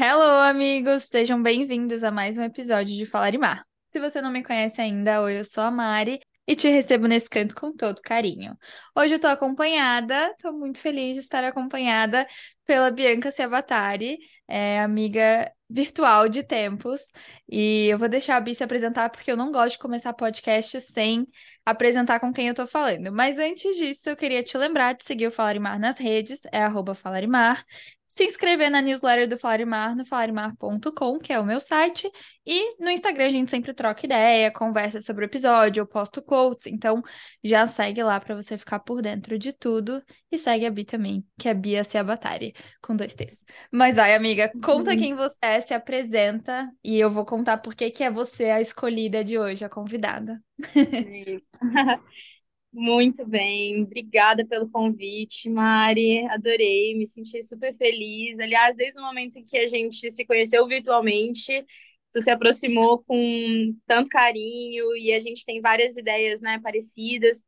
Hello, 0.00 0.22
amigos! 0.44 1.02
Sejam 1.10 1.42
bem-vindos 1.42 2.04
a 2.04 2.10
mais 2.12 2.38
um 2.38 2.44
episódio 2.44 2.94
de 2.94 3.04
Falar 3.04 3.34
e 3.34 3.38
Mar. 3.38 3.64
Se 3.88 3.98
você 3.98 4.22
não 4.22 4.30
me 4.30 4.44
conhece 4.44 4.80
ainda, 4.80 5.20
oi, 5.22 5.40
eu 5.40 5.44
sou 5.44 5.64
a 5.64 5.72
Mari 5.72 6.20
e 6.46 6.54
te 6.54 6.68
recebo 6.68 7.08
nesse 7.08 7.28
canto 7.28 7.52
com 7.52 7.72
todo 7.74 8.00
carinho. 8.00 8.56
Hoje 8.96 9.14
eu 9.14 9.18
tô 9.20 9.26
acompanhada, 9.26 10.32
tô 10.40 10.52
muito 10.52 10.78
feliz 10.78 11.14
de 11.14 11.22
estar 11.22 11.42
acompanhada 11.42 12.24
pela 12.64 12.92
Bianca 12.92 13.32
Ciabatari, 13.32 14.18
é, 14.46 14.78
amiga 14.78 15.50
virtual 15.68 16.28
de 16.28 16.44
tempos, 16.44 17.02
e 17.48 17.88
eu 17.88 17.98
vou 17.98 18.08
deixar 18.08 18.36
a 18.36 18.40
Bi 18.40 18.54
se 18.54 18.62
apresentar 18.62 19.10
porque 19.10 19.32
eu 19.32 19.36
não 19.36 19.50
gosto 19.50 19.72
de 19.72 19.78
começar 19.78 20.12
podcast 20.12 20.80
sem 20.80 21.26
apresentar 21.66 22.20
com 22.20 22.32
quem 22.32 22.46
eu 22.46 22.54
tô 22.54 22.68
falando. 22.68 23.12
Mas 23.12 23.36
antes 23.36 23.76
disso, 23.76 24.08
eu 24.08 24.16
queria 24.16 24.44
te 24.44 24.56
lembrar 24.56 24.94
de 24.94 25.04
seguir 25.04 25.26
o 25.26 25.30
Falarimar 25.32 25.78
nas 25.78 25.98
redes, 25.98 26.42
é 26.52 26.62
arroba 26.62 26.94
Falarimar, 26.94 27.64
se 28.08 28.24
inscrever 28.24 28.70
na 28.70 28.80
newsletter 28.80 29.28
do 29.28 29.36
Falarimar 29.36 29.94
no 29.94 30.02
falarimar.com, 30.02 31.18
que 31.18 31.30
é 31.30 31.38
o 31.38 31.44
meu 31.44 31.60
site, 31.60 32.10
e 32.46 32.82
no 32.82 32.90
Instagram 32.90 33.26
a 33.26 33.30
gente 33.30 33.50
sempre 33.50 33.74
troca 33.74 34.06
ideia, 34.06 34.50
conversa 34.50 35.02
sobre 35.02 35.26
o 35.26 35.26
episódio, 35.26 35.82
eu 35.82 35.86
posto 35.86 36.22
quotes, 36.22 36.66
então 36.66 37.02
já 37.44 37.66
segue 37.66 38.02
lá 38.02 38.18
para 38.18 38.34
você 38.34 38.56
ficar 38.56 38.78
por 38.78 39.02
dentro 39.02 39.38
de 39.38 39.52
tudo, 39.52 40.02
e 40.32 40.38
segue 40.38 40.64
a 40.64 40.70
Bi 40.70 40.86
também, 40.86 41.22
que 41.38 41.50
é 41.50 41.54
Bia 41.54 41.84
Ciabatari, 41.84 42.54
com 42.80 42.96
dois 42.96 43.12
T's. 43.12 43.44
Mas 43.70 43.96
vai, 43.96 44.14
amiga, 44.14 44.50
conta 44.64 44.92
uhum. 44.92 44.96
quem 44.96 45.14
você 45.14 45.36
é, 45.42 45.60
se 45.60 45.74
apresenta, 45.74 46.66
e 46.82 46.98
eu 46.98 47.10
vou 47.10 47.26
contar 47.26 47.58
por 47.58 47.74
que 47.74 48.02
é 48.02 48.10
você 48.10 48.44
a 48.44 48.60
escolhida 48.60 49.22
de 49.22 49.38
hoje, 49.38 49.66
a 49.66 49.68
convidada. 49.68 50.42
Muito 52.72 53.26
bem, 53.26 53.82
obrigada 53.82 54.46
pelo 54.46 54.68
convite, 54.68 55.48
Mari. 55.48 56.26
Adorei, 56.28 56.94
me 56.94 57.06
senti 57.06 57.42
super 57.42 57.74
feliz. 57.76 58.38
Aliás, 58.38 58.76
desde 58.76 59.00
o 59.00 59.02
momento 59.02 59.38
em 59.38 59.44
que 59.44 59.56
a 59.58 59.66
gente 59.66 60.10
se 60.10 60.24
conheceu 60.26 60.66
virtualmente, 60.66 61.64
tu 62.12 62.20
se 62.20 62.30
aproximou 62.30 63.02
com 63.04 63.74
tanto 63.86 64.10
carinho 64.10 64.94
e 64.96 65.12
a 65.12 65.18
gente 65.18 65.44
tem 65.46 65.60
várias 65.60 65.96
ideias, 65.96 66.42
né, 66.42 66.60
parecidas. 66.62 67.42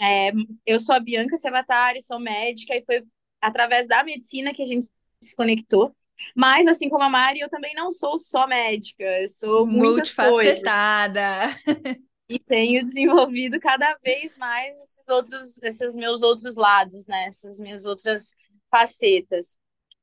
É, 0.00 0.30
eu 0.66 0.78
sou 0.78 0.94
a 0.94 1.00
Bianca 1.00 1.36
Sevatari, 1.36 2.02
sou 2.02 2.20
médica 2.20 2.76
e 2.76 2.84
foi 2.84 3.02
através 3.40 3.88
da 3.88 4.04
medicina 4.04 4.52
que 4.52 4.62
a 4.62 4.66
gente 4.66 4.86
se 5.20 5.34
conectou. 5.34 5.94
Mas, 6.34 6.66
assim 6.66 6.88
como 6.88 7.04
a 7.04 7.08
Mari, 7.08 7.40
eu 7.40 7.48
também 7.48 7.74
não 7.74 7.90
sou 7.90 8.18
só 8.18 8.46
médica, 8.46 9.04
eu 9.04 9.28
sou 9.28 9.66
multifacetada. 9.66 11.22
e 12.28 12.38
tenho 12.38 12.84
desenvolvido 12.84 13.58
cada 13.58 13.96
vez 14.04 14.36
mais 14.36 14.78
esses 14.80 15.08
outros, 15.08 15.58
esses 15.62 15.96
meus 15.96 16.22
outros 16.22 16.56
lados, 16.56 17.06
né? 17.06 17.26
Essas 17.26 17.58
minhas 17.58 17.84
outras 17.86 18.34
facetas. 18.70 19.58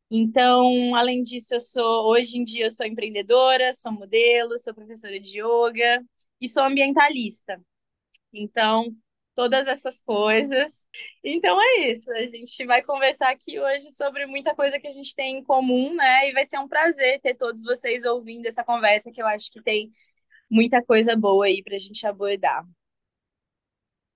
Então, 0.10 0.96
além 0.96 1.22
disso, 1.22 1.56
eu 1.56 1.60
sou 1.60 2.08
hoje 2.08 2.38
em 2.38 2.44
dia 2.44 2.66
eu 2.66 2.72
sou 2.72 2.86
empreendedora, 2.86 3.74
sou 3.74 3.92
modelo, 3.92 4.58
sou 4.58 4.74
professora 4.74 5.20
de 5.20 5.40
yoga 5.42 6.04
e 6.40 6.48
sou 6.48 6.64
ambientalista. 6.64 7.62
Então, 8.34 8.96
todas 9.36 9.68
essas 9.68 10.02
coisas. 10.02 10.88
Então 11.24 11.62
é 11.62 11.92
isso. 11.92 12.12
A 12.12 12.26
gente 12.26 12.66
vai 12.66 12.82
conversar 12.82 13.30
aqui 13.30 13.60
hoje 13.60 13.92
sobre 13.92 14.26
muita 14.26 14.56
coisa 14.56 14.80
que 14.80 14.88
a 14.88 14.92
gente 14.92 15.14
tem 15.14 15.38
em 15.38 15.44
comum, 15.44 15.94
né? 15.94 16.30
E 16.30 16.34
vai 16.34 16.46
ser 16.46 16.58
um 16.60 16.68
prazer 16.68 17.20
ter 17.22 17.36
todos 17.36 17.62
vocês 17.62 18.06
ouvindo 18.06 18.48
essa 18.48 18.64
conversa 18.64 19.12
que 19.12 19.22
eu 19.22 19.28
acho 19.28 19.52
que 19.52 19.62
tem 19.62 19.92
muita 20.50 20.84
coisa 20.84 21.16
boa 21.16 21.46
aí 21.46 21.64
pra 21.64 21.78
gente 21.78 22.06
abordar. 22.06 22.66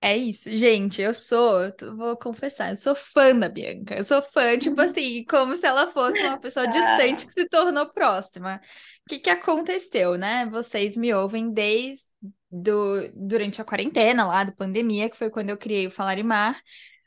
É 0.02 0.16
isso, 0.16 0.56
gente. 0.56 1.02
Eu 1.02 1.12
sou, 1.12 1.60
eu 1.78 1.96
vou 1.96 2.16
confessar, 2.16 2.70
eu 2.70 2.76
sou 2.76 2.94
fã 2.94 3.38
da 3.38 3.48
Bianca. 3.50 3.94
Eu 3.96 4.04
sou 4.04 4.22
fã, 4.22 4.58
tipo 4.58 4.80
assim, 4.80 5.24
como 5.24 5.54
se 5.54 5.66
ela 5.66 5.90
fosse 5.92 6.22
uma 6.22 6.38
pessoa 6.38 6.66
distante 6.66 7.26
que 7.26 7.32
se 7.32 7.48
tornou 7.48 7.92
próxima. 7.92 8.60
O 9.06 9.10
que 9.10 9.18
que 9.18 9.30
aconteceu, 9.30 10.16
né? 10.16 10.46
Vocês 10.46 10.96
me 10.96 11.12
ouvem 11.12 11.52
desde 11.52 12.10
do, 12.50 13.10
durante 13.14 13.60
a 13.60 13.64
quarentena 13.64 14.26
lá, 14.26 14.44
da 14.44 14.52
pandemia, 14.52 15.08
que 15.10 15.16
foi 15.16 15.30
quando 15.30 15.50
eu 15.50 15.58
criei 15.58 15.86
o 15.86 15.90
Falar 15.90 16.18
e 16.18 16.22
Mar. 16.22 16.60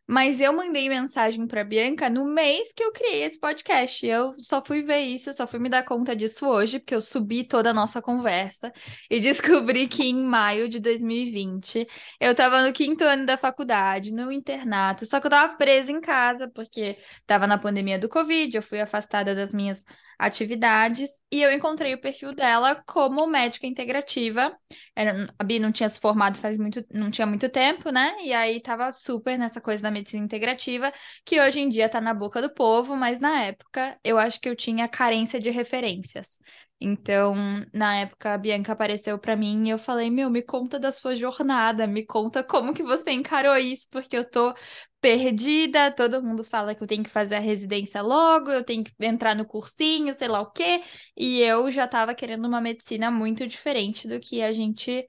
Mas 0.06 0.42
eu 0.42 0.52
mandei 0.52 0.90
mensagem 0.90 1.48
para 1.48 1.64
Bianca 1.64 2.10
no 2.10 2.26
mês 2.26 2.74
que 2.76 2.84
eu 2.84 2.92
criei 2.92 3.24
esse 3.24 3.40
podcast. 3.40 4.06
Eu 4.06 4.34
só 4.40 4.62
fui 4.64 4.84
ver 4.84 5.00
isso, 5.00 5.32
só 5.34 5.48
fui 5.48 5.60
me 5.60 5.70
dar 5.70 5.84
conta 5.84 6.14
disso 6.14 6.46
hoje, 6.46 6.78
porque 6.80 6.94
eu 6.94 7.00
subi 7.00 7.46
toda 7.46 7.70
a 7.70 7.74
nossa 7.74 8.02
conversa 8.02 8.72
e 9.10 9.20
descobri 9.22 9.88
que 9.88 10.04
em 10.04 10.22
maio 10.22 10.68
de 10.68 10.80
2020 10.80 11.88
eu 12.20 12.34
estava 12.34 12.62
no 12.62 12.74
quinto 12.74 13.04
ano 13.06 13.26
da 13.26 13.38
faculdade, 13.38 14.14
no 14.14 14.30
internato, 14.32 15.06
só 15.06 15.20
que 15.22 15.28
eu 15.28 15.30
estava 15.30 15.56
presa 15.56 15.92
em 15.92 16.02
casa, 16.02 16.50
porque 16.50 16.98
estava 17.22 17.48
na 17.48 17.58
pandemia 17.58 17.98
do 17.98 18.10
Covid, 18.10 18.58
eu 18.58 18.64
fui 18.64 18.82
afastada 18.82 19.34
das 19.34 19.54
minhas 19.54 19.84
atividades 20.20 21.10
e 21.32 21.42
eu 21.42 21.52
encontrei 21.52 21.94
o 21.94 22.00
perfil 22.02 22.34
dela 22.34 22.76
como 22.86 23.26
médica 23.28 23.66
integrativa. 23.66 24.56
Era, 24.96 25.28
a 25.38 25.44
Bi 25.44 25.60
não 25.60 25.72
tinha 25.72 25.90
se 25.90 26.00
formado 26.00 26.38
faz 26.38 26.58
muito, 26.58 26.86
não 26.92 27.10
tinha 27.10 27.26
muito 27.26 27.50
tempo, 27.50 27.90
né? 27.90 28.16
E 28.22 28.34
aí 28.34 28.62
tava 28.62 28.92
super 28.92 29.38
nessa 29.38 29.60
coisa 29.60 29.84
da 29.84 29.92
medicina 29.94 30.26
integrativa, 30.26 30.92
que 31.26 31.40
hoje 31.40 31.62
em 31.62 31.70
dia 31.70 31.88
tá 31.90 32.02
na 32.02 32.14
boca 32.14 32.42
do 32.42 32.54
povo, 32.54 32.96
mas 32.98 33.20
na 33.20 33.42
época 33.44 33.98
eu 34.04 34.18
acho 34.20 34.42
que 34.42 34.50
eu 34.50 34.56
tinha 34.56 34.88
carência 34.90 35.40
de 35.40 35.50
referências. 35.50 36.38
Então, 36.86 37.34
na 37.74 37.96
época, 38.00 38.34
a 38.34 38.38
Bianca 38.38 38.74
apareceu 38.74 39.18
para 39.18 39.38
mim 39.38 39.68
e 39.68 39.70
eu 39.70 39.78
falei: 39.80 40.10
Meu, 40.10 40.30
me 40.30 40.42
conta 40.42 40.78
da 40.78 40.92
sua 40.92 41.16
jornada, 41.16 41.88
me 41.88 42.06
conta 42.06 42.44
como 42.44 42.74
que 42.74 42.84
você 42.84 43.12
encarou 43.12 43.56
isso, 43.58 43.88
porque 43.90 44.18
eu 44.18 44.30
tô 44.30 44.54
perdida. 45.00 45.92
Todo 45.92 46.22
mundo 46.22 46.44
fala 46.44 46.76
que 46.76 46.84
eu 46.84 46.88
tenho 46.88 47.04
que 47.04 47.10
fazer 47.10 47.36
a 47.36 47.40
residência 47.40 48.02
logo, 48.02 48.52
eu 48.52 48.64
tenho 48.66 48.84
que 48.84 48.92
entrar 49.02 49.36
no 49.36 49.46
cursinho, 49.46 50.14
sei 50.14 50.28
lá 50.28 50.42
o 50.42 50.52
quê. 50.52 50.84
E 51.16 51.40
eu 51.40 51.72
já 51.72 51.88
tava 51.88 52.14
querendo 52.16 52.46
uma 52.46 52.60
medicina 52.62 53.10
muito 53.12 53.48
diferente 53.48 54.08
do 54.08 54.20
que 54.20 54.42
a 54.42 54.52
gente 54.52 55.08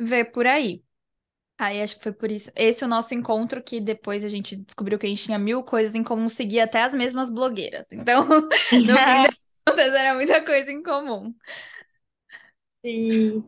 vê 0.00 0.24
por 0.24 0.46
aí. 0.46 0.83
Aí 1.56 1.80
acho 1.80 1.96
que 1.96 2.02
foi 2.02 2.12
por 2.12 2.30
isso. 2.30 2.50
Esse 2.56 2.82
é 2.82 2.86
o 2.86 2.90
nosso 2.90 3.14
encontro 3.14 3.62
que 3.62 3.80
depois 3.80 4.24
a 4.24 4.28
gente 4.28 4.56
descobriu 4.56 4.98
que 4.98 5.06
a 5.06 5.08
gente 5.08 5.24
tinha 5.24 5.38
mil 5.38 5.62
coisas 5.62 5.94
em 5.94 6.02
comum, 6.02 6.28
seguir 6.28 6.60
até 6.60 6.82
as 6.82 6.94
mesmas 6.94 7.30
blogueiras. 7.30 7.86
Então, 7.92 8.26
no 8.72 8.98
fim 9.02 9.22
das 9.22 9.34
era 9.94 10.14
muita 10.14 10.44
coisa 10.44 10.70
em 10.70 10.82
comum. 10.82 11.34
Sim. 12.84 13.44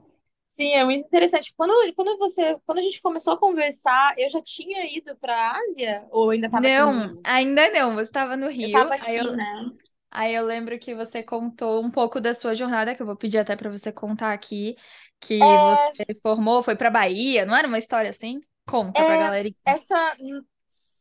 Sim, 0.46 0.74
é 0.74 0.84
muito 0.84 1.04
interessante. 1.04 1.52
Quando, 1.54 1.72
quando 1.94 2.16
você, 2.16 2.56
quando 2.64 2.78
a 2.78 2.82
gente 2.82 3.02
começou 3.02 3.34
a 3.34 3.38
conversar, 3.38 4.14
eu 4.16 4.30
já 4.30 4.40
tinha 4.40 4.86
ido 4.96 5.14
para 5.16 5.34
a 5.34 5.58
Ásia 5.58 6.06
ou 6.10 6.30
ainda 6.30 6.46
estava 6.46 6.66
Não, 6.66 7.14
ainda 7.24 7.70
não. 7.70 7.94
Você 7.94 8.04
estava 8.04 8.36
no 8.36 8.48
Rio. 8.48 8.62
Eu 8.62 8.68
estava 8.68 8.94
aqui, 8.94 9.06
aí 9.06 9.16
eu, 9.18 9.36
né? 9.36 9.70
Aí 10.10 10.34
eu 10.34 10.46
lembro 10.46 10.78
que 10.78 10.94
você 10.94 11.22
contou 11.22 11.84
um 11.84 11.90
pouco 11.90 12.20
da 12.20 12.32
sua 12.32 12.54
jornada, 12.54 12.94
que 12.94 13.02
eu 13.02 13.06
vou 13.06 13.16
pedir 13.16 13.36
até 13.36 13.54
para 13.54 13.68
você 13.68 13.92
contar 13.92 14.32
aqui, 14.32 14.74
que 15.20 15.42
é... 15.42 15.74
você 15.74 16.20
formou, 16.20 16.62
foi 16.62 16.76
para 16.76 16.90
Bahia, 16.90 17.44
não 17.44 17.56
era 17.56 17.66
uma 17.68 17.78
história 17.78 18.10
assim? 18.10 18.40
Conta 18.66 19.00
é... 19.00 19.04
para 19.04 19.16
galera. 19.16 19.50
Essa 19.64 20.16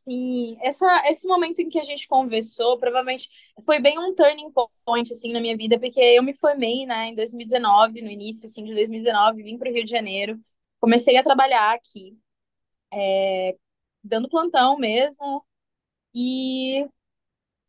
Sim, 0.05 0.55
essa, 0.61 0.85
esse 1.09 1.27
momento 1.27 1.59
em 1.61 1.67
que 1.69 1.79
a 1.79 1.83
gente 1.83 2.07
conversou, 2.07 2.77
provavelmente 2.77 3.27
foi 3.65 3.79
bem 3.79 3.97
um 3.97 4.13
turning 4.13 4.51
point, 4.85 5.11
assim, 5.11 5.33
na 5.33 5.41
minha 5.41 5.57
vida, 5.57 5.79
porque 5.79 5.99
eu 5.99 6.21
me 6.21 6.31
formei, 6.37 6.85
né, 6.85 7.07
em 7.07 7.15
2019, 7.15 8.03
no 8.03 8.11
início, 8.11 8.45
assim, 8.45 8.63
de 8.63 8.75
2019, 8.75 9.41
vim 9.41 9.57
para 9.57 9.67
o 9.67 9.73
Rio 9.73 9.83
de 9.83 9.89
Janeiro, 9.89 10.39
comecei 10.79 11.17
a 11.17 11.23
trabalhar 11.23 11.73
aqui, 11.73 12.15
é, 12.93 13.57
dando 14.03 14.29
plantão 14.29 14.77
mesmo, 14.77 15.43
e 16.13 16.87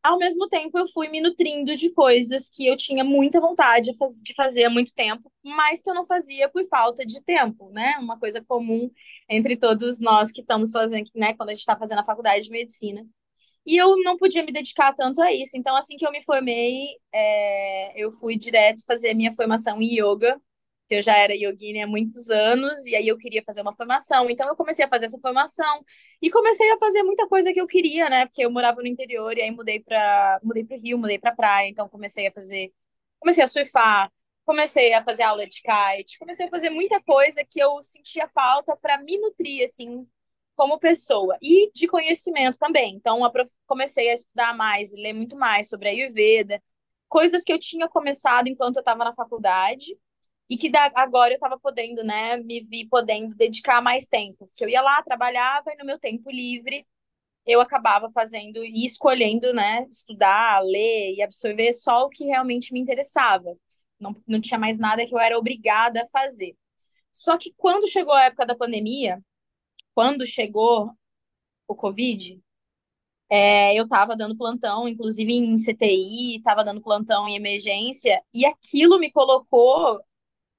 ao 0.06 0.19
mesmo 0.19 0.49
tempo 0.49 0.78
eu 0.78 0.87
fui 0.89 1.09
me 1.09 1.21
nutrindo 1.21 1.77
de 1.77 1.91
coisas 1.91 2.49
que 2.49 2.67
eu 2.67 2.77
tinha 2.77 3.05
muita 3.05 3.41
vontade 3.41 3.93
de 4.22 4.34
fazer 4.34 4.65
há 4.65 4.71
muito 4.71 4.94
tempo, 4.94 5.31
mas 5.44 5.83
que 5.83 5.91
eu 5.91 5.94
não 5.94 6.06
fazia 6.06 6.49
por 6.49 6.67
falta 6.69 7.05
de 7.05 7.22
tempo, 7.22 7.71
né? 7.71 7.97
Uma 8.00 8.19
coisa 8.19 8.43
comum 8.44 8.91
entre 9.28 9.56
todos 9.56 10.00
nós 10.00 10.31
que 10.33 10.41
estamos 10.41 10.71
fazendo, 10.71 11.11
né, 11.15 11.34
quando 11.34 11.50
a 11.50 11.53
gente 11.53 11.61
está 11.61 11.77
fazendo 11.77 12.00
a 12.00 12.05
faculdade 12.05 12.44
de 12.44 12.50
medicina. 12.50 13.06
E 13.67 13.77
eu 13.77 13.97
não 14.03 14.17
podia 14.17 14.44
me 14.44 14.53
dedicar 14.53 14.94
tanto 14.94 15.21
a 15.21 15.33
isso. 15.33 15.56
Então, 15.56 15.77
assim 15.77 15.97
que 15.97 16.06
eu 16.06 16.12
me 16.12 16.23
formei, 16.23 16.87
é, 17.12 18.00
eu 18.00 18.12
fui 18.12 18.37
direto 18.38 18.85
fazer 18.87 19.11
a 19.11 19.14
minha 19.14 19.35
formação 19.35 19.82
em 19.82 20.00
yoga 20.00 20.41
eu 20.94 21.03
já 21.03 21.17
era 21.17 21.35
yogini 21.35 21.83
há 21.83 21.87
muitos 21.87 22.31
anos, 22.31 22.85
e 22.87 22.94
aí 22.94 23.09
eu 23.09 23.19
queria 23.19 23.43
fazer 23.44 23.61
uma 23.62 23.75
formação. 23.75 24.31
Então 24.31 24.49
eu 24.49 24.56
comecei 24.56 24.85
a 24.85 24.88
fazer 24.88 25.06
essa 25.06 25.19
formação 25.19 25.85
e 26.23 26.31
comecei 26.31 26.71
a 26.73 26.79
fazer 26.79 27.03
muita 27.03 27.27
coisa 27.29 27.53
que 27.53 27.61
eu 27.61 27.67
queria, 27.67 28.09
né? 28.09 28.27
Porque 28.27 28.44
eu 28.44 28.50
morava 28.50 28.81
no 28.81 28.87
interior 28.87 29.37
e 29.37 29.43
aí 29.43 29.50
mudei 29.50 29.81
para 29.81 30.41
mudei 30.43 30.65
para 30.65 30.77
o 30.77 30.81
Rio, 30.81 30.99
mudei 30.99 31.19
para 31.19 31.35
praia, 31.35 31.69
então 31.69 31.88
comecei 31.88 32.27
a 32.29 32.33
fazer, 32.33 32.73
comecei 33.19 33.43
a 33.44 33.49
surfar, 33.49 34.12
comecei 34.44 34.93
a 34.94 35.03
fazer 35.05 35.25
aula 35.25 35.47
de 35.47 35.61
kite, 35.61 36.19
comecei 36.19 36.47
a 36.47 36.50
fazer 36.50 36.71
muita 36.71 37.00
coisa 37.03 37.44
que 37.44 37.61
eu 37.61 37.83
sentia 37.83 38.29
falta 38.29 38.77
para 38.77 38.99
me 39.03 39.19
nutrir 39.19 39.65
assim 39.65 40.06
como 40.55 40.79
pessoa 40.79 41.37
e 41.43 41.71
de 41.73 41.87
conhecimento 41.88 42.59
também. 42.59 42.94
Então 42.94 43.21
comecei 43.67 44.11
a 44.11 44.15
estudar 44.15 44.56
mais, 44.56 44.93
ler 44.94 45.12
muito 45.12 45.37
mais 45.37 45.69
sobre 45.69 45.88
a 45.88 45.93
Ayurveda, 45.93 46.62
coisas 47.09 47.43
que 47.44 47.53
eu 47.53 47.59
tinha 47.59 47.88
começado 47.88 48.49
enquanto 48.49 48.77
eu 48.77 48.81
estava 48.81 49.05
na 49.05 49.15
faculdade 49.15 49.97
e 50.48 50.56
que 50.56 50.70
da, 50.70 50.90
agora 50.94 51.32
eu 51.32 51.37
estava 51.37 51.58
podendo, 51.58 52.04
né, 52.04 52.37
me 52.37 52.60
vi 52.62 52.87
podendo 52.87 53.34
dedicar 53.34 53.82
mais 53.82 54.06
tempo. 54.06 54.50
Que 54.54 54.64
eu 54.64 54.69
ia 54.69 54.82
lá, 54.82 55.02
trabalhava 55.02 55.72
e 55.72 55.76
no 55.76 55.84
meu 55.84 55.98
tempo 55.98 56.31
livre 56.31 56.87
eu 57.46 57.60
acabava 57.60 58.10
fazendo 58.12 58.64
e 58.64 58.84
escolhendo, 58.84 59.52
né, 59.54 59.87
estudar, 59.90 60.60
ler 60.62 61.14
e 61.14 61.22
absorver 61.22 61.72
só 61.72 62.04
o 62.04 62.08
que 62.08 62.25
realmente 62.25 62.72
me 62.72 62.81
interessava. 62.81 63.56
Não, 64.00 64.14
não 64.26 64.40
tinha 64.40 64.58
mais 64.58 64.78
nada 64.78 65.06
que 65.06 65.14
eu 65.14 65.19
era 65.19 65.38
obrigada 65.38 66.02
a 66.02 66.08
fazer. 66.08 66.56
Só 67.12 67.38
que 67.38 67.52
quando 67.56 67.88
chegou 67.88 68.12
a 68.14 68.25
época 68.25 68.46
da 68.46 68.56
pandemia, 68.56 69.22
quando 69.94 70.26
chegou 70.26 70.90
o 71.69 71.75
Covid, 71.75 72.40
é, 73.28 73.75
eu 73.78 73.84
estava 73.84 74.16
dando 74.16 74.37
plantão, 74.37 74.88
inclusive 74.88 75.32
em 75.32 75.58
CTI, 75.58 76.37
estava 76.37 76.64
dando 76.64 76.81
plantão 76.82 77.28
em 77.28 77.37
emergência, 77.37 78.22
e 78.32 78.46
aquilo 78.46 78.99
me 78.99 79.10
colocou 79.10 80.00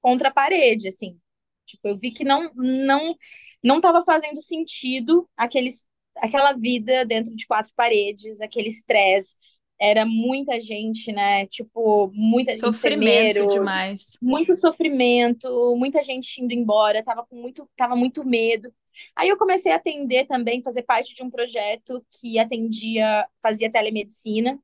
contra 0.00 0.28
a 0.28 0.32
parede, 0.32 0.88
assim. 0.88 1.18
Tipo, 1.66 1.88
eu 1.88 1.96
vi 1.96 2.10
que 2.10 2.24
não 2.24 2.50
não 2.54 3.14
não 3.62 3.76
estava 3.76 4.02
fazendo 4.02 4.40
sentido 4.40 5.28
aqueles, 5.36 5.86
aquela 6.16 6.52
vida 6.52 7.04
dentro 7.04 7.34
de 7.34 7.46
quatro 7.46 7.72
paredes, 7.76 8.40
aquele 8.40 8.68
estresse. 8.68 9.36
Era 9.80 10.04
muita 10.04 10.58
gente, 10.58 11.12
né? 11.12 11.46
Tipo, 11.46 12.10
muita 12.12 12.52
sofrimento 12.54 13.46
demais. 13.48 14.16
Muito 14.20 14.54
sofrimento, 14.56 15.76
muita 15.76 16.02
gente 16.02 16.42
indo 16.42 16.52
embora, 16.52 17.04
tava 17.04 17.24
com 17.24 17.36
muito, 17.36 17.68
tava 17.76 17.94
muito 17.94 18.24
medo. 18.24 18.72
Aí 19.14 19.28
eu 19.28 19.36
comecei 19.36 19.70
a 19.70 19.76
atender 19.76 20.26
também, 20.26 20.62
fazer 20.62 20.82
parte 20.82 21.14
de 21.14 21.22
um 21.22 21.30
projeto 21.30 22.04
que 22.18 22.38
atendia, 22.38 23.24
fazia 23.40 23.70
telemedicina 23.70 24.58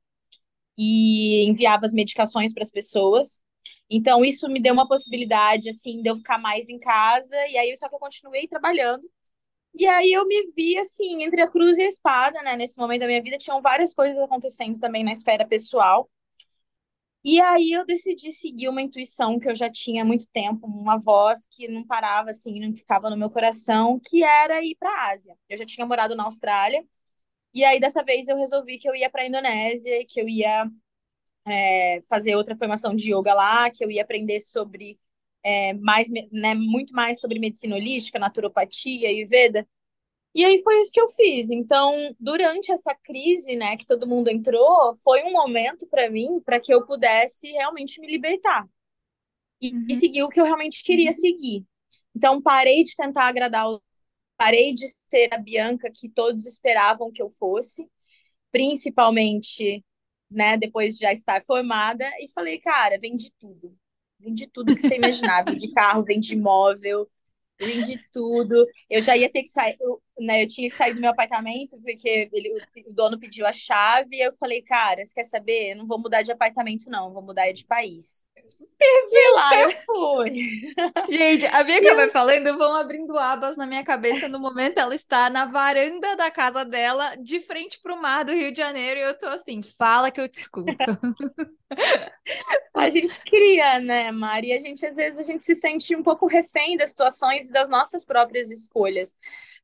e 0.77 1.45
enviava 1.47 1.85
as 1.85 1.93
medicações 1.93 2.53
para 2.53 2.63
as 2.63 2.71
pessoas. 2.71 3.41
Então, 3.89 4.25
isso 4.25 4.49
me 4.49 4.59
deu 4.61 4.73
uma 4.73 4.87
possibilidade, 4.87 5.69
assim, 5.69 6.01
de 6.01 6.09
eu 6.09 6.17
ficar 6.17 6.37
mais 6.39 6.69
em 6.69 6.79
casa, 6.79 7.35
e 7.47 7.57
aí 7.57 7.75
só 7.77 7.87
que 7.87 7.95
eu 7.95 7.99
continuei 7.99 8.47
trabalhando. 8.47 9.03
E 9.75 9.85
aí 9.87 10.11
eu 10.13 10.27
me 10.27 10.51
vi, 10.55 10.77
assim, 10.79 11.23
entre 11.23 11.41
a 11.41 11.49
cruz 11.49 11.77
e 11.77 11.83
a 11.83 11.87
espada, 11.87 12.41
né? 12.43 12.55
Nesse 12.57 12.77
momento 12.79 13.01
da 13.01 13.07
minha 13.07 13.21
vida, 13.23 13.37
tinham 13.37 13.61
várias 13.61 13.93
coisas 13.93 14.19
acontecendo 14.19 14.79
também 14.79 15.03
na 15.03 15.11
esfera 15.11 15.47
pessoal. 15.47 16.09
E 17.23 17.39
aí 17.41 17.71
eu 17.71 17.85
decidi 17.85 18.31
seguir 18.31 18.69
uma 18.69 18.81
intuição 18.81 19.39
que 19.39 19.49
eu 19.49 19.55
já 19.55 19.69
tinha 19.69 20.03
há 20.03 20.05
muito 20.05 20.27
tempo, 20.31 20.67
uma 20.67 20.97
voz 20.99 21.45
que 21.49 21.67
não 21.67 21.83
parava, 21.85 22.29
assim, 22.29 22.59
não 22.59 22.75
ficava 22.75 23.09
no 23.09 23.17
meu 23.17 23.31
coração, 23.31 23.99
que 23.99 24.23
era 24.23 24.63
ir 24.63 24.75
para 24.79 24.89
a 24.91 25.11
Ásia. 25.11 25.35
Eu 25.49 25.57
já 25.57 25.65
tinha 25.65 25.87
morado 25.87 26.15
na 26.15 26.23
Austrália, 26.25 26.85
e 27.53 27.63
aí 27.65 27.79
dessa 27.79 28.03
vez 28.03 28.27
eu 28.27 28.37
resolvi 28.37 28.77
que 28.79 28.89
eu 28.89 28.95
ia 28.95 29.09
para 29.09 29.23
a 29.23 29.27
Indonésia, 29.27 30.05
que 30.07 30.21
eu 30.21 30.29
ia 30.29 30.67
é, 31.47 32.01
fazer 32.09 32.35
outra 32.35 32.55
formação 32.55 32.95
de 32.95 33.13
yoga 33.13 33.33
lá, 33.33 33.69
que 33.69 33.83
eu 33.83 33.91
ia 33.91 34.01
aprender 34.01 34.39
sobre 34.39 34.99
é, 35.43 35.73
mais, 35.73 36.09
né, 36.31 36.55
muito 36.55 36.93
mais 36.93 37.19
sobre 37.19 37.39
medicina 37.39 37.75
holística, 37.75 38.17
naturopatia 38.17 39.11
e 39.11 39.25
Veda. 39.25 39.67
E 40.33 40.43
aí 40.43 40.61
foi 40.63 40.81
isso 40.81 40.91
que 40.91 40.99
eu 40.99 41.09
fiz. 41.11 41.49
Então, 41.49 42.13
durante 42.19 42.71
essa 42.71 42.93
crise, 42.95 43.55
né, 43.55 43.77
que 43.77 43.85
todo 43.85 44.07
mundo 44.07 44.29
entrou, 44.29 44.97
foi 45.03 45.23
um 45.23 45.31
momento 45.31 45.87
para 45.87 46.09
mim 46.09 46.41
para 46.43 46.59
que 46.59 46.73
eu 46.73 46.85
pudesse 46.85 47.49
realmente 47.51 48.01
me 48.01 48.07
libertar 48.07 48.67
e, 49.61 49.71
uhum. 49.71 49.85
e, 49.89 49.95
seguir 49.95 50.23
o 50.23 50.29
que 50.29 50.41
eu 50.41 50.45
realmente 50.45 50.83
queria 50.83 51.11
uhum. 51.11 51.13
seguir. 51.13 51.65
Então, 52.13 52.41
parei 52.41 52.83
de 52.83 52.95
tentar 52.95 53.27
agradar, 53.27 53.65
parei 54.35 54.73
de 54.73 54.87
ser 55.09 55.33
a 55.33 55.37
Bianca 55.37 55.91
que 55.93 56.09
todos 56.09 56.45
esperavam 56.45 57.11
que 57.11 57.21
eu 57.21 57.29
fosse, 57.39 57.87
principalmente 58.51 59.83
né, 60.35 60.57
depois 60.57 60.95
de 60.95 61.01
já 61.01 61.13
estar 61.13 61.43
formada, 61.45 62.05
e 62.19 62.29
falei, 62.33 62.59
cara, 62.59 62.99
vende 62.99 63.31
tudo. 63.39 63.75
Vende 64.19 64.47
tudo 64.47 64.75
que 64.75 64.81
você 64.81 64.95
imaginar. 64.97 65.43
vende 65.45 65.71
carro, 65.73 66.03
vende 66.03 66.33
imóvel, 66.33 67.09
vende 67.59 67.97
tudo. 68.11 68.67
Eu 68.89 69.01
já 69.01 69.15
ia 69.17 69.31
ter 69.31 69.43
que 69.43 69.49
sair, 69.49 69.77
eu, 69.79 70.01
né, 70.19 70.43
eu 70.43 70.47
tinha 70.47 70.69
que 70.69 70.75
sair 70.75 70.93
do 70.93 71.01
meu 71.01 71.09
apartamento, 71.09 71.79
porque 71.81 72.29
ele, 72.31 72.53
o 72.87 72.93
dono 72.93 73.19
pediu 73.19 73.45
a 73.45 73.51
chave, 73.51 74.17
e 74.17 74.21
eu 74.21 74.35
falei, 74.37 74.61
cara, 74.61 75.05
você 75.05 75.13
quer 75.13 75.25
saber? 75.25 75.71
Eu 75.71 75.77
não 75.77 75.87
vou 75.87 75.99
mudar 75.99 76.21
de 76.21 76.31
apartamento, 76.31 76.89
não, 76.89 77.13
vou 77.13 77.21
mudar 77.21 77.51
de 77.51 77.65
país. 77.65 78.25
E 78.79 79.31
lá 79.33 79.61
eu 79.61 79.69
fui. 79.85 80.73
Gente, 81.09 81.45
a 81.47 81.63
Bianca 81.63 81.95
vai 81.95 82.09
falando, 82.09 82.57
vão 82.57 82.75
abrindo 82.75 83.17
abas 83.17 83.57
na 83.57 83.65
minha 83.65 83.83
cabeça. 83.83 84.27
No 84.27 84.39
momento, 84.39 84.77
ela 84.77 84.93
está 84.93 85.29
na 85.29 85.45
varanda 85.45 86.15
da 86.15 86.29
casa 86.29 86.63
dela, 86.63 87.15
de 87.15 87.39
frente 87.39 87.79
para 87.81 87.95
o 87.95 88.01
mar 88.01 88.23
do 88.23 88.33
Rio 88.33 88.51
de 88.51 88.57
Janeiro, 88.57 88.99
e 88.99 89.03
eu 89.03 89.17
tô 89.17 89.27
assim, 89.27 89.61
fala 89.63 90.11
que 90.11 90.21
eu 90.21 90.29
te 90.29 90.39
escuto. 90.39 90.71
a 92.75 92.89
gente 92.89 93.19
cria, 93.21 93.79
né, 93.79 94.11
Mari? 94.11 94.49
E 94.49 94.53
a 94.53 94.59
gente, 94.59 94.85
às 94.85 94.95
vezes, 94.95 95.19
a 95.19 95.23
gente 95.23 95.45
se 95.45 95.55
sente 95.55 95.95
um 95.95 96.03
pouco 96.03 96.27
refém 96.27 96.77
das 96.77 96.89
situações 96.89 97.49
e 97.49 97.53
das 97.53 97.69
nossas 97.69 98.05
próprias 98.05 98.51
escolhas. 98.51 99.15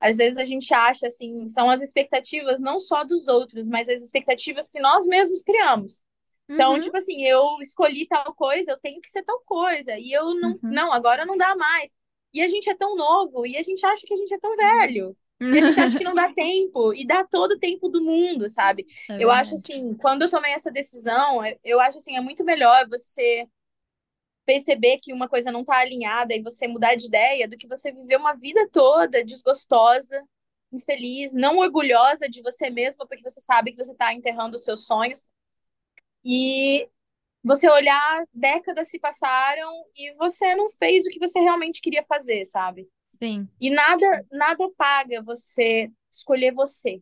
Às 0.01 0.17
vezes 0.17 0.39
a 0.39 0.43
gente 0.43 0.73
acha, 0.73 1.07
assim, 1.07 1.47
são 1.47 1.69
as 1.69 1.81
expectativas 1.81 2.59
não 2.59 2.79
só 2.79 3.03
dos 3.03 3.27
outros, 3.27 3.69
mas 3.69 3.87
as 3.87 4.01
expectativas 4.01 4.67
que 4.67 4.79
nós 4.79 5.05
mesmos 5.05 5.43
criamos. 5.43 6.01
Então, 6.49 6.73
uhum. 6.73 6.79
tipo 6.79 6.97
assim, 6.97 7.23
eu 7.23 7.45
escolhi 7.61 8.07
tal 8.07 8.33
coisa, 8.33 8.71
eu 8.71 8.79
tenho 8.79 8.99
que 8.99 9.09
ser 9.09 9.23
tal 9.23 9.39
coisa. 9.45 9.97
E 9.97 10.11
eu 10.11 10.33
não, 10.35 10.51
uhum. 10.51 10.59
não, 10.63 10.91
agora 10.91 11.25
não 11.25 11.37
dá 11.37 11.55
mais. 11.55 11.91
E 12.33 12.41
a 12.41 12.47
gente 12.47 12.69
é 12.69 12.75
tão 12.75 12.95
novo, 12.95 13.45
e 13.45 13.57
a 13.57 13.61
gente 13.61 13.85
acha 13.85 14.05
que 14.05 14.13
a 14.13 14.17
gente 14.17 14.33
é 14.33 14.39
tão 14.39 14.55
velho. 14.55 15.15
Uhum. 15.41 15.53
E 15.53 15.59
a 15.59 15.61
gente 15.61 15.79
acha 15.79 15.97
que 15.97 16.03
não 16.03 16.15
dá 16.15 16.31
tempo, 16.33 16.93
e 16.93 17.05
dá 17.05 17.23
todo 17.23 17.51
o 17.51 17.59
tempo 17.59 17.87
do 17.87 18.03
mundo, 18.03 18.49
sabe? 18.49 18.85
É 19.09 19.23
eu 19.23 19.29
acho 19.31 19.53
assim, 19.53 19.93
quando 19.95 20.23
eu 20.23 20.29
tomei 20.29 20.53
essa 20.53 20.71
decisão, 20.71 21.41
eu 21.63 21.79
acho 21.79 21.99
assim, 21.99 22.15
é 22.15 22.21
muito 22.21 22.43
melhor 22.43 22.87
você 22.89 23.47
perceber 24.51 24.97
que 24.97 25.13
uma 25.13 25.29
coisa 25.29 25.49
não 25.49 25.63
tá 25.63 25.77
alinhada 25.77 26.35
e 26.35 26.41
você 26.41 26.67
mudar 26.67 26.95
de 26.95 27.05
ideia 27.05 27.47
do 27.47 27.57
que 27.57 27.67
você 27.67 27.89
viver 27.89 28.17
uma 28.17 28.33
vida 28.33 28.67
toda 28.69 29.23
desgostosa, 29.23 30.21
infeliz, 30.73 31.33
não 31.33 31.59
orgulhosa 31.59 32.27
de 32.27 32.41
você 32.41 32.69
mesma, 32.69 33.07
porque 33.07 33.23
você 33.23 33.39
sabe 33.39 33.71
que 33.71 33.77
você 33.77 33.95
tá 33.95 34.13
enterrando 34.13 34.57
os 34.57 34.65
seus 34.65 34.85
sonhos 34.85 35.25
e 36.23 36.85
você 37.41 37.69
olhar, 37.69 38.25
décadas 38.33 38.89
se 38.89 38.99
passaram 38.99 39.71
e 39.95 40.13
você 40.15 40.53
não 40.53 40.69
fez 40.71 41.05
o 41.05 41.09
que 41.09 41.17
você 41.17 41.39
realmente 41.39 41.81
queria 41.81 42.03
fazer, 42.03 42.43
sabe? 42.43 42.89
Sim. 43.11 43.47
E 43.59 43.69
nada, 43.69 44.25
nada 44.29 44.69
paga 44.75 45.21
você 45.23 45.89
escolher 46.11 46.53
você. 46.53 47.01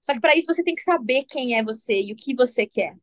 Só 0.00 0.14
que 0.14 0.20
para 0.20 0.36
isso 0.36 0.46
você 0.46 0.62
tem 0.62 0.76
que 0.76 0.82
saber 0.82 1.24
quem 1.24 1.56
é 1.58 1.64
você 1.64 2.00
e 2.00 2.12
o 2.12 2.16
que 2.16 2.36
você 2.36 2.66
quer. 2.66 2.96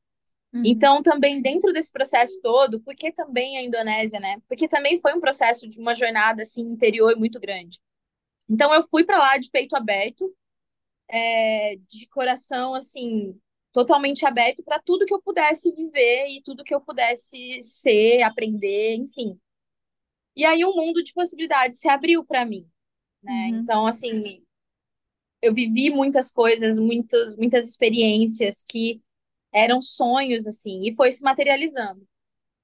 Uhum. 0.54 0.64
Então, 0.66 1.02
também 1.02 1.42
dentro 1.42 1.72
desse 1.72 1.92
processo 1.92 2.40
todo, 2.42 2.82
porque 2.82 3.12
também 3.12 3.58
a 3.58 3.64
Indonésia, 3.64 4.20
né? 4.20 4.42
Porque 4.48 4.68
também 4.68 5.00
foi 5.00 5.14
um 5.14 5.22
processo 5.22 5.68
de 5.68 5.80
uma 5.80 5.96
jornada 5.96 6.42
assim 6.42 6.62
interior 6.62 7.16
muito 7.16 7.40
grande. 7.40 7.80
Então, 8.50 8.74
eu 8.74 8.84
fui 8.84 9.04
para 9.06 9.18
lá 9.18 9.38
de 9.38 9.50
peito 9.50 9.76
aberto, 9.76 10.34
é, 11.08 11.76
de 11.88 12.08
coração 12.08 12.74
assim 12.74 13.40
totalmente 13.72 14.26
aberto 14.26 14.64
para 14.64 14.82
tudo 14.82 15.06
que 15.06 15.14
eu 15.14 15.22
pudesse 15.22 15.72
viver 15.72 16.28
e 16.28 16.42
tudo 16.44 16.64
que 16.64 16.74
eu 16.74 16.82
pudesse 16.82 17.62
ser, 17.62 18.22
aprender, 18.22 18.96
enfim. 18.96 19.40
E 20.36 20.46
aí 20.46 20.64
um 20.66 20.76
mundo 20.76 21.04
de 21.04 21.14
possibilidades 21.14 21.80
se 21.80 21.88
abriu 21.88 22.24
para 22.26 22.46
mim, 22.46 22.68
né? 23.24 23.50
Uhum. 23.52 23.60
Então, 23.60 23.88
assim, 23.88 24.44
eu 25.42 25.54
vivi 25.54 25.90
muitas 25.90 26.32
coisas, 26.32 26.78
muitas, 26.78 27.36
muitas 27.36 27.68
experiências 27.68 28.64
que 28.68 29.02
eram 29.54 29.82
sonhos, 29.82 30.48
assim, 30.48 30.88
e 30.88 30.96
foi 30.96 31.12
se 31.12 31.24
materializando. 31.24 32.08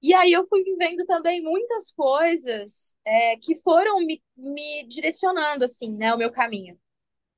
E 0.01 0.13
aí 0.13 0.33
eu 0.33 0.45
fui 0.45 0.63
vivendo 0.63 1.05
também 1.05 1.41
muitas 1.41 1.91
coisas 1.91 2.95
é, 3.05 3.37
que 3.37 3.55
foram 3.57 3.99
me, 4.05 4.21
me 4.37 4.83
direcionando, 4.87 5.65
assim, 5.65 5.95
né, 5.97 6.13
o 6.13 6.17
meu 6.17 6.31
caminho. 6.31 6.79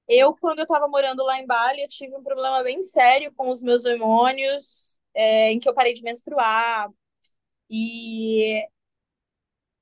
Eu, 0.08 0.36
quando 0.36 0.60
eu 0.60 0.64
estava 0.64 0.88
morando 0.88 1.24
lá 1.24 1.40
em 1.40 1.46
Bali, 1.48 1.82
eu 1.84 1.90
tive 1.90 2.16
um 2.16 2.24
problema 2.24 2.64
bem 2.64 2.82
sério 2.82 3.34
com 3.36 3.50
os 3.50 3.62
meus 3.62 3.86
hormônios, 3.86 5.00
é, 5.14 5.52
em 5.52 5.60
que 5.60 5.70
eu 5.70 5.74
parei 5.74 5.94
de 5.94 6.04
menstruar. 6.04 6.90
E 7.70 8.68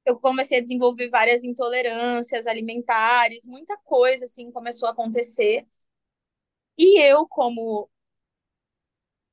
eu 0.05 0.19
comecei 0.19 0.57
a 0.59 0.61
desenvolver 0.61 1.09
várias 1.09 1.43
intolerâncias 1.43 2.47
alimentares, 2.47 3.45
muita 3.45 3.77
coisa 3.77 4.23
assim 4.25 4.51
começou 4.51 4.87
a 4.87 4.91
acontecer. 4.91 5.67
E 6.77 6.99
eu, 7.01 7.27
como 7.27 7.89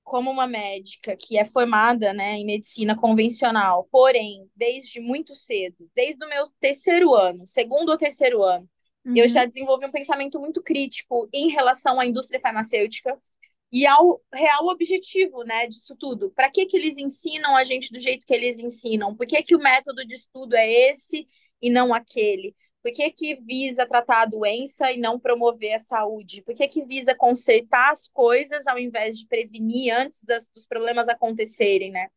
como 0.04 0.30
uma 0.30 0.46
médica 0.46 1.16
que 1.16 1.38
é 1.38 1.44
formada, 1.44 2.12
né, 2.12 2.34
em 2.34 2.44
medicina 2.44 2.96
convencional, 2.96 3.88
porém, 3.90 4.48
desde 4.54 5.00
muito 5.00 5.34
cedo, 5.34 5.90
desde 5.94 6.24
o 6.24 6.28
meu 6.28 6.46
terceiro 6.60 7.14
ano, 7.14 7.48
segundo 7.48 7.90
ou 7.90 7.98
terceiro 7.98 8.42
ano, 8.42 8.68
Uhum. 9.04 9.16
Eu 9.16 9.28
já 9.28 9.44
desenvolvi 9.44 9.86
um 9.86 9.92
pensamento 9.92 10.40
muito 10.40 10.62
crítico 10.62 11.28
em 11.32 11.50
relação 11.50 12.00
à 12.00 12.06
indústria 12.06 12.40
farmacêutica 12.40 13.16
e 13.70 13.86
ao 13.86 14.22
real 14.32 14.66
objetivo, 14.68 15.42
né, 15.42 15.66
disso 15.66 15.94
tudo. 15.98 16.30
Para 16.30 16.50
que 16.50 16.64
que 16.64 16.76
eles 16.76 16.96
ensinam 16.96 17.56
a 17.56 17.64
gente 17.64 17.92
do 17.92 17.98
jeito 17.98 18.26
que 18.26 18.32
eles 18.32 18.58
ensinam? 18.58 19.14
Por 19.14 19.26
que 19.26 19.42
que 19.42 19.54
o 19.54 19.58
método 19.58 20.06
de 20.06 20.14
estudo 20.14 20.54
é 20.54 20.70
esse 20.90 21.28
e 21.60 21.68
não 21.70 21.92
aquele? 21.92 22.54
Por 22.84 22.92
que 22.92 23.10
que 23.10 23.36
visa 23.36 23.86
tratar 23.86 24.20
a 24.20 24.26
doença 24.26 24.92
e 24.92 24.98
não 24.98 25.18
promover 25.18 25.72
a 25.72 25.78
saúde? 25.78 26.42
Por 26.42 26.54
que 26.54 26.68
que 26.68 26.84
visa 26.84 27.14
consertar 27.14 27.90
as 27.90 28.08
coisas 28.08 28.66
ao 28.66 28.78
invés 28.78 29.18
de 29.18 29.26
prevenir 29.26 29.90
antes 29.96 30.22
das, 30.22 30.50
dos 30.50 30.66
problemas 30.66 31.08
acontecerem, 31.08 31.90
né? 31.90 32.08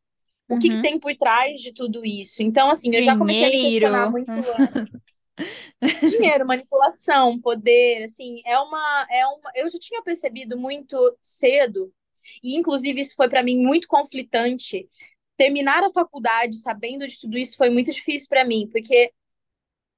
O 0.50 0.56
uhum. 0.56 0.60
que, 0.60 0.68
que, 0.68 0.76
uhum. 0.76 0.82
tem 0.82 1.00
por 1.00 1.16
trás 1.16 1.62
de 1.62 1.74
tudo 1.74 2.06
isso? 2.06 2.44
Então, 2.44 2.70
assim, 2.70 2.94
eu 2.94 3.02
já 3.02 3.18
comecei 3.18 3.46
a 3.46 3.50
me 3.50 3.62
questionar 3.62 4.12
muito 4.12 4.30
antes. 4.30 6.12
Dinheiro, 6.12 6.46
manipulação, 6.46 7.40
poder, 7.40 8.04
assim, 8.04 8.42
é 8.46 8.60
uma, 8.60 9.08
é 9.10 9.26
uma. 9.26 9.52
Eu 9.56 9.70
já 9.70 9.80
tinha 9.80 10.04
percebido 10.04 10.58
muito 10.58 11.18
cedo, 11.22 11.94
e 12.44 12.58
inclusive 12.58 13.00
isso 13.00 13.16
foi 13.16 13.30
para 13.30 13.42
mim 13.42 13.58
muito 13.64 13.88
conflitante. 13.88 14.90
Terminar 15.38 15.82
a 15.82 15.92
faculdade 15.92 16.58
sabendo 16.58 17.08
de 17.08 17.18
tudo 17.18 17.38
isso 17.38 17.56
foi 17.56 17.70
muito 17.70 17.90
difícil 17.90 18.28
para 18.28 18.44
mim, 18.44 18.68
porque 18.70 19.14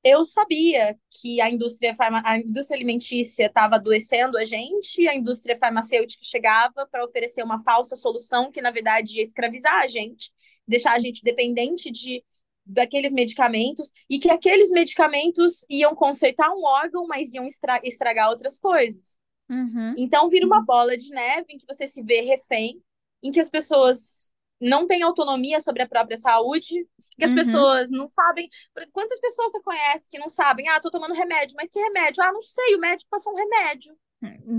eu 0.03 0.25
sabia 0.25 0.98
que 1.10 1.41
a 1.41 1.50
indústria, 1.50 1.96
farma... 1.96 2.22
a 2.25 2.38
indústria 2.38 2.75
alimentícia 2.77 3.46
estava 3.46 3.75
adoecendo 3.75 4.38
a 4.38 4.46
gente, 4.46 5.08
a 5.08 5.15
indústria 5.15 5.58
farmacêutica 5.58 6.24
chegava 6.24 6.88
para 6.89 7.03
oferecer 7.03 7.44
uma 7.44 7.62
falsa 7.63 7.96
solução 7.96 8.51
que, 8.51 8.62
na 8.62 8.72
verdade, 8.72 9.18
ia 9.18 9.24
escravizar 9.24 9.82
a 9.82 9.88
gente, 9.88 10.32
deixar 10.68 10.94
a 10.94 11.00
gente 11.00 11.24
dependente 11.24 11.91
de 11.91 12.24
daqueles 12.65 13.12
medicamentos 13.12 13.91
e 14.08 14.20
que 14.20 14.29
aqueles 14.29 14.70
medicamentos 14.70 15.65
iam 15.68 15.96
consertar 15.96 16.51
um 16.51 16.63
órgão, 16.63 17.08
mas 17.08 17.34
iam 17.34 17.46
estra 17.46 17.82
estragar 17.84 18.29
outras 18.29 18.60
coisas. 18.60 19.18
Uhum. 19.50 19.96
Então 19.98 20.29
vira 20.29 20.46
uma 20.46 20.63
bola 20.63 20.96
de 20.96 21.10
neve 21.10 21.53
em 21.53 21.58
que 21.58 21.65
você 21.65 21.88
se 21.88 22.03
vê 22.03 22.22
refém, 22.22 22.79
em 23.24 23.32
que 23.32 23.39
as 23.39 23.50
pessoas 23.50 24.32
não 24.60 24.86
têm 24.86 25.04
autonomia 25.04 25.60
sobre 25.60 25.84
a 25.84 25.88
própria 25.88 26.18
saúde, 26.18 26.86
que 27.18 27.24
as 27.24 27.32
uhum. 27.32 27.38
pessoas 27.38 27.89
não 27.89 28.08
sabem. 28.08 28.50
Quantas 28.92 29.20
pessoas 29.20 29.51
você 29.51 29.62
conhece 29.62 30.10
que 30.10 30.20
não 30.20 30.30
sabem? 30.30 30.68
Ah, 30.70 30.80
tô 30.80 30.92
tomando 30.92 31.13
remédio, 31.13 31.56
mas 31.58 31.70
que 31.70 31.80
remédio? 31.80 32.24
Ah, 32.24 32.32
não 32.32 32.42
sei, 32.42 32.75
o 32.75 32.80
médico 32.80 33.10
passou 33.10 33.34
um 33.34 33.38
remédio. 33.38 33.96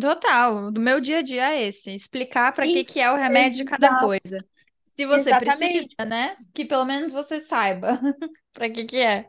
Total, 0.00 0.71
do 0.71 0.80
meu 0.80 1.00
dia 1.00 1.19
a 1.19 1.23
dia 1.23 1.52
é 1.52 1.66
esse, 1.66 1.95
explicar 1.95 2.52
para 2.52 2.64
que 2.64 2.83
que 2.83 2.99
é 2.99 3.11
o 3.12 3.16
remédio 3.16 3.59
de 3.59 3.64
cada 3.64 4.00
coisa. 4.00 4.42
Se 4.97 5.04
você 5.07 5.30
Exatamente. 5.30 5.57
precisa, 5.59 6.04
né? 6.07 6.37
Que 6.54 6.64
pelo 6.64 6.85
menos 6.85 7.12
você 7.12 7.40
saiba 7.40 7.99
para 8.52 8.71
que 8.71 8.85
que 8.85 8.99
é. 8.99 9.28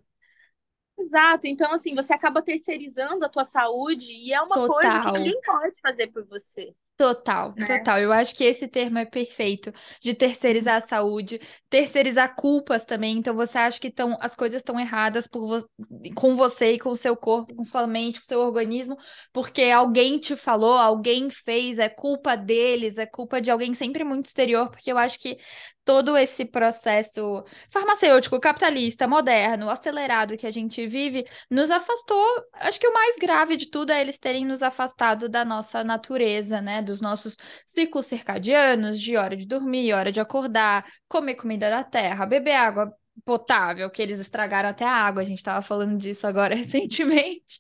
Exato. 0.98 1.48
Então, 1.48 1.74
assim, 1.74 1.96
você 1.96 2.14
acaba 2.14 2.42
terceirizando 2.42 3.26
a 3.26 3.30
tua 3.30 3.44
saúde 3.44 4.14
e 4.14 4.34
é 4.34 4.42
uma 4.42 4.56
Total. 4.56 4.68
coisa 4.68 5.02
que 5.02 5.12
ninguém 5.20 5.42
pode 5.42 5.80
fazer 5.82 6.08
por 6.08 6.24
você. 6.26 6.74
Total, 7.02 7.54
né? 7.58 7.66
total. 7.66 7.98
Eu 8.00 8.12
acho 8.12 8.36
que 8.36 8.44
esse 8.44 8.68
termo 8.68 9.00
é 9.00 9.06
perfeito 9.06 9.74
de 10.00 10.14
terceirizar 10.14 10.76
a 10.76 10.82
saúde, 10.82 11.42
terceirizar 11.68 12.36
culpas 12.36 12.86
também. 12.86 13.18
Então 13.18 13.36
você 13.36 13.58
acha 13.58 13.80
que 13.80 13.90
tão, 13.90 14.16
as 14.22 14.36
coisas 14.36 14.62
estão 14.62 14.80
erradas 14.80 15.28
vo 15.34 15.68
com 16.16 16.36
você 16.36 16.74
e 16.74 16.80
com 16.80 16.90
o 16.90 16.96
seu 16.96 17.18
corpo, 17.18 17.56
com 17.56 17.64
sua 17.64 17.88
mente, 17.88 18.20
com 18.20 18.26
o 18.26 18.28
seu 18.28 18.40
organismo, 18.40 18.96
porque 19.34 19.64
alguém 19.64 20.20
te 20.20 20.36
falou, 20.36 20.74
alguém 20.74 21.30
fez, 21.32 21.80
é 21.80 21.90
culpa 21.90 22.36
deles, 22.36 23.00
é 23.00 23.08
culpa 23.08 23.42
de 23.42 23.50
alguém 23.50 23.74
sempre 23.74 24.04
muito 24.04 24.28
exterior, 24.28 24.70
porque 24.70 24.92
eu 24.92 24.98
acho 24.98 25.20
que 25.20 25.40
todo 25.84 26.16
esse 26.16 26.46
processo 26.46 27.44
farmacêutico, 27.70 28.40
capitalista, 28.40 29.08
moderno, 29.08 29.70
acelerado 29.70 30.38
que 30.38 30.46
a 30.46 30.52
gente 30.52 30.86
vive, 30.88 31.26
nos 31.50 31.72
afastou. 31.72 32.26
Acho 32.54 32.80
que 32.80 32.88
o 32.88 32.94
mais 32.94 33.16
grave 33.18 33.58
de 33.58 33.70
tudo 33.70 33.92
é 33.92 34.02
eles 34.02 34.18
terem 34.18 34.46
nos 34.46 34.62
afastado 34.62 35.28
da 35.28 35.44
nossa 35.44 35.84
natureza, 35.84 36.62
né? 36.62 36.82
Dos 36.82 37.02
nossos 37.02 37.36
ciclos 37.66 38.06
circadianos, 38.06 39.00
de 39.02 39.18
hora 39.18 39.36
de 39.36 39.46
dormir, 39.46 39.94
hora 39.94 40.12
de 40.12 40.20
acordar, 40.20 40.86
comer 41.08 41.36
comida 41.36 41.70
da 41.70 41.84
terra, 41.84 42.26
beber 42.26 42.56
água 42.56 42.94
potável, 43.26 43.90
que 43.90 44.02
eles 44.02 44.20
estragaram 44.20 44.70
até 44.70 44.86
a 44.86 44.92
água, 44.92 45.22
a 45.22 45.26
gente 45.26 45.38
estava 45.38 45.62
falando 45.62 45.98
disso 45.98 46.26
agora 46.26 46.56
recentemente. 46.56 47.60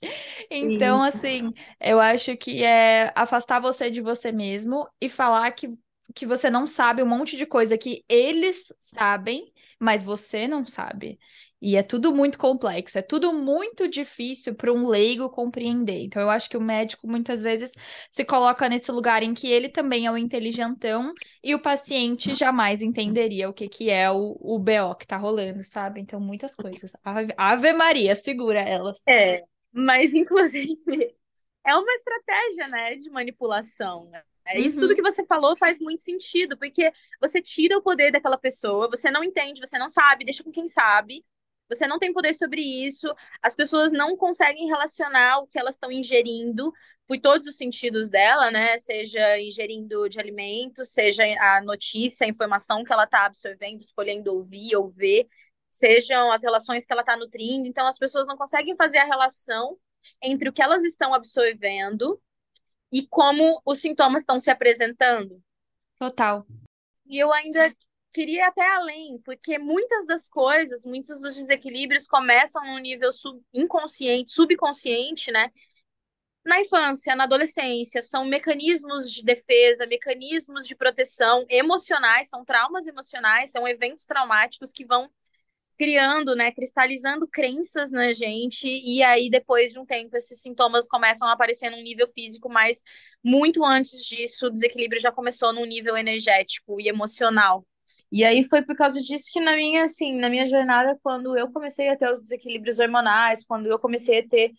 Então, 0.49 1.01
assim, 1.01 1.51
eu 1.79 1.99
acho 1.99 2.35
que 2.37 2.63
é 2.63 3.11
afastar 3.15 3.59
você 3.59 3.89
de 3.89 4.01
você 4.01 4.31
mesmo 4.31 4.87
e 4.99 5.09
falar 5.09 5.51
que 5.51 5.69
que 6.13 6.25
você 6.25 6.49
não 6.49 6.67
sabe 6.67 7.01
um 7.03 7.07
monte 7.07 7.37
de 7.37 7.45
coisa 7.45 7.77
que 7.77 8.03
eles 8.07 8.73
sabem, 8.79 9.51
mas 9.79 10.03
você 10.03 10.47
não 10.47 10.65
sabe. 10.65 11.19
E 11.61 11.75
é 11.75 11.83
tudo 11.83 12.11
muito 12.11 12.39
complexo, 12.39 12.97
é 12.97 13.03
tudo 13.03 13.31
muito 13.31 13.87
difícil 13.87 14.55
para 14.55 14.73
um 14.73 14.87
leigo 14.87 15.29
compreender. 15.29 16.01
Então, 16.01 16.19
eu 16.19 16.29
acho 16.29 16.49
que 16.49 16.57
o 16.57 16.61
médico 16.61 17.07
muitas 17.07 17.43
vezes 17.43 17.71
se 18.09 18.25
coloca 18.25 18.67
nesse 18.67 18.91
lugar 18.91 19.21
em 19.21 19.33
que 19.33 19.47
ele 19.47 19.69
também 19.69 20.07
é 20.07 20.11
o 20.11 20.17
inteligentão 20.17 21.13
e 21.43 21.53
o 21.53 21.61
paciente 21.61 22.33
jamais 22.33 22.81
entenderia 22.81 23.47
o 23.47 23.53
que, 23.53 23.69
que 23.69 23.91
é 23.91 24.09
o, 24.09 24.35
o 24.39 24.57
BO 24.57 24.95
que 24.97 25.05
tá 25.05 25.17
rolando, 25.17 25.63
sabe? 25.63 26.01
Então, 26.01 26.19
muitas 26.19 26.55
coisas. 26.55 26.91
Ave, 27.03 27.33
Ave 27.37 27.73
Maria, 27.73 28.15
segura 28.15 28.59
elas. 28.59 28.97
É, 29.07 29.43
mas 29.71 30.15
inclusive 30.15 30.75
é 31.63 31.75
uma 31.75 31.93
estratégia, 31.93 32.67
né, 32.69 32.95
de 32.95 33.09
manipulação. 33.11 34.09
É, 34.55 34.59
isso 34.59 34.79
tudo 34.79 34.89
uhum. 34.89 34.95
que 34.95 35.01
você 35.01 35.25
falou 35.25 35.55
faz 35.57 35.79
muito 35.79 36.01
sentido, 36.01 36.57
porque 36.57 36.91
você 37.19 37.41
tira 37.41 37.77
o 37.77 37.81
poder 37.81 38.11
daquela 38.11 38.37
pessoa, 38.37 38.89
você 38.89 39.09
não 39.11 39.23
entende, 39.23 39.59
você 39.59 39.77
não 39.77 39.89
sabe, 39.89 40.25
deixa 40.25 40.43
com 40.43 40.51
quem 40.51 40.67
sabe, 40.67 41.23
você 41.69 41.87
não 41.87 41.97
tem 41.97 42.11
poder 42.11 42.33
sobre 42.33 42.61
isso, 42.61 43.07
as 43.41 43.55
pessoas 43.55 43.91
não 43.93 44.17
conseguem 44.17 44.67
relacionar 44.67 45.39
o 45.39 45.47
que 45.47 45.57
elas 45.57 45.75
estão 45.75 45.91
ingerindo 45.91 46.73
por 47.07 47.17
todos 47.19 47.47
os 47.47 47.55
sentidos 47.55 48.09
dela, 48.09 48.51
né? 48.51 48.77
Seja 48.77 49.39
ingerindo 49.39 50.09
de 50.09 50.19
alimentos, 50.19 50.89
seja 50.89 51.23
a 51.39 51.61
notícia, 51.61 52.25
a 52.25 52.29
informação 52.29 52.83
que 52.83 52.91
ela 52.91 53.05
está 53.05 53.25
absorvendo, 53.25 53.81
escolhendo 53.81 54.33
ouvir 54.33 54.75
ou 54.75 54.89
ver, 54.89 55.27
sejam 55.69 56.31
as 56.31 56.43
relações 56.43 56.85
que 56.85 56.91
ela 56.91 57.01
está 57.01 57.15
nutrindo. 57.15 57.67
Então, 57.67 57.87
as 57.87 57.97
pessoas 57.97 58.27
não 58.27 58.37
conseguem 58.37 58.75
fazer 58.75 58.97
a 58.97 59.05
relação 59.05 59.77
entre 60.21 60.49
o 60.49 60.53
que 60.53 60.61
elas 60.61 60.83
estão 60.83 61.13
absorvendo 61.13 62.21
e 62.91 63.05
como 63.07 63.61
os 63.65 63.79
sintomas 63.79 64.23
estão 64.23 64.39
se 64.39 64.49
apresentando. 64.49 65.41
Total. 65.97 66.45
E 67.05 67.17
eu 67.17 67.31
ainda 67.31 67.73
queria 68.13 68.39
ir 68.39 68.41
até 68.41 68.67
além, 68.67 69.19
porque 69.23 69.57
muitas 69.57 70.05
das 70.05 70.27
coisas, 70.27 70.85
muitos 70.85 71.21
dos 71.21 71.35
desequilíbrios 71.35 72.07
começam 72.07 72.63
no 72.65 72.77
nível 72.79 73.13
sub 73.13 73.41
inconsciente, 73.53 74.31
subconsciente, 74.31 75.31
né? 75.31 75.49
Na 76.43 76.59
infância, 76.59 77.15
na 77.15 77.25
adolescência, 77.25 78.01
são 78.01 78.25
mecanismos 78.25 79.11
de 79.11 79.23
defesa, 79.23 79.85
mecanismos 79.85 80.67
de 80.67 80.75
proteção 80.75 81.45
emocionais, 81.47 82.29
são 82.29 82.43
traumas 82.43 82.87
emocionais, 82.87 83.51
são 83.51 83.67
eventos 83.67 84.05
traumáticos 84.05 84.71
que 84.71 84.83
vão 84.83 85.09
criando, 85.77 86.35
né, 86.35 86.51
cristalizando 86.51 87.27
crenças 87.27 87.91
na 87.91 88.13
gente, 88.13 88.67
e 88.67 89.01
aí 89.03 89.29
depois 89.29 89.71
de 89.73 89.79
um 89.79 89.85
tempo 89.85 90.15
esses 90.15 90.41
sintomas 90.41 90.87
começam 90.87 91.27
a 91.27 91.33
aparecer 91.33 91.69
num 91.69 91.81
nível 91.81 92.07
físico, 92.07 92.49
mas 92.49 92.83
muito 93.23 93.63
antes 93.65 94.05
disso 94.05 94.47
o 94.47 94.49
desequilíbrio 94.49 95.01
já 95.01 95.11
começou 95.11 95.53
num 95.53 95.65
nível 95.65 95.97
energético 95.97 96.79
e 96.79 96.87
emocional. 96.87 97.65
E 98.11 98.23
aí 98.25 98.43
foi 98.43 98.61
por 98.61 98.75
causa 98.75 99.01
disso 99.01 99.29
que 99.31 99.39
na 99.39 99.55
minha, 99.55 99.83
assim, 99.85 100.15
na 100.17 100.29
minha 100.29 100.45
jornada, 100.45 100.99
quando 101.01 101.37
eu 101.37 101.49
comecei 101.51 101.87
a 101.89 101.95
ter 101.97 102.11
os 102.11 102.21
desequilíbrios 102.21 102.77
hormonais, 102.79 103.45
quando 103.45 103.67
eu 103.67 103.79
comecei 103.79 104.19
a 104.19 104.27
ter 104.27 104.51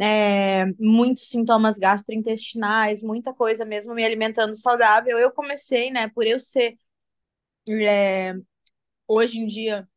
é, 0.00 0.66
muitos 0.78 1.28
sintomas 1.28 1.78
gastrointestinais, 1.78 3.02
muita 3.02 3.34
coisa 3.34 3.64
mesmo 3.64 3.94
me 3.94 4.04
alimentando 4.04 4.54
saudável, 4.56 5.18
eu 5.18 5.32
comecei, 5.32 5.90
né, 5.90 6.08
por 6.08 6.26
eu 6.26 6.40
ser 6.40 6.76
é, 7.68 8.34
hoje 9.08 9.40
em 9.40 9.46
dia 9.46 9.88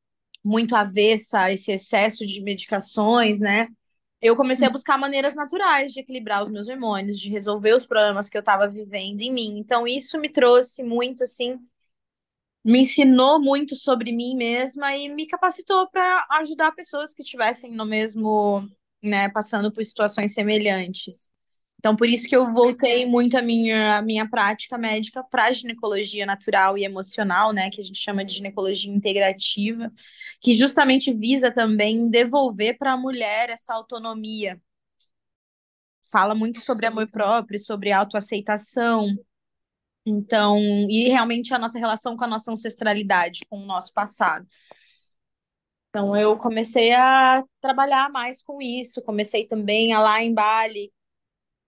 muito 0.43 0.75
avessa 0.75 1.41
a 1.41 1.51
esse 1.51 1.71
excesso 1.71 2.25
de 2.25 2.41
medicações, 2.41 3.39
né? 3.39 3.67
Eu 4.21 4.35
comecei 4.35 4.67
a 4.67 4.69
hum. 4.69 4.73
buscar 4.73 4.97
maneiras 4.97 5.33
naturais 5.33 5.91
de 5.91 5.99
equilibrar 5.99 6.43
os 6.43 6.51
meus 6.51 6.67
hormônios, 6.67 7.19
de 7.19 7.29
resolver 7.29 7.73
os 7.73 7.85
problemas 7.85 8.29
que 8.29 8.37
eu 8.37 8.41
estava 8.41 8.67
vivendo 8.67 9.21
em 9.21 9.33
mim. 9.33 9.57
Então, 9.57 9.87
isso 9.87 10.19
me 10.19 10.29
trouxe 10.29 10.83
muito, 10.83 11.23
assim, 11.23 11.59
me 12.63 12.81
ensinou 12.81 13.41
muito 13.41 13.75
sobre 13.75 14.11
mim 14.11 14.35
mesma 14.35 14.95
e 14.95 15.09
me 15.09 15.25
capacitou 15.27 15.89
para 15.89 16.27
ajudar 16.31 16.71
pessoas 16.73 17.13
que 17.13 17.23
estivessem 17.23 17.71
no 17.71 17.85
mesmo, 17.85 18.67
né, 19.01 19.29
passando 19.29 19.71
por 19.71 19.83
situações 19.83 20.33
semelhantes. 20.33 21.29
Então, 21.81 21.95
por 21.95 22.07
isso 22.07 22.29
que 22.29 22.35
eu 22.35 22.53
voltei 22.53 23.07
muito 23.07 23.35
a 23.35 23.41
minha, 23.41 23.97
a 23.97 24.01
minha 24.03 24.29
prática 24.29 24.77
médica 24.77 25.23
para 25.23 25.51
ginecologia 25.51 26.27
natural 26.27 26.77
e 26.77 26.85
emocional, 26.85 27.51
né, 27.51 27.71
que 27.71 27.81
a 27.81 27.83
gente 27.83 27.97
chama 27.97 28.23
de 28.23 28.35
ginecologia 28.35 28.93
integrativa, 28.93 29.91
que 30.39 30.53
justamente 30.53 31.11
visa 31.11 31.51
também 31.51 32.07
devolver 32.07 32.77
para 32.77 32.91
a 32.93 32.97
mulher 32.97 33.49
essa 33.49 33.73
autonomia. 33.73 34.61
Fala 36.11 36.35
muito 36.35 36.61
sobre 36.61 36.85
amor 36.85 37.07
próprio, 37.09 37.57
sobre 37.59 37.91
autoaceitação. 37.91 39.07
Então, 40.05 40.59
e 40.87 41.09
realmente 41.09 41.51
a 41.51 41.57
nossa 41.57 41.79
relação 41.79 42.15
com 42.15 42.25
a 42.25 42.27
nossa 42.27 42.51
ancestralidade, 42.51 43.41
com 43.49 43.57
o 43.57 43.65
nosso 43.65 43.91
passado. 43.91 44.45
Então, 45.89 46.15
eu 46.15 46.37
comecei 46.37 46.93
a 46.93 47.43
trabalhar 47.59 48.11
mais 48.11 48.43
com 48.43 48.61
isso, 48.61 49.01
comecei 49.01 49.47
também 49.47 49.93
a 49.93 49.99
lá 49.99 50.21
em 50.21 50.31
Bali 50.31 50.91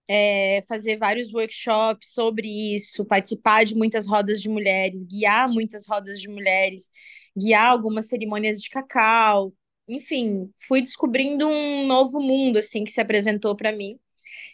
é, 0.08 0.62
fazer 0.68 0.96
vários 0.98 1.32
workshops 1.32 2.12
sobre 2.12 2.48
isso, 2.74 3.04
participar 3.04 3.64
de 3.64 3.74
muitas 3.74 4.06
rodas 4.06 4.40
de 4.40 4.48
mulheres, 4.48 5.04
guiar 5.04 5.48
muitas 5.48 5.86
rodas 5.86 6.20
de 6.20 6.28
mulheres, 6.28 6.90
guiar 7.36 7.70
algumas 7.70 8.08
cerimônias 8.08 8.60
de 8.60 8.68
cacau, 8.70 9.52
enfim, 9.88 10.50
fui 10.66 10.80
descobrindo 10.80 11.46
um 11.48 11.86
novo 11.86 12.20
mundo 12.20 12.58
assim 12.58 12.84
que 12.84 12.90
se 12.92 13.00
apresentou 13.00 13.56
para 13.56 13.72
mim. 13.72 13.98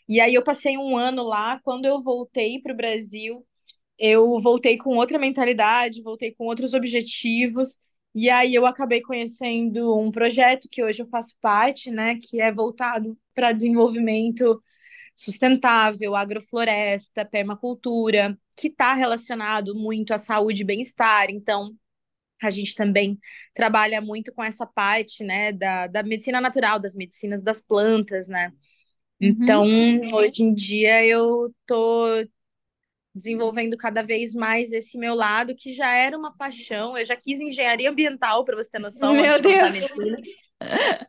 E 0.08 0.20
aí 0.20 0.34
eu 0.34 0.44
passei 0.44 0.76
um 0.78 0.96
ano 0.96 1.22
lá, 1.22 1.60
quando 1.62 1.86
eu 1.86 2.02
voltei 2.02 2.60
para 2.60 2.72
o 2.72 2.76
Brasil, 2.76 3.46
eu 3.98 4.40
voltei 4.40 4.78
com 4.78 4.96
outra 4.96 5.18
mentalidade, 5.18 6.02
voltei 6.02 6.32
com 6.34 6.46
outros 6.46 6.74
objetivos. 6.74 7.78
E 8.14 8.28
aí 8.30 8.54
eu 8.54 8.66
acabei 8.66 9.00
conhecendo 9.02 9.96
um 9.98 10.10
projeto 10.10 10.68
que 10.70 10.82
hoje 10.82 11.02
eu 11.02 11.08
faço 11.08 11.36
parte, 11.40 11.90
né, 11.90 12.16
que 12.20 12.40
é 12.40 12.52
voltado 12.52 13.16
para 13.34 13.52
desenvolvimento 13.52 14.60
sustentável, 15.20 16.16
agrofloresta, 16.16 17.26
permacultura, 17.26 18.38
que 18.56 18.68
está 18.68 18.94
relacionado 18.94 19.74
muito 19.74 20.14
à 20.14 20.18
saúde 20.18 20.62
e 20.62 20.64
bem-estar. 20.64 21.26
Então, 21.28 21.76
a 22.42 22.48
gente 22.48 22.74
também 22.74 23.18
trabalha 23.54 24.00
muito 24.00 24.32
com 24.32 24.42
essa 24.42 24.64
parte, 24.64 25.22
né, 25.22 25.52
da, 25.52 25.86
da 25.86 26.02
medicina 26.02 26.40
natural, 26.40 26.80
das 26.80 26.94
medicinas 26.94 27.42
das 27.42 27.60
plantas, 27.60 28.28
né? 28.28 28.50
Então, 29.20 29.66
uhum. 29.66 30.14
hoje 30.14 30.42
em 30.42 30.54
dia 30.54 31.04
eu 31.04 31.54
tô 31.66 32.06
desenvolvendo 33.14 33.76
cada 33.76 34.02
vez 34.02 34.34
mais 34.34 34.72
esse 34.72 34.96
meu 34.96 35.14
lado, 35.14 35.54
que 35.54 35.74
já 35.74 35.94
era 35.94 36.16
uma 36.16 36.34
paixão. 36.34 36.96
Eu 36.96 37.04
já 37.04 37.14
quis 37.14 37.38
engenharia 37.40 37.90
ambiental, 37.90 38.42
para 38.42 38.56
você 38.56 38.70
ter 38.70 38.78
noção. 38.78 39.12
Meu 39.12 39.38
Deus! 39.42 39.92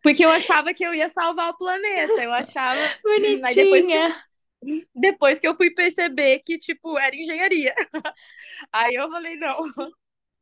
Porque 0.01 0.23
eu 0.23 0.29
achava 0.29 0.73
que 0.73 0.83
eu 0.83 0.93
ia 0.93 1.09
salvar 1.09 1.49
o 1.49 1.57
planeta. 1.57 2.23
Eu 2.23 2.33
achava. 2.33 2.79
Bonitinha! 3.03 3.53
Depois 3.53 3.85
que, 3.85 4.87
depois 4.95 5.39
que 5.39 5.47
eu 5.47 5.55
fui 5.55 5.71
perceber 5.71 6.39
que, 6.39 6.57
tipo, 6.57 6.97
era 6.97 7.15
engenharia. 7.15 7.73
Aí 8.71 8.95
eu 8.95 9.09
falei, 9.09 9.35
não. 9.35 9.71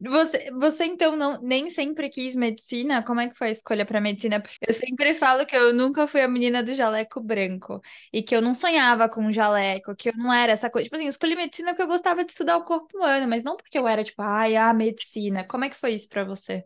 Você, 0.01 0.49
você 0.51 0.85
então 0.85 1.13
não, 1.17 1.41
nem 1.41 1.69
sempre 1.69 2.07
quis 2.07 2.33
medicina? 2.33 3.03
Como 3.03 3.19
é 3.19 3.27
que 3.27 3.37
foi 3.37 3.49
a 3.49 3.51
escolha 3.51 3.85
para 3.85 3.99
medicina? 3.99 4.39
Porque 4.39 4.57
eu 4.65 4.73
sempre 4.73 5.13
falo 5.13 5.45
que 5.45 5.53
eu 5.55 5.73
nunca 5.73 6.07
fui 6.07 6.21
a 6.21 6.27
menina 6.27 6.63
do 6.63 6.73
jaleco 6.73 7.19
branco 7.19 7.81
e 8.13 8.23
que 8.23 8.33
eu 8.33 8.41
não 8.41 8.55
sonhava 8.55 9.09
com 9.09 9.29
jaleco, 9.29 9.93
que 9.97 10.07
eu 10.09 10.13
não 10.15 10.31
era 10.31 10.53
essa 10.53 10.69
coisa. 10.69 10.85
Tipo 10.85 10.95
assim, 10.95 11.05
eu 11.05 11.09
escolhi 11.09 11.35
medicina 11.35 11.71
porque 11.71 11.83
eu 11.83 11.87
gostava 11.87 12.23
de 12.23 12.31
estudar 12.31 12.55
o 12.57 12.63
corpo 12.63 12.97
humano, 12.97 13.27
mas 13.27 13.43
não 13.43 13.57
porque 13.57 13.77
eu 13.77 13.85
era 13.87 14.01
tipo, 14.01 14.21
ai, 14.21 14.55
a 14.55 14.73
medicina. 14.73 15.43
Como 15.43 15.65
é 15.65 15.69
que 15.69 15.75
foi 15.75 15.93
isso 15.93 16.07
para 16.07 16.23
você? 16.23 16.63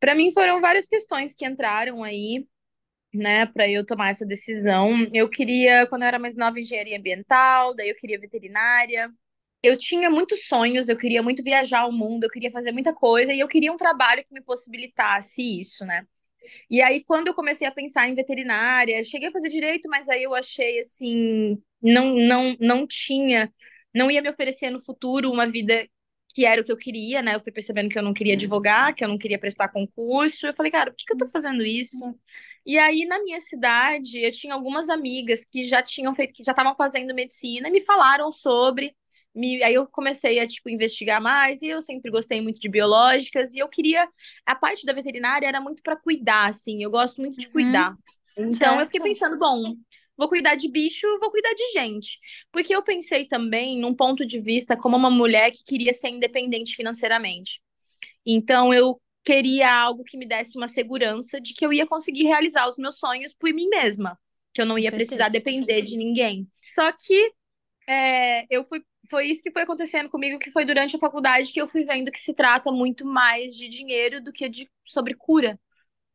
Para 0.00 0.14
mim 0.14 0.32
foram 0.32 0.60
várias 0.60 0.88
questões 0.88 1.34
que 1.34 1.46
entraram 1.46 2.04
aí, 2.04 2.46
né, 3.14 3.46
para 3.46 3.68
eu 3.68 3.84
tomar 3.86 4.10
essa 4.10 4.26
decisão. 4.26 4.90
Eu 5.12 5.28
queria, 5.28 5.86
quando 5.88 6.02
eu 6.02 6.08
era 6.08 6.18
mais 6.18 6.36
nova, 6.36 6.60
engenharia 6.60 6.98
ambiental, 6.98 7.74
daí 7.74 7.90
eu 7.90 7.96
queria 7.96 8.18
veterinária 8.20 9.10
eu 9.62 9.76
tinha 9.76 10.08
muitos 10.10 10.46
sonhos, 10.46 10.88
eu 10.88 10.96
queria 10.96 11.22
muito 11.22 11.42
viajar 11.42 11.86
o 11.86 11.92
mundo, 11.92 12.24
eu 12.24 12.30
queria 12.30 12.50
fazer 12.50 12.72
muita 12.72 12.94
coisa 12.94 13.32
e 13.32 13.40
eu 13.40 13.48
queria 13.48 13.72
um 13.72 13.76
trabalho 13.76 14.24
que 14.24 14.32
me 14.32 14.40
possibilitasse 14.42 15.42
isso, 15.42 15.84
né? 15.84 16.06
E 16.70 16.80
aí, 16.80 17.04
quando 17.04 17.28
eu 17.28 17.34
comecei 17.34 17.66
a 17.66 17.72
pensar 17.72 18.08
em 18.08 18.14
veterinária, 18.14 19.04
cheguei 19.04 19.28
a 19.28 19.32
fazer 19.32 19.48
direito, 19.48 19.88
mas 19.88 20.08
aí 20.08 20.22
eu 20.22 20.34
achei 20.34 20.80
assim, 20.80 21.62
não, 21.82 22.14
não, 22.14 22.56
não 22.60 22.86
tinha, 22.86 23.52
não 23.94 24.10
ia 24.10 24.22
me 24.22 24.30
oferecer 24.30 24.70
no 24.70 24.80
futuro 24.80 25.30
uma 25.30 25.46
vida 25.46 25.88
que 26.38 26.44
era 26.44 26.60
o 26.60 26.64
que 26.64 26.70
eu 26.70 26.76
queria, 26.76 27.20
né? 27.20 27.34
Eu 27.34 27.40
fui 27.40 27.50
percebendo 27.50 27.88
que 27.88 27.98
eu 27.98 28.02
não 28.02 28.14
queria 28.14 28.34
advogar, 28.34 28.94
que 28.94 29.02
eu 29.02 29.08
não 29.08 29.18
queria 29.18 29.40
prestar 29.40 29.70
concurso. 29.70 30.46
Eu 30.46 30.54
falei, 30.54 30.70
cara, 30.70 30.92
por 30.92 30.96
que, 30.96 31.04
que 31.04 31.12
eu 31.12 31.18
tô 31.18 31.26
fazendo 31.26 31.64
isso? 31.64 32.14
E 32.64 32.78
aí, 32.78 33.04
na 33.06 33.20
minha 33.24 33.40
cidade, 33.40 34.20
eu 34.24 34.30
tinha 34.30 34.54
algumas 34.54 34.88
amigas 34.88 35.44
que 35.44 35.64
já 35.64 35.82
tinham 35.82 36.14
feito, 36.14 36.32
que 36.32 36.44
já 36.44 36.52
estavam 36.52 36.76
fazendo 36.76 37.12
medicina 37.12 37.66
e 37.66 37.72
me 37.72 37.80
falaram 37.80 38.30
sobre 38.30 38.94
me, 39.34 39.60
aí 39.64 39.74
eu 39.74 39.88
comecei 39.88 40.38
a, 40.38 40.46
tipo, 40.46 40.70
investigar 40.70 41.20
mais, 41.20 41.60
e 41.60 41.66
eu 41.66 41.82
sempre 41.82 42.08
gostei 42.08 42.40
muito 42.40 42.60
de 42.60 42.68
biológicas, 42.68 43.52
e 43.54 43.58
eu 43.58 43.68
queria, 43.68 44.08
a 44.46 44.54
parte 44.54 44.86
da 44.86 44.92
veterinária 44.92 45.46
era 45.46 45.60
muito 45.60 45.82
para 45.82 45.96
cuidar, 45.96 46.48
assim, 46.48 46.84
eu 46.84 46.90
gosto 46.90 47.20
muito 47.20 47.36
de 47.36 47.46
uhum. 47.46 47.52
cuidar. 47.52 47.96
Então 48.36 48.52
certo. 48.52 48.80
eu 48.80 48.86
fiquei 48.86 49.00
pensando, 49.00 49.36
bom, 49.36 49.74
vou 50.18 50.28
cuidar 50.28 50.56
de 50.56 50.68
bicho, 50.68 51.06
vou 51.20 51.30
cuidar 51.30 51.54
de 51.54 51.70
gente. 51.70 52.18
Porque 52.50 52.74
eu 52.74 52.82
pensei 52.82 53.26
também 53.26 53.78
num 53.80 53.94
ponto 53.94 54.26
de 54.26 54.40
vista 54.40 54.76
como 54.76 54.96
uma 54.96 55.10
mulher 55.10 55.52
que 55.52 55.64
queria 55.64 55.92
ser 55.92 56.08
independente 56.08 56.74
financeiramente. 56.74 57.62
Então 58.26 58.74
eu 58.74 59.00
queria 59.24 59.72
algo 59.72 60.02
que 60.02 60.18
me 60.18 60.26
desse 60.26 60.56
uma 60.56 60.66
segurança 60.66 61.40
de 61.40 61.54
que 61.54 61.64
eu 61.64 61.72
ia 61.72 61.86
conseguir 61.86 62.24
realizar 62.24 62.68
os 62.68 62.76
meus 62.76 62.98
sonhos 62.98 63.32
por 63.32 63.52
mim 63.52 63.68
mesma, 63.68 64.18
que 64.52 64.60
eu 64.60 64.66
não 64.66 64.78
ia 64.78 64.90
precisar 64.90 65.28
depender 65.28 65.82
de 65.82 65.96
ninguém. 65.96 66.48
Só 66.74 66.90
que 66.92 67.32
é, 67.86 68.44
eu 68.50 68.64
fui 68.64 68.82
foi 69.10 69.28
isso 69.28 69.42
que 69.42 69.50
foi 69.50 69.62
acontecendo 69.62 70.10
comigo, 70.10 70.38
que 70.38 70.50
foi 70.50 70.66
durante 70.66 70.94
a 70.94 70.98
faculdade 70.98 71.50
que 71.50 71.58
eu 71.58 71.66
fui 71.66 71.82
vendo 71.82 72.12
que 72.12 72.20
se 72.20 72.34
trata 72.34 72.70
muito 72.70 73.06
mais 73.06 73.56
de 73.56 73.66
dinheiro 73.66 74.22
do 74.22 74.30
que 74.30 74.50
de 74.50 74.70
sobre 74.84 75.14
cura 75.14 75.58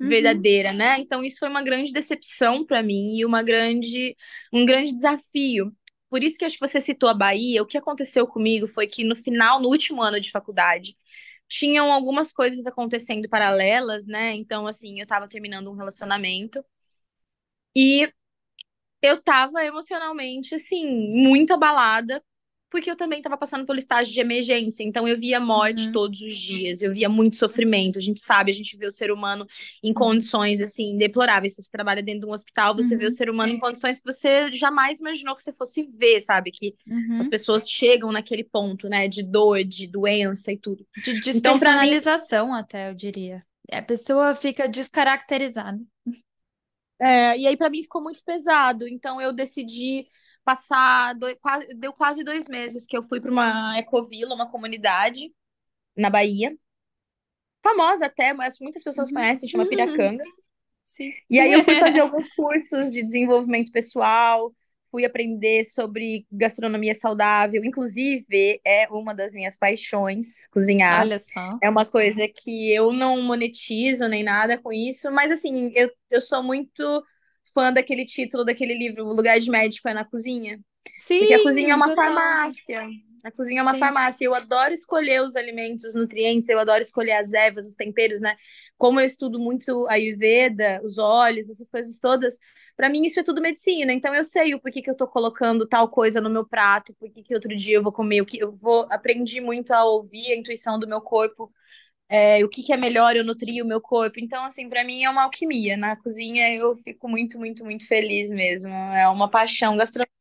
uhum. 0.04 0.10
verdadeira, 0.10 0.74
né? 0.74 1.00
Então 1.00 1.24
isso 1.24 1.40
foi 1.40 1.50
uma 1.50 1.64
grande 1.64 1.92
decepção 1.92 2.66
para 2.66 2.84
mim 2.84 3.16
e 3.18 3.26
uma 3.26 3.44
grande 3.44 4.16
um 4.52 4.66
grande 4.66 4.94
desafio. 4.94 5.72
Por 6.10 6.24
isso 6.24 6.38
que 6.38 6.46
acho 6.46 6.58
que 6.58 6.68
você 6.68 6.80
citou 6.82 7.10
a 7.10 7.14
Bahia. 7.14 7.64
O 7.64 7.66
que 7.66 7.78
aconteceu 7.78 8.28
comigo 8.28 8.68
foi 8.68 8.88
que 8.88 9.04
no 9.04 9.16
final, 9.16 9.60
no 9.62 9.70
último 9.70 10.02
ano 10.02 10.20
de 10.20 10.32
faculdade, 10.32 10.96
tinham 11.48 11.92
algumas 11.92 12.32
coisas 12.32 12.66
acontecendo 12.68 13.30
paralelas, 13.30 14.06
né? 14.06 14.34
Então 14.36 14.68
assim, 14.68 15.00
eu 15.00 15.08
tava 15.08 15.28
terminando 15.28 15.70
um 15.72 15.76
relacionamento 15.76 16.64
e 17.76 18.12
eu 19.02 19.22
tava 19.22 19.64
emocionalmente 19.66 20.56
assim 20.56 20.86
muito 21.24 21.54
abalada 21.54 22.24
porque 22.74 22.90
eu 22.90 22.96
também 22.96 23.20
estava 23.20 23.38
passando 23.38 23.68
pelo 23.68 23.78
estágio 23.78 24.12
de 24.12 24.20
emergência, 24.20 24.84
então 24.84 25.08
eu 25.08 25.16
via 25.16 25.40
morte 25.40 25.86
uhum. 25.86 25.92
todos 25.92 26.20
os 26.22 26.36
dias, 26.36 26.82
eu 26.82 26.92
via 26.92 27.08
muito 27.08 27.36
sofrimento. 27.36 28.00
A 28.00 28.02
gente 28.02 28.20
sabe, 28.20 28.50
a 28.50 28.54
gente 28.54 28.76
vê 28.76 28.88
o 28.88 28.92
ser 28.92 29.12
humano 29.12 29.46
em 29.84 29.94
condições 29.94 30.60
assim 30.60 30.98
deploráveis. 30.98 31.54
Se 31.54 31.62
você 31.62 31.70
trabalha 31.70 32.02
dentro 32.02 32.22
de 32.22 32.26
um 32.26 32.32
hospital, 32.32 32.76
você 32.76 32.96
uhum. 32.96 33.00
vê 33.00 33.06
o 33.06 33.10
uhum. 33.10 33.14
ser 33.14 33.30
humano 33.30 33.54
em 33.54 33.60
condições 33.60 34.00
que 34.00 34.12
você 34.12 34.52
jamais 34.52 35.00
imaginou 35.00 35.36
que 35.36 35.44
você 35.44 35.54
fosse 35.54 35.84
ver, 35.84 36.20
sabe? 36.22 36.50
Que 36.52 36.74
uhum. 36.88 37.20
as 37.20 37.28
pessoas 37.28 37.70
chegam 37.70 38.12
naquele 38.12 38.44
ponto, 38.44 38.90
né, 38.90 39.08
de 39.08 39.22
dor, 39.22 39.64
de 39.64 39.86
doença 39.86 40.52
e 40.52 40.58
tudo. 40.58 40.84
De 41.04 41.22
despersonalização, 41.22 42.48
então, 42.48 42.56
mim... 42.56 42.60
até, 42.60 42.90
eu 42.90 42.96
diria. 42.96 43.46
A 43.72 43.84
pessoa 43.84 44.34
fica 44.34 44.68
descaracterizada. 44.68 45.80
É, 47.00 47.38
e 47.38 47.46
aí 47.46 47.56
para 47.56 47.70
mim 47.70 47.84
ficou 47.84 48.02
muito 48.02 48.24
pesado, 48.24 48.88
então 48.88 49.22
eu 49.22 49.32
decidi 49.32 50.08
passar 50.44 51.14
dois, 51.16 51.38
quase, 51.40 51.68
deu 51.76 51.94
quase 51.94 52.24
dois 52.24 52.48
meses 52.48 52.86
que 52.86 52.98
eu 52.98 53.04
fui 53.04 53.20
para 53.20 53.32
uma 53.32 53.78
ecovila, 53.80 54.36
uma 54.36 54.50
comunidade 54.50 55.32
na 55.96 56.10
Bahia. 56.10 56.56
Famosa 57.62 58.08
até, 58.08 58.34
mas 58.34 58.60
muitas 58.60 58.84
pessoas 58.84 59.10
uhum. 59.10 59.16
conhecem, 59.16 59.48
chama 59.48 59.66
Piracanga. 59.66 60.24
Sim. 60.84 61.12
E 61.30 61.40
aí 61.40 61.54
eu 61.54 61.64
fui 61.64 61.80
fazer 61.80 62.02
alguns 62.02 62.34
cursos 62.34 62.92
de 62.92 63.04
desenvolvimento 63.04 63.72
pessoal, 63.72 64.54
fui 64.92 65.06
aprender 65.06 65.64
sobre 65.64 66.28
gastronomia 66.32 66.94
saudável. 66.94 67.64
Inclusive, 67.64 68.62
é 68.64 68.88
uma 68.90 69.16
das 69.16 69.34
minhas 69.34 69.58
paixões, 69.58 70.48
cozinhar. 70.52 71.02
Olha 71.02 71.20
só. 71.20 71.58
É 71.64 71.70
uma 71.70 71.86
coisa 71.86 72.28
que 72.28 72.72
eu 72.72 72.94
não 72.94 73.20
monetizo 73.22 74.08
nem 74.08 74.24
nada 74.24 74.56
com 74.62 74.72
isso, 74.72 75.12
mas 75.12 75.32
assim, 75.32 75.72
eu, 75.74 75.90
eu 76.12 76.22
sou 76.22 76.44
muito 76.44 77.04
fã 77.54 77.72
daquele 77.74 78.06
título 78.06 78.44
daquele 78.46 78.74
livro, 78.74 79.06
O 79.06 79.14
Lugar 79.14 79.40
de 79.40 79.50
Médico 79.50 79.88
é 79.90 79.94
na 79.94 80.06
Cozinha. 80.06 80.60
Sim, 80.98 81.20
Porque 81.20 81.34
a 81.34 81.42
cozinha 81.42 81.74
é 81.74 81.76
uma 81.76 81.92
total. 81.92 81.96
farmácia. 81.96 82.84
A 83.24 83.32
cozinha 83.32 83.62
é 83.62 83.64
uma 83.64 83.74
Sim. 83.74 83.80
farmácia. 83.80 84.26
Eu 84.26 84.36
adoro 84.36 84.74
escolher 84.74 85.22
os 85.22 85.36
alimentos, 85.36 85.86
os 85.86 85.96
nutrientes, 85.96 86.50
eu 86.50 86.60
adoro 86.60 86.82
escolher 86.82 87.14
as 87.14 87.34
ervas, 87.34 87.66
os 87.66 87.76
temperos, 87.76 88.20
né? 88.22 88.36
Como 88.78 89.00
eu 89.00 89.06
estudo 89.06 89.40
muito 89.40 89.88
a 89.88 89.94
Ayurveda, 89.94 90.82
os 90.84 90.98
óleos, 90.98 91.50
essas 91.50 91.70
coisas 91.70 92.00
todas, 92.00 92.38
para 92.76 92.90
mim 92.90 93.06
isso 93.06 93.20
é 93.20 93.24
tudo 93.24 93.42
medicina. 93.42 93.94
Então 93.94 94.14
eu 94.14 94.24
sei 94.24 94.54
o 94.54 94.60
porquê 94.60 94.82
que 94.82 94.90
eu 94.90 94.96
tô 94.96 95.08
colocando 95.08 95.66
tal 95.68 95.88
coisa 95.90 96.20
no 96.20 96.30
meu 96.30 96.46
prato, 96.46 96.94
porquê 97.00 97.24
que 97.24 97.34
outro 97.34 97.56
dia 97.56 97.76
eu 97.78 97.84
vou 97.84 97.94
comer, 97.94 98.22
o 98.22 98.26
que 98.26 98.40
eu 98.40 98.52
vou 98.58 98.86
aprendi 98.90 99.40
muito 99.40 99.72
a 99.72 99.86
ouvir 99.86 100.32
a 100.34 100.36
intuição 100.36 100.78
do 100.80 100.88
meu 100.88 101.00
corpo 101.02 101.52
é, 102.16 102.46
o 102.46 102.48
que, 102.48 102.62
que, 102.62 102.72
é 102.72 102.78
melhor 102.78 103.16
eu 103.16 103.24
nutrir 103.24 103.64
o 103.64 103.68
meu 103.68 103.82
corpo. 103.82 104.20
Então, 104.20 104.46
assim, 104.46 104.70
para 104.70 104.84
mim 104.84 105.04
é 105.04 105.10
uma 105.10 105.24
alquimia. 105.24 105.76
Na 105.76 105.96
cozinha 105.96 106.48
eu 106.54 106.76
fico 106.76 107.10
muito, 107.10 107.40
muito, 107.40 107.66
muito 107.66 107.88
feliz 107.88 108.30
mesmo. 108.30 108.70
É 108.70 109.10
uma 109.10 109.32
paixão 109.32 109.76
gastronomia. 109.76 110.12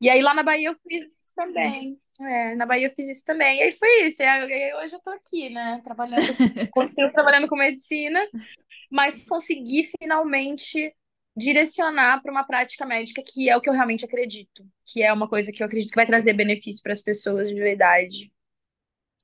E 0.00 0.10
aí 0.10 0.20
lá 0.20 0.34
na 0.34 0.42
Bahia 0.42 0.70
eu 0.70 0.76
fiz 0.82 1.02
isso 1.02 1.32
também. 1.36 1.96
É, 2.20 2.56
na 2.56 2.66
Bahia 2.66 2.88
eu 2.88 2.92
fiz 2.96 3.06
isso 3.06 3.24
também. 3.24 3.60
E 3.60 3.62
aí 3.62 3.76
foi 3.78 4.06
isso. 4.06 4.20
E 4.20 4.26
aí, 4.26 4.74
hoje 4.74 4.96
eu 4.96 5.00
tô 5.00 5.10
aqui, 5.10 5.48
né? 5.48 5.80
Trabalhando, 5.84 6.26
continuo 6.74 7.12
trabalhando 7.12 7.46
com 7.46 7.54
medicina, 7.54 8.20
mas 8.90 9.24
consegui 9.26 9.88
finalmente 10.00 10.92
direcionar 11.36 12.20
para 12.20 12.32
uma 12.32 12.42
prática 12.42 12.84
médica 12.84 13.22
que 13.24 13.48
é 13.48 13.56
o 13.56 13.60
que 13.60 13.70
eu 13.70 13.74
realmente 13.74 14.04
acredito, 14.04 14.66
que 14.84 15.04
é 15.04 15.12
uma 15.12 15.28
coisa 15.28 15.52
que 15.52 15.62
eu 15.62 15.66
acredito 15.68 15.90
que 15.90 15.96
vai 15.96 16.06
trazer 16.06 16.32
benefício 16.32 16.82
para 16.82 16.92
as 16.92 17.00
pessoas 17.00 17.48
de 17.48 17.54
verdade. 17.54 18.32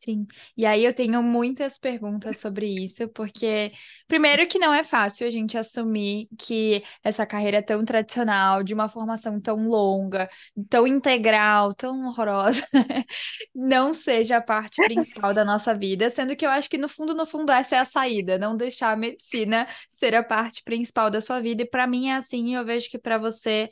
Sim, 0.05 0.27
e 0.57 0.67
aí 0.67 0.85
eu 0.85 0.93
tenho 0.93 1.23
muitas 1.23 1.79
perguntas 1.79 2.39
sobre 2.39 2.67
isso, 2.67 3.09
porque, 3.11 3.71
primeiro, 4.09 4.49
que 4.49 4.59
não 4.59 4.75
é 4.75 4.83
fácil 4.83 5.25
a 5.25 5.31
gente 5.31 5.57
assumir 5.57 6.27
que 6.37 6.83
essa 7.05 7.25
carreira 7.25 7.59
é 7.59 7.63
tão 7.63 7.85
tradicional, 7.85 8.65
de 8.65 8.75
uma 8.75 8.89
formação 8.89 9.39
tão 9.39 9.65
longa, 9.69 10.29
tão 10.69 10.89
integral, 10.89 11.73
tão 11.73 12.05
horrorosa, 12.07 12.67
não 13.55 13.95
seja 13.95 14.39
a 14.39 14.41
parte 14.43 14.83
principal 14.83 15.33
da 15.33 15.45
nossa 15.45 15.73
vida, 15.73 16.11
sendo 16.11 16.35
que 16.35 16.45
eu 16.45 16.51
acho 16.51 16.69
que, 16.69 16.79
no 16.79 16.89
fundo, 16.89 17.15
no 17.15 17.25
fundo, 17.25 17.53
essa 17.53 17.77
é 17.77 17.79
a 17.79 17.85
saída, 17.85 18.37
não 18.37 18.57
deixar 18.57 18.91
a 18.93 18.97
medicina 18.97 19.69
ser 19.89 20.17
a 20.17 20.23
parte 20.25 20.65
principal 20.65 21.11
da 21.13 21.21
sua 21.21 21.41
vida, 21.41 21.63
e 21.63 21.67
para 21.67 21.87
mim 21.87 22.09
é 22.09 22.17
assim, 22.17 22.49
e 22.51 22.55
eu 22.55 22.65
vejo 22.65 22.91
que 22.91 22.99
para 22.99 23.19
você 23.19 23.71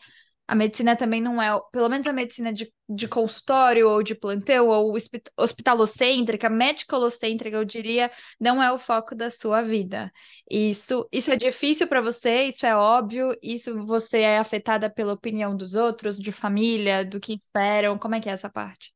A 0.51 0.55
medicina 0.57 0.97
também 0.97 1.23
não 1.23 1.41
é, 1.41 1.57
pelo 1.71 1.89
menos 1.89 2.09
a 2.09 2.13
medicina 2.13 2.53
de, 2.53 2.73
de 2.89 3.07
consultório 3.07 3.89
ou 3.89 4.03
de 4.03 4.17
plantão 4.17 4.67
ou 4.67 4.97
hospitalocêntrica, 5.37 6.51
medicalocêntrica, 6.51 7.57
eu 7.57 7.65
diria, 7.65 8.11
não 8.41 8.61
é 8.61 8.73
o 8.73 8.77
foco 8.77 9.15
da 9.15 9.31
sua 9.31 9.63
vida. 9.63 10.13
Isso, 10.51 11.09
isso 11.13 11.31
é 11.31 11.37
difícil 11.37 11.87
para 11.87 12.01
você, 12.01 12.49
isso 12.49 12.67
é 12.67 12.75
óbvio, 12.75 13.33
isso 13.41 13.87
você 13.87 14.23
é 14.23 14.39
afetada 14.39 14.91
pela 14.91 15.13
opinião 15.13 15.57
dos 15.57 15.77
outros, 15.77 16.19
de 16.19 16.33
família, 16.33 17.05
do 17.05 17.21
que 17.21 17.33
esperam, 17.33 17.97
como 17.97 18.17
é 18.17 18.21
que 18.21 18.29
é 18.29 18.33
essa 18.33 18.51
parte? 18.51 18.93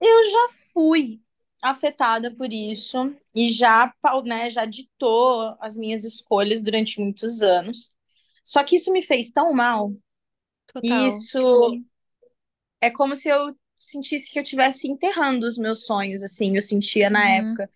Eu 0.00 0.24
já 0.24 0.48
fui 0.74 1.20
afetada 1.62 2.34
por 2.34 2.52
isso 2.52 3.14
e 3.32 3.52
já, 3.52 3.94
né, 4.24 4.50
já 4.50 4.64
ditou 4.64 5.54
as 5.60 5.76
minhas 5.76 6.02
escolhas 6.02 6.60
durante 6.60 7.00
muitos 7.00 7.40
anos. 7.40 7.92
Só 8.42 8.64
que 8.64 8.74
isso 8.74 8.90
me 8.90 9.00
fez 9.00 9.30
tão 9.30 9.52
mal. 9.52 9.92
Total. 10.72 11.26
Isso 11.32 11.78
é 12.80 12.90
como 12.90 13.16
se 13.16 13.28
eu 13.28 13.54
sentisse 13.76 14.30
que 14.30 14.38
eu 14.38 14.42
estivesse 14.42 14.88
enterrando 14.88 15.46
os 15.46 15.56
meus 15.58 15.84
sonhos, 15.86 16.22
assim, 16.22 16.56
eu 16.56 16.62
sentia 16.62 17.08
na 17.10 17.20
Uhum. 17.20 17.28
época. 17.30 17.70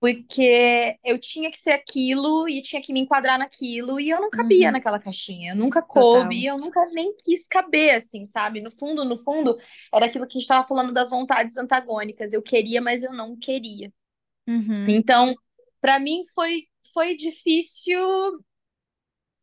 Porque 0.00 0.98
eu 1.04 1.18
tinha 1.18 1.50
que 1.50 1.58
ser 1.58 1.72
aquilo 1.72 2.48
e 2.48 2.62
tinha 2.62 2.82
que 2.82 2.92
me 2.92 3.00
enquadrar 3.00 3.38
naquilo 3.38 4.00
e 4.00 4.10
eu 4.10 4.20
não 4.20 4.30
cabia 4.30 4.70
Uhum. 4.70 4.72
naquela 4.72 4.98
caixinha. 5.00 5.52
Eu 5.52 5.56
nunca 5.56 5.82
Total. 5.92 5.92
coube, 5.92 6.46
eu 6.46 6.58
nunca 6.58 6.86
nem 6.92 7.14
quis 7.24 7.48
caber, 7.48 7.96
assim, 7.96 8.26
sabe? 8.26 8.60
No 8.62 8.70
fundo, 8.72 9.04
no 9.04 9.18
fundo, 9.18 9.58
era 9.92 10.06
aquilo 10.06 10.26
que 10.26 10.32
a 10.32 10.34
gente 10.40 10.42
estava 10.42 10.68
falando 10.68 10.92
das 10.94 11.10
vontades 11.10 11.56
antagônicas. 11.58 12.32
Eu 12.32 12.42
queria, 12.42 12.80
mas 12.82 13.02
eu 13.02 13.12
não 13.12 13.36
queria. 13.38 13.92
Uhum. 14.48 14.86
Então, 14.86 15.34
para 15.80 15.98
mim 15.98 16.22
foi, 16.34 16.64
foi 16.92 17.16
difícil. 17.16 17.98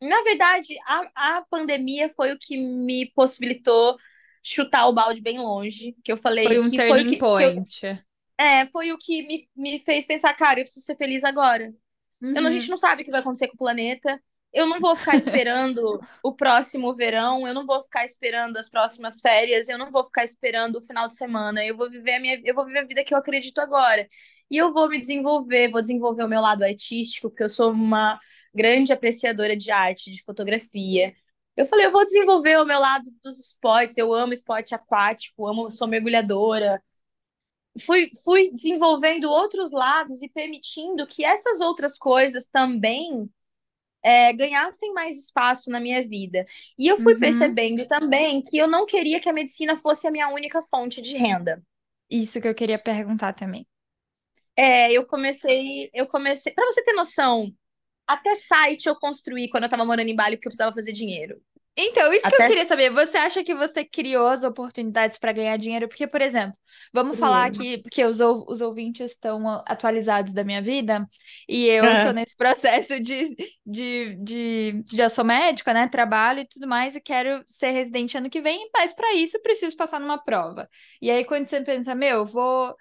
Na 0.01 0.21
verdade, 0.23 0.75
a, 0.85 1.37
a 1.37 1.45
pandemia 1.49 2.09
foi 2.09 2.31
o 2.33 2.39
que 2.39 2.57
me 2.57 3.11
possibilitou 3.13 3.97
chutar 4.43 4.87
o 4.87 4.93
balde 4.93 5.21
bem 5.21 5.39
longe, 5.39 5.95
que 6.03 6.11
eu 6.11 6.17
Foi 6.43 6.57
falei 6.57 6.59
um 6.59 6.69
que 6.69 6.81
foi 6.81 7.01
o 7.03 7.05
turning 7.05 7.15
que, 7.15 7.23
que 7.35 7.43
eu, 7.43 7.53
point. 7.53 7.81
é, 8.39 8.67
foi 8.69 8.91
o 8.91 8.97
que 8.97 9.23
me, 9.27 9.49
me 9.55 9.79
fez 9.79 10.05
pensar, 10.05 10.33
cara, 10.35 10.59
eu 10.59 10.63
preciso 10.65 10.85
ser 10.85 10.97
feliz 10.97 11.23
agora. 11.23 11.73
Eu 12.33 12.41
não- 12.41 12.49
a 12.49 12.53
gente 12.53 12.69
Uhum. 12.69 12.71
não 12.71 12.77
sabe 12.77 13.01
o 13.03 13.05
que 13.05 13.11
vai 13.11 13.21
acontecer 13.21 13.47
com 13.49 13.55
o 13.55 13.57
planeta. 13.57 14.21
Eu 14.53 14.67
não 14.67 14.79
vou 14.81 14.95
ficar 14.97 15.17
esperando 15.17 16.05
o 16.23 16.33
próximo 16.35 16.93
verão, 16.95 17.47
eu 17.47 17.53
não 17.53 17.65
vou 17.65 17.83
ficar 17.83 18.05
esperando 18.05 18.57
as 18.57 18.69
próximas 18.69 19.21
férias, 19.21 19.69
eu 19.69 19.77
não 19.77 19.91
vou 19.91 20.05
ficar 20.05 20.23
esperando 20.25 20.77
o 20.77 20.81
final 20.81 21.07
de 21.09 21.15
semana. 21.15 21.65
Eu 21.65 21.77
vou 21.77 21.89
viver 21.89 22.15
a 22.15 22.19
minha, 22.19 22.41
eu 22.45 22.55
vou 22.55 22.65
viver 22.65 22.79
a 22.79 22.85
vida 22.85 23.03
que 23.05 23.13
eu 23.13 23.17
acredito 23.19 23.59
agora. 23.59 24.07
E 24.49 24.57
eu 24.57 24.73
vou 24.73 24.89
me 24.89 24.99
desenvolver, 24.99 25.69
vou 25.71 25.81
desenvolver 25.81 26.23
o 26.23 26.27
meu 26.29 26.41
lado 26.41 26.63
artístico, 26.63 27.29
porque 27.29 27.43
eu 27.43 27.49
sou 27.49 27.71
uma 27.71 28.19
grande 28.53 28.93
apreciadora 28.93 29.55
de 29.57 29.71
arte, 29.71 30.11
de 30.11 30.23
fotografia. 30.23 31.13
Eu 31.57 31.65
falei, 31.65 31.85
eu 31.87 31.91
vou 31.91 32.05
desenvolver 32.05 32.57
o 32.59 32.65
meu 32.65 32.79
lado 32.79 33.09
dos 33.23 33.37
esportes. 33.39 33.97
Eu 33.97 34.13
amo 34.13 34.33
esporte 34.33 34.73
aquático, 34.75 35.47
amo, 35.47 35.69
sou 35.71 35.87
mergulhadora 35.87 36.81
fui, 37.85 38.09
fui 38.23 38.49
desenvolvendo 38.51 39.25
outros 39.29 39.71
lados 39.71 40.21
e 40.21 40.29
permitindo 40.29 41.07
que 41.07 41.23
essas 41.23 41.61
outras 41.61 41.97
coisas 41.97 42.47
também 42.47 43.29
é, 44.03 44.33
ganhassem 44.33 44.93
mais 44.93 45.17
espaço 45.17 45.69
na 45.71 45.79
minha 45.79 46.07
vida. 46.07 46.45
E 46.77 46.87
eu 46.87 46.97
fui 46.97 47.15
Uhum. 47.15 47.17
percebendo 47.17 47.87
também 47.87 48.43
que 48.43 48.57
eu 48.57 48.67
não 48.67 48.85
queria 48.85 49.19
que 49.21 49.29
a 49.29 49.33
medicina 49.33 49.77
fosse 49.77 50.07
a 50.07 50.11
minha 50.11 50.29
única 50.29 50.61
fonte 50.63 51.01
de 51.01 51.17
renda. 51.17 51.63
Isso 52.11 52.39
que 52.39 52.47
eu 52.47 52.53
queria 52.53 52.77
perguntar 52.77 53.33
também. 53.33 53.67
É, 54.55 54.91
eu 54.91 55.05
comecei, 55.05 55.89
eu 55.93 56.07
comecei, 56.07 56.53
para 56.53 56.65
você 56.65 56.83
ter 56.83 56.93
noção, 56.93 57.47
até 58.13 58.35
site 58.35 58.87
eu 58.87 58.95
construí 58.99 59.49
quando 59.49 59.63
eu 59.65 59.69
tava 59.69 59.85
morando 59.85 60.09
em 60.09 60.15
Bali 60.15 60.37
porque 60.37 60.47
eu 60.47 60.51
precisava 60.51 60.75
fazer 60.75 60.93
dinheiro. 60.93 61.41
Então, 61.77 62.13
isso 62.13 62.27
que 62.27 62.35
eu 62.35 62.43
Até 62.43 62.45
queria 62.45 62.65
saber. 62.65 62.89
Você 62.91 63.17
acha 63.17 63.43
que 63.43 63.55
você 63.55 63.83
criou 63.85 64.27
as 64.27 64.43
oportunidades 64.43 65.17
para 65.17 65.31
ganhar 65.31 65.57
dinheiro? 65.57 65.87
Porque, 65.87 66.05
por 66.05 66.21
exemplo, 66.21 66.57
vamos 66.93 67.17
falar 67.17 67.45
criei. 67.45 67.45
aqui, 67.45 67.77
porque 67.81 68.03
os, 68.03 68.19
os 68.19 68.61
ouvintes 68.61 69.11
estão 69.11 69.47
atualizados 69.65 70.33
da 70.33 70.43
minha 70.43 70.61
vida, 70.61 71.07
e 71.47 71.65
eu 71.67 71.97
tô 71.99 72.11
Ah, 72.11 72.11
nesse 72.11 72.35
processo 72.35 72.99
de, 73.01 73.35
de, 73.65 74.15
de, 74.17 74.83
de- 74.83 74.99
eu 75.01 75.09
sou 75.09 75.23
médica, 75.25 75.73
né? 75.73 75.87
Trabalho 75.87 76.41
e 76.41 76.47
tudo 76.47 76.67
mais, 76.67 76.95
e 76.95 77.01
quero 77.01 77.43
ser 77.47 77.71
residente 77.71 78.17
ano 78.17 78.29
que 78.29 78.41
vem, 78.41 78.69
mas 78.75 78.93
para 78.93 79.13
isso 79.15 79.37
eu 79.37 79.41
preciso 79.41 79.75
passar 79.75 79.99
numa 79.99 80.21
prova. 80.21 80.69
E 81.01 81.09
aí, 81.09 81.23
quando 81.25 81.47
você 81.47 81.61
pensa, 81.61 81.95
meu, 81.95 82.25
vou. 82.25 82.75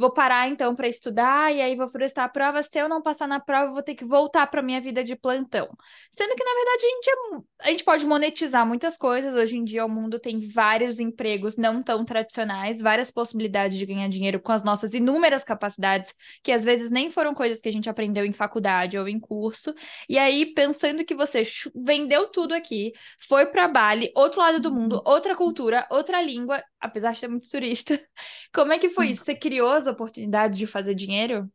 Vou 0.00 0.10
parar 0.10 0.48
então 0.48 0.74
para 0.74 0.88
estudar 0.88 1.54
e 1.54 1.60
aí 1.60 1.76
vou 1.76 1.86
prestar 1.86 2.24
a 2.24 2.28
prova. 2.28 2.62
Se 2.62 2.78
eu 2.78 2.88
não 2.88 3.02
passar 3.02 3.28
na 3.28 3.38
prova, 3.38 3.66
eu 3.66 3.72
vou 3.74 3.82
ter 3.82 3.94
que 3.94 4.02
voltar 4.02 4.46
para 4.46 4.62
minha 4.62 4.80
vida 4.80 5.04
de 5.04 5.14
plantão. 5.14 5.68
Sendo 6.10 6.34
que, 6.34 6.42
na 6.42 6.54
verdade, 6.54 6.86
a 6.86 6.88
gente, 6.88 7.10
é 7.10 7.68
a 7.68 7.70
gente 7.70 7.84
pode 7.84 8.06
monetizar 8.06 8.66
muitas 8.66 8.96
coisas. 8.96 9.34
Hoje 9.34 9.58
em 9.58 9.62
dia, 9.62 9.84
o 9.84 9.90
mundo 9.90 10.18
tem 10.18 10.40
vários 10.40 10.98
empregos 10.98 11.58
não 11.58 11.82
tão 11.82 12.02
tradicionais, 12.02 12.80
várias 12.80 13.10
possibilidades 13.10 13.76
de 13.76 13.84
ganhar 13.84 14.08
dinheiro 14.08 14.40
com 14.40 14.52
as 14.52 14.64
nossas 14.64 14.94
inúmeras 14.94 15.44
capacidades, 15.44 16.14
que 16.42 16.50
às 16.50 16.64
vezes 16.64 16.90
nem 16.90 17.10
foram 17.10 17.34
coisas 17.34 17.60
que 17.60 17.68
a 17.68 17.72
gente 17.72 17.90
aprendeu 17.90 18.24
em 18.24 18.32
faculdade 18.32 18.96
ou 18.96 19.06
em 19.06 19.20
curso. 19.20 19.74
E 20.08 20.16
aí, 20.16 20.46
pensando 20.54 21.04
que 21.04 21.14
você 21.14 21.42
vendeu 21.74 22.28
tudo 22.30 22.54
aqui, 22.54 22.94
foi 23.18 23.44
para 23.44 23.68
Bali, 23.68 24.10
outro 24.16 24.40
lado 24.40 24.60
do 24.60 24.72
mundo, 24.72 25.02
outra 25.04 25.36
cultura, 25.36 25.86
outra 25.90 26.22
língua, 26.22 26.62
apesar 26.80 27.12
de 27.12 27.18
ser 27.18 27.28
muito 27.28 27.50
turista. 27.50 28.00
Como 28.50 28.72
é 28.72 28.78
que 28.78 28.88
foi 28.88 29.08
isso? 29.08 29.24
Você 29.24 29.34
criou 29.34 29.68
as 29.68 29.89
oportunidades 29.90 30.58
de 30.58 30.66
fazer 30.66 30.94
dinheiro? 30.94 31.50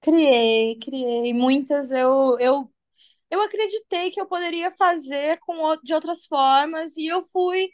criei, 0.00 0.78
criei. 0.80 1.32
Muitas 1.34 1.90
eu, 1.92 2.38
eu 2.38 2.70
eu 3.30 3.42
acreditei 3.42 4.10
que 4.10 4.20
eu 4.20 4.26
poderia 4.28 4.72
fazer 4.72 5.38
com, 5.40 5.76
de 5.82 5.94
outras 5.94 6.26
formas 6.26 6.96
e 6.96 7.06
eu 7.08 7.24
fui 7.32 7.70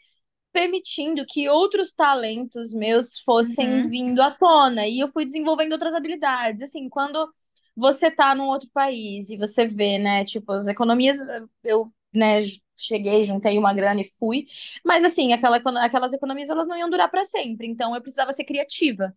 permitindo 0.52 1.24
que 1.28 1.48
outros 1.48 1.92
talentos 1.94 2.74
meus 2.74 3.20
fossem 3.20 3.80
Uhum, 3.80 3.90
vindo 3.90 4.22
à 4.22 4.30
tona 4.32 4.86
e 4.88 5.00
eu 5.00 5.12
fui 5.12 5.24
desenvolvendo 5.26 5.72
outras 5.74 5.94
habilidades. 5.94 6.62
Assim, 6.62 6.88
quando 6.90 7.32
você 7.76 8.10
tá 8.10 8.34
num 8.34 8.46
outro 8.48 8.68
país 8.74 9.30
e 9.30 9.36
você 9.38 9.66
vê, 9.68 9.98
né, 9.98 10.24
tipo, 10.24 10.52
as 10.52 10.68
economias, 10.68 11.18
eu, 11.64 11.92
né, 12.14 12.40
cheguei, 12.76 13.24
juntei 13.24 13.58
uma 13.58 13.74
grana 13.74 14.00
e 14.02 14.12
fui, 14.18 14.46
mas 14.84 15.04
assim, 15.04 15.32
aquela, 15.34 15.58
aquelas 15.84 16.12
economias 16.14 16.50
elas 16.50 16.68
não 16.68 16.76
iam 16.78 16.90
durar 16.90 17.10
para 17.10 17.24
sempre, 17.24 17.66
então 17.68 17.94
eu 17.94 18.02
precisava 18.02 18.32
ser 18.32 18.44
criativa. 18.44 19.14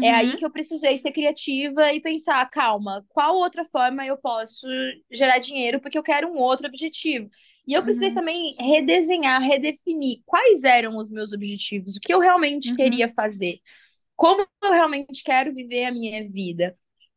É 0.00 0.10
aí 0.12 0.34
uhum, 0.34 0.36
que 0.36 0.44
eu 0.44 0.50
precisei 0.50 0.98
ser 0.98 1.12
criativa 1.12 1.92
e 1.92 2.00
pensar, 2.00 2.44
calma, 2.50 3.04
qual 3.08 3.36
outra 3.36 3.64
forma 3.66 4.04
eu 4.06 4.18
posso 4.18 4.66
gerar 5.10 5.38
dinheiro 5.38 5.80
porque 5.80 5.96
eu 5.98 6.02
quero 6.02 6.28
um 6.28 6.36
outro 6.38 6.66
objetivo. 6.66 7.30
E 7.66 7.72
eu 7.72 7.82
precisei 7.82 8.10
uhum, 8.10 8.12
também 8.12 8.54
redesenhar, 8.60 9.40
redefinir 9.42 10.20
quais 10.26 10.64
eram 10.64 10.96
os 10.98 11.08
meus 11.10 11.32
objetivos, 11.32 11.96
o 11.96 12.00
que 12.00 12.12
eu 12.12 12.20
realmente 12.20 12.72
uhum, 12.72 12.74
queria 12.74 13.12
fazer, 13.14 13.60
como 14.16 14.46
eu 14.62 14.72
realmente 14.72 15.22
quero 15.24 15.54
viver 15.54 15.84
a 15.86 15.92
minha 15.92 16.28
vida. 16.30 16.76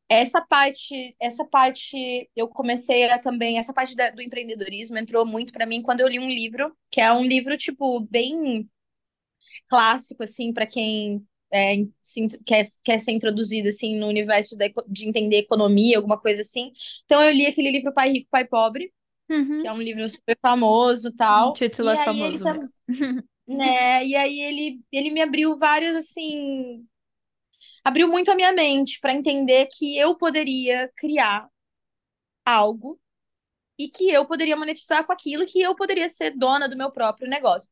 Essa 0.09 0.41
parte, 0.41 1.15
essa 1.19 1.45
parte 1.45 2.29
eu 2.35 2.47
comecei 2.49 3.09
a 3.09 3.19
também, 3.19 3.57
essa 3.59 3.73
parte 3.73 3.95
da- 3.95 4.11
do 4.11 4.21
empreendedorismo 4.21 4.97
entrou 4.97 5.25
muito 5.25 5.53
para 5.53 5.65
mim 5.65 5.81
quando 5.83 6.01
eu 6.01 6.07
li 6.09 6.19
um 6.19 6.29
livro, 6.29 6.75
que 6.91 7.01
é 7.01 7.11
um 7.13 7.23
livro 7.23 7.57
tipo 7.57 7.99
bem 8.01 8.69
clássico, 9.69 10.23
assim, 10.23 10.53
para 10.53 10.67
quem 10.67 11.25
é, 11.51 11.75
se, 12.01 12.27
quer, 12.45 12.65
quer 12.83 12.99
ser 12.99 13.11
introduzido, 13.11 13.67
assim, 13.69 13.97
no 13.99 14.07
universo 14.07 14.57
da, 14.57 14.65
de 14.87 15.07
entender 15.07 15.37
economia, 15.37 15.97
alguma 15.97 16.19
coisa 16.19 16.41
assim. 16.41 16.71
Então, 17.05 17.21
eu 17.21 17.31
li 17.31 17.45
aquele 17.45 17.71
livro 17.71 17.93
Pai 17.93 18.11
Rico, 18.11 18.27
Pai 18.29 18.45
Pobre, 18.45 18.91
que 19.27 19.33
uhum. 19.33 19.65
é 19.65 19.71
um 19.73 19.81
livro 19.81 20.07
super 20.09 20.37
famoso, 20.41 21.09
O 21.09 21.15
tal. 21.15 21.53
título 21.53 21.89
E 21.89 21.93
é 21.93 21.97
famoso 21.97 22.43
mesmo. 22.43 22.73
né, 23.47 24.05
e 24.05 24.15
aí 24.15 24.41
ele, 24.41 24.81
ele 24.91 25.11
me 25.11 25.21
abriu 25.21 25.57
vários, 25.57 25.95
assim, 25.95 26.85
abriu 27.83 28.07
muito 28.07 28.31
a 28.31 28.35
minha 28.35 28.51
mente 28.51 28.99
para 28.99 29.13
entender 29.13 29.67
que 29.71 29.97
eu 29.97 30.15
poderia 30.15 30.91
criar 30.97 31.49
algo 32.45 32.99
e 33.77 33.89
que 33.89 34.09
eu 34.09 34.25
poderia 34.25 34.55
monetizar 34.57 35.05
com 35.05 35.13
aquilo, 35.13 35.45
que 35.45 35.61
eu 35.61 35.75
poderia 35.75 36.09
ser 36.09 36.35
dona 36.35 36.67
do 36.67 36.77
meu 36.77 36.91
próprio 36.91 37.29
negócio. 37.29 37.69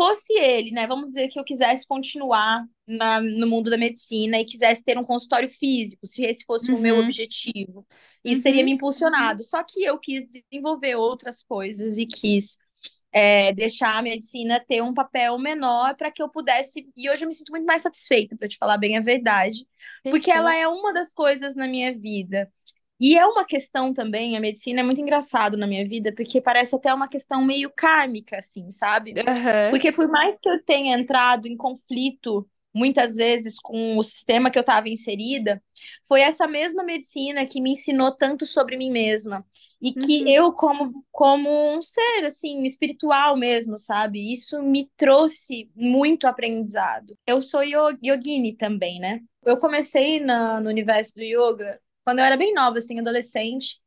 Fosse 0.00 0.32
ele, 0.32 0.70
né? 0.70 0.86
Vamos 0.86 1.06
dizer 1.10 1.28
que 1.28 1.38
eu 1.38 1.44
quisesse 1.44 1.86
continuar 1.86 2.64
na, 2.88 3.20
no 3.20 3.46
mundo 3.46 3.68
da 3.70 3.76
medicina 3.76 4.38
e 4.40 4.44
quisesse 4.46 4.82
ter 4.82 4.96
um 4.98 5.04
consultório 5.04 5.48
físico, 5.48 6.06
se 6.06 6.22
esse 6.24 6.44
fosse 6.46 6.72
o 6.74 6.78
meu 6.78 6.96
Uhum, 6.96 6.98
objetivo, 6.98 7.86
isso 8.24 8.42
teria 8.42 8.64
me 8.64 8.70
uhum, 8.70 8.72
impulsionado. 8.72 9.42
Só 9.44 9.62
que 9.62 9.82
eu 9.84 9.98
quis 9.98 10.24
desenvolver 10.26 10.94
outras 10.96 11.42
coisas 11.42 11.98
e 11.98 12.06
quis 12.06 12.56
é, 13.12 13.52
deixar 13.52 13.96
a 13.98 14.02
medicina 14.02 14.60
ter 14.60 14.82
um 14.82 14.94
papel 14.94 15.38
menor 15.38 15.96
para 15.96 16.10
que 16.10 16.22
eu 16.22 16.28
pudesse. 16.30 16.88
E 16.96 17.10
hoje 17.10 17.24
eu 17.24 17.28
me 17.28 17.34
sinto 17.34 17.50
muito 17.50 17.66
mais 17.66 17.82
satisfeita, 17.82 18.36
para 18.36 18.48
te 18.48 18.56
falar 18.58 18.78
bem 18.78 18.96
a 18.96 19.00
verdade, 19.02 19.66
porque 20.08 20.30
ela 20.30 20.54
é 20.54 20.66
perfeito. 20.66 20.68
uma 20.68 20.92
das 20.92 21.12
coisas 21.12 21.54
na 21.56 21.68
minha 21.68 21.96
vida 21.98 22.50
e 23.00 23.16
é 23.16 23.24
uma 23.26 23.44
questão 23.44 23.92
também, 23.94 24.36
a 24.36 24.40
medicina 24.40 24.80
é 24.80 24.82
muito 24.82 25.00
engraçado 25.00 25.56
na 25.56 25.66
minha 25.66 25.86
vida, 25.88 26.12
porque 26.14 26.40
parece 26.40 26.76
até 26.76 26.92
uma 26.94 27.08
questão 27.08 27.44
meio 27.44 27.70
kármica, 27.74 28.38
assim, 28.38 28.70
sabe? 28.70 29.20
Aham, 29.26 29.70
Porque 29.70 29.92
por 29.92 30.08
mais 30.08 30.38
que 30.40 30.48
eu 30.48 30.62
tenha 30.64 30.98
entrado 30.98 31.46
em 31.46 31.56
conflito 31.56 32.48
muitas 32.74 33.16
vezes 33.16 33.58
com 33.60 33.96
o 33.98 34.04
sistema 34.04 34.50
que 34.50 34.58
eu 34.58 34.60
estava 34.60 34.88
inserida, 34.88 35.62
foi 36.06 36.20
essa 36.20 36.46
mesma 36.46 36.84
medicina 36.84 37.46
que 37.46 37.60
me 37.60 37.72
ensinou 37.72 38.12
tanto 38.12 38.46
sobre 38.46 38.76
mim 38.76 38.90
mesma. 38.92 39.44
E 39.82 39.94
que 39.94 40.22
Uhum. 40.22 40.30
eu, 40.30 40.52
como, 40.52 41.04
como 41.10 41.48
um 41.74 41.80
ser, 41.80 42.24
assim, 42.26 42.64
espiritual 42.64 43.34
mesmo, 43.36 43.78
sabe? 43.78 44.30
Isso 44.32 44.62
me 44.62 44.90
trouxe 44.96 45.70
muito 45.74 46.26
aprendizado. 46.26 47.16
Eu 47.26 47.40
sou 47.40 47.62
yo- 47.64 47.96
yogini 48.04 48.54
também, 48.54 49.00
né? 49.00 49.20
Eu 49.44 49.56
comecei 49.58 50.20
na, 50.20 50.60
no 50.60 50.68
universo 50.68 51.14
do 51.14 51.22
yoga 51.22 51.80
quando 52.04 52.18
eu 52.20 52.24
era 52.24 52.36
bem 52.36 52.54
nova, 52.54 52.78
assim, 52.78 52.98
adolescente. 52.98 53.80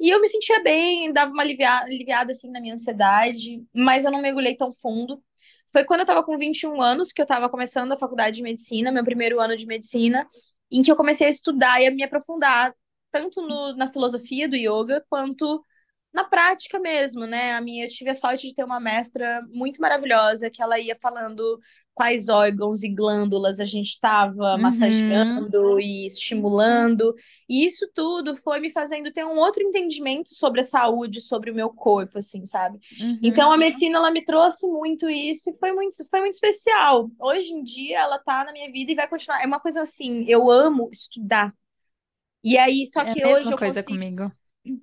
E 0.00 0.10
eu 0.10 0.20
me 0.20 0.28
sentia 0.28 0.62
bem, 0.62 1.12
dava 1.12 1.30
uma 1.32 1.42
aliviada, 1.42 1.86
aliviada 1.86 2.32
assim, 2.32 2.50
na 2.50 2.60
minha 2.60 2.74
ansiedade, 2.74 3.64
mas 3.74 4.04
eu 4.04 4.10
não 4.10 4.22
mergulhei 4.22 4.56
tão 4.56 4.72
fundo. 4.72 5.22
Foi 5.72 5.84
quando 5.84 6.00
eu 6.00 6.04
estava 6.04 6.24
com 6.24 6.38
21 6.38 6.80
anos 6.80 7.12
que 7.12 7.20
eu 7.20 7.24
estava 7.24 7.48
começando 7.48 7.92
a 7.92 7.96
faculdade 7.96 8.36
de 8.36 8.42
medicina, 8.42 8.90
meu 8.90 9.04
primeiro 9.04 9.40
ano 9.40 9.56
de 9.56 9.66
medicina, 9.66 10.26
em 10.70 10.82
que 10.82 10.90
eu 10.90 10.96
comecei 10.96 11.26
a 11.26 11.30
estudar 11.30 11.80
e 11.82 11.86
a 11.86 11.90
me 11.90 12.02
aprofundar, 12.02 12.74
tanto 13.12 13.42
no, 13.42 13.76
na 13.76 13.88
filosofia 13.92 14.48
do 14.48 14.56
yoga, 14.56 15.04
quanto 15.08 15.64
na 16.12 16.24
prática 16.24 16.78
mesmo, 16.78 17.26
né? 17.26 17.52
A 17.52 17.60
minha, 17.60 17.84
eu 17.84 17.88
tive 17.88 18.10
a 18.10 18.14
sorte 18.14 18.48
de 18.48 18.54
ter 18.54 18.64
uma 18.64 18.80
mestra 18.80 19.42
muito 19.50 19.80
maravilhosa, 19.80 20.50
que 20.50 20.62
ela 20.62 20.78
ia 20.78 20.96
falando 21.00 21.60
quais 22.00 22.28
órgãos 22.30 22.82
e 22.82 22.88
glândulas 22.88 23.60
a 23.60 23.64
gente 23.66 23.88
estava 23.90 24.56
Uhum. 24.56 24.58
massageando 24.58 25.78
e 25.80 26.06
estimulando. 26.06 27.14
E 27.48 27.64
isso 27.66 27.86
tudo 27.94 28.34
foi 28.36 28.58
me 28.60 28.70
fazendo 28.70 29.12
ter 29.12 29.24
um 29.26 29.36
outro 29.38 29.62
entendimento 29.62 30.34
sobre 30.34 30.60
a 30.60 30.62
saúde, 30.62 31.20
sobre 31.20 31.50
o 31.50 31.54
meu 31.54 31.68
corpo, 31.70 32.18
assim, 32.18 32.46
sabe? 32.46 32.78
Então 33.22 33.50
Uhum. 33.50 33.52
a 33.52 33.58
medicina 33.58 33.98
ela 33.98 34.10
me 34.10 34.24
trouxe 34.24 34.66
muito 34.66 35.10
isso 35.10 35.50
e 35.50 35.58
foi 35.58 35.72
muito, 35.72 35.96
foi 36.08 36.20
muito 36.20 36.34
especial. 36.34 37.10
Hoje 37.18 37.52
em 37.52 37.62
dia 37.62 37.98
ela 38.00 38.18
tá 38.18 38.44
na 38.44 38.52
minha 38.52 38.70
vida 38.72 38.92
e 38.92 38.94
vai 38.94 39.08
continuar. 39.08 39.42
É 39.42 39.46
uma 39.46 39.60
coisa 39.60 39.82
assim, 39.82 40.24
eu 40.26 40.50
amo 40.50 40.88
estudar. 40.92 41.52
E 42.44 42.58
aí, 42.58 42.86
só 42.88 43.04
É 43.04 43.12
a 43.12 43.16
que 43.16 43.24
hoje 43.26 43.50
mesma 43.50 43.52
eu 43.52 43.58
coisa 43.58 43.82
consigo. 43.82 44.00
comigo. 44.00 44.30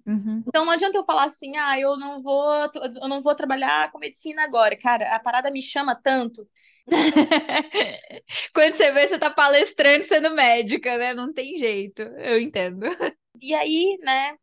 Uhum. 0.06 0.45
Então 0.45 0.65
não 0.65 0.71
adianta 0.73 0.97
eu 0.97 1.06
falar 1.06 1.25
assim, 1.25 1.56
ah, 1.58 1.80
eu 1.80 1.97
não 1.97 2.21
vou, 2.21 2.45
eu 3.01 3.08
não 3.08 3.21
vou 3.21 3.36
trabalhar 3.36 3.91
com 3.91 3.99
medicina 3.99 4.43
agora. 4.43 4.77
Cara, 4.77 5.15
a 5.15 5.19
parada 5.19 5.51
me 5.51 5.62
chama 5.62 5.93
tanto. 5.95 6.47
Quando 8.54 8.76
você 8.76 8.91
vê, 8.91 9.08
você 9.08 9.19
tá 9.19 9.30
palestrando 9.30 10.04
sendo 10.06 10.32
médica, 10.34 10.97
né? 10.97 11.13
Não 11.13 11.34
tem 11.34 11.56
jeito. 11.58 12.02
Eu 12.02 12.39
entendo. 12.39 12.86
E 13.39 13.54
aí, 13.54 13.97
né, 14.02 14.36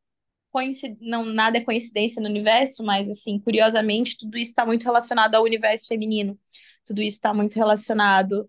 coincid... 0.52 0.96
não 1.00 1.24
nada 1.24 1.59
é 1.59 1.61
coincidência 1.64 2.22
no 2.22 2.28
universo, 2.28 2.85
mas 2.85 3.11
assim, 3.11 3.40
curiosamente, 3.40 4.16
tudo 4.18 4.38
isso 4.38 4.50
está 4.52 4.64
muito 4.64 4.85
relacionado 4.85 5.35
ao 5.35 5.44
universo 5.44 5.88
feminino. 5.88 6.38
Tudo 6.85 7.02
isso 7.02 7.16
está 7.16 7.35
muito 7.35 7.57
relacionado, 7.57 8.48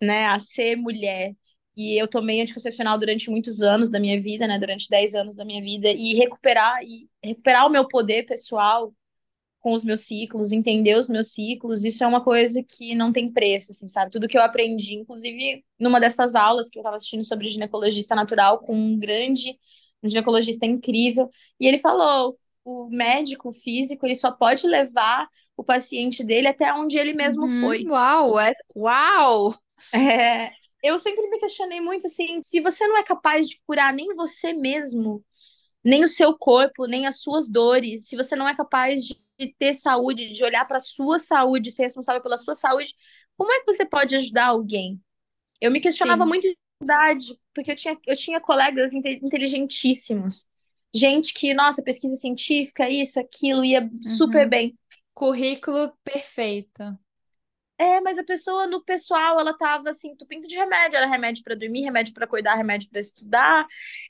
né, 0.00 0.26
a 0.26 0.38
ser 0.38 0.76
mulher. 0.76 1.34
E 1.76 2.00
eu 2.00 2.08
tomei 2.08 2.40
anticoncepcional 2.40 2.98
durante 2.98 3.30
muitos 3.30 3.60
anos 3.62 3.90
da 3.90 4.00
minha 4.00 4.20
vida, 4.20 4.46
né, 4.46 4.58
durante 4.58 4.88
10 4.88 5.14
anos 5.14 5.36
da 5.36 5.44
minha 5.44 5.62
vida, 5.62 5.90
e 5.90 6.14
recuperar 6.14 6.82
e 6.82 7.08
recuperar 7.22 7.66
o 7.66 7.70
meu 7.70 7.86
poder 7.88 8.24
pessoal 8.24 8.94
com 9.66 9.72
os 9.72 9.82
meus 9.82 10.02
ciclos, 10.02 10.52
entender 10.52 10.96
os 10.96 11.08
meus 11.08 11.32
ciclos, 11.32 11.84
isso 11.84 12.04
é 12.04 12.06
uma 12.06 12.22
coisa 12.22 12.62
que 12.62 12.94
não 12.94 13.12
tem 13.12 13.32
preço, 13.32 13.72
assim, 13.72 13.88
sabe? 13.88 14.12
Tudo 14.12 14.28
que 14.28 14.38
eu 14.38 14.42
aprendi, 14.42 14.94
inclusive 14.94 15.64
numa 15.76 15.98
dessas 15.98 16.36
aulas 16.36 16.70
que 16.70 16.78
eu 16.78 16.82
estava 16.82 16.94
assistindo 16.94 17.24
sobre 17.24 17.48
ginecologista 17.48 18.14
natural 18.14 18.60
com 18.60 18.76
um 18.76 18.96
grande 18.96 19.58
um 20.00 20.08
ginecologista 20.08 20.64
incrível, 20.64 21.28
e 21.58 21.66
ele 21.66 21.80
falou, 21.80 22.32
o 22.64 22.88
médico 22.88 23.52
físico, 23.52 24.06
ele 24.06 24.14
só 24.14 24.30
pode 24.30 24.64
levar 24.68 25.28
o 25.56 25.64
paciente 25.64 26.22
dele 26.22 26.46
até 26.46 26.72
onde 26.72 26.96
ele 26.96 27.12
mesmo 27.12 27.46
Uhum. 27.46 27.58
foi. 27.58 27.82
Uau! 27.86 28.38
essa- 28.38 28.62
Uau! 28.76 29.52
É, 29.92 30.52
eu 30.80 30.96
sempre 30.96 31.28
me 31.28 31.40
questionei 31.40 31.80
muito 31.80 32.06
assim, 32.06 32.40
se 32.40 32.60
você 32.60 32.86
não 32.86 32.96
é 32.98 33.02
capaz 33.02 33.48
de 33.48 33.60
curar 33.66 33.92
nem 33.92 34.14
você 34.14 34.52
mesmo, 34.52 35.24
nem 35.82 36.04
o 36.04 36.08
seu 36.08 36.38
corpo, 36.38 36.86
nem 36.86 37.04
as 37.06 37.18
suas 37.18 37.48
dores, 37.48 38.06
se 38.06 38.14
você 38.14 38.36
não 38.36 38.46
é 38.46 38.54
capaz 38.54 39.04
de, 39.04 39.20
de 39.38 39.54
ter 39.58 39.74
saúde, 39.74 40.30
de 40.30 40.44
olhar 40.44 40.64
para 40.66 40.78
a 40.78 40.80
sua 40.80 41.18
saúde, 41.18 41.72
ser 41.72 41.84
responsável 41.84 42.22
pela 42.22 42.36
sua 42.36 42.54
saúde, 42.54 42.94
como 43.36 43.52
é 43.52 43.60
que 43.60 43.66
você 43.66 43.84
pode 43.86 44.16
ajudar 44.16 44.46
alguém? 44.48 45.00
Eu 45.60 45.70
me 45.70 45.80
questionava 45.80 46.24
Sim. 46.24 46.26
muito 46.26 46.42
de 46.48 46.56
idade, 46.82 47.38
porque 47.54 47.72
eu 47.72 47.76
tinha, 47.76 47.98
eu 48.06 48.16
tinha 48.16 48.40
colegas 48.40 48.92
inte- 48.94 49.20
inteligentíssimos. 49.22 50.46
Gente 50.94 51.34
que, 51.34 51.54
nossa, 51.54 51.82
pesquisa 51.82 52.16
científica, 52.16 52.88
isso, 52.90 53.20
aquilo, 53.20 53.64
ia 53.64 53.90
super 54.00 54.46
Uhum. 54.46 54.48
bem. 54.48 54.78
Currículo 55.14 55.92
perfeito. 56.04 56.98
É, 57.78 58.00
mas 58.00 58.18
a 58.18 58.24
pessoa 58.24 58.66
no 58.66 58.82
pessoal, 58.82 59.38
ela 59.38 59.52
tava 59.52 59.90
assim, 59.90 60.16
tupindo 60.16 60.48
de 60.48 60.56
remédio, 60.56 60.96
era 60.96 61.06
remédio 61.06 61.44
para 61.44 61.54
dormir, 61.54 61.82
remédio 61.82 62.14
para 62.14 62.24
acordar, 62.24 62.54
remédio 62.56 62.88
para 62.88 63.00
estudar, 63.00 63.66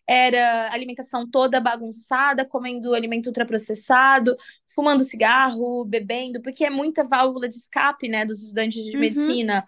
era 0.07 0.73
alimentação 0.73 1.29
toda 1.29 1.61
bagunçada, 1.61 2.45
comendo 2.45 2.95
alimento 2.95 3.27
ultraprocessado, 3.27 4.37
fumando 4.73 5.03
cigarro, 5.03 5.85
bebendo, 5.85 6.41
porque 6.43 6.65
é 6.65 6.71
muita 6.71 7.03
válvula 7.03 7.49
de 7.49 7.57
escape, 7.57 8.09
né, 8.09 8.25
dos 8.25 8.41
estudantes 8.41 8.85
de 8.85 8.97
Uhum. 8.97 9.01
medicina. 9.01 9.65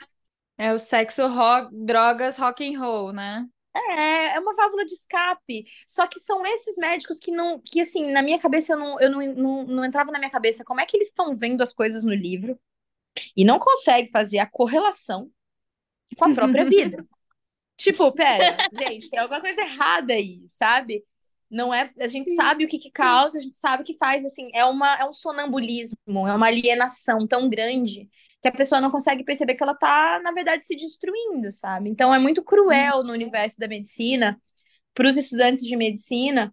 É 0.58 0.72
o 0.72 0.78
sexo, 0.78 1.26
rock, 1.28 1.70
drogas, 1.72 2.38
rock 2.38 2.64
and 2.64 2.78
roll, 2.78 3.12
né? 3.12 3.48
É, 3.74 4.34
é 4.36 4.40
uma 4.40 4.54
válvula 4.54 4.84
de 4.84 4.94
escape. 4.94 5.64
Só 5.86 6.06
que 6.06 6.18
são 6.20 6.44
esses 6.46 6.76
médicos 6.76 7.18
que 7.18 7.30
não, 7.30 7.60
que 7.60 7.80
assim, 7.80 8.10
na 8.12 8.22
minha 8.22 8.38
cabeça 8.38 8.72
eu 8.72 8.78
não, 8.78 9.00
eu 9.00 9.10
não, 9.10 9.20
não, 9.34 9.64
não 9.66 9.84
entrava 9.84 10.10
na 10.10 10.18
minha 10.18 10.30
cabeça 10.30 10.64
como 10.64 10.80
é 10.80 10.86
que 10.86 10.96
eles 10.96 11.08
estão 11.08 11.34
vendo 11.34 11.62
as 11.62 11.72
coisas 11.72 12.04
no 12.04 12.14
livro 12.14 12.58
e 13.36 13.44
não 13.44 13.58
conseguem 13.58 14.10
fazer 14.10 14.38
a 14.38 14.46
correlação 14.46 15.30
com 16.16 16.24
a 16.24 16.34
própria 16.34 16.64
vida. 16.64 17.06
Tipo, 17.76 18.12
pera, 18.12 18.56
gente, 18.76 19.08
tem 19.08 19.20
alguma 19.20 19.40
coisa 19.40 19.60
errada 19.60 20.12
aí, 20.12 20.44
sabe? 20.48 21.04
Não 21.48 21.72
é, 21.72 21.92
a 22.00 22.08
gente 22.08 22.34
sabe 22.34 22.64
o 22.64 22.68
que 22.68 22.76
que 22.76 22.90
causa, 22.90 23.38
a 23.38 23.40
gente 23.40 23.56
sabe 23.56 23.82
o 23.82 23.86
que 23.86 23.96
faz, 23.96 24.24
assim, 24.24 24.50
é 24.52 24.64
uma 24.64 24.96
é 24.96 25.04
um 25.04 25.12
sonambulismo, 25.12 26.26
é 26.26 26.34
uma 26.34 26.48
alienação 26.48 27.24
tão 27.24 27.48
grande 27.48 28.08
que 28.42 28.48
a 28.48 28.52
pessoa 28.52 28.80
não 28.80 28.90
consegue 28.90 29.22
perceber 29.22 29.54
que 29.54 29.62
ela 29.62 29.74
tá, 29.74 30.20
na 30.22 30.32
verdade, 30.32 30.66
se 30.66 30.74
destruindo, 30.74 31.52
sabe? 31.52 31.88
Então 31.88 32.12
é 32.12 32.18
muito 32.18 32.42
cruel 32.42 33.04
no 33.04 33.12
universo 33.12 33.58
da 33.58 33.68
medicina 33.68 34.40
para 34.92 35.08
os 35.08 35.16
estudantes 35.16 35.62
de 35.62 35.76
medicina 35.76 36.52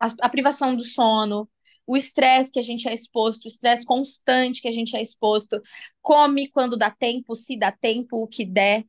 a, 0.00 0.06
a 0.22 0.28
privação 0.28 0.74
do 0.74 0.84
sono, 0.84 1.48
o 1.88 1.96
estresse 1.96 2.52
que 2.52 2.60
a 2.60 2.62
gente 2.62 2.88
é 2.88 2.94
exposto, 2.94 3.46
o 3.46 3.48
estresse 3.48 3.86
constante 3.86 4.62
que 4.62 4.68
a 4.68 4.72
gente 4.72 4.96
é 4.96 5.02
exposto, 5.02 5.62
come 6.02 6.48
quando 6.50 6.78
dá 6.78 6.90
tempo, 6.92 7.36
se 7.36 7.58
dá 7.58 7.72
tempo, 7.72 8.18
o 8.22 8.28
que 8.28 8.44
der 8.46 8.84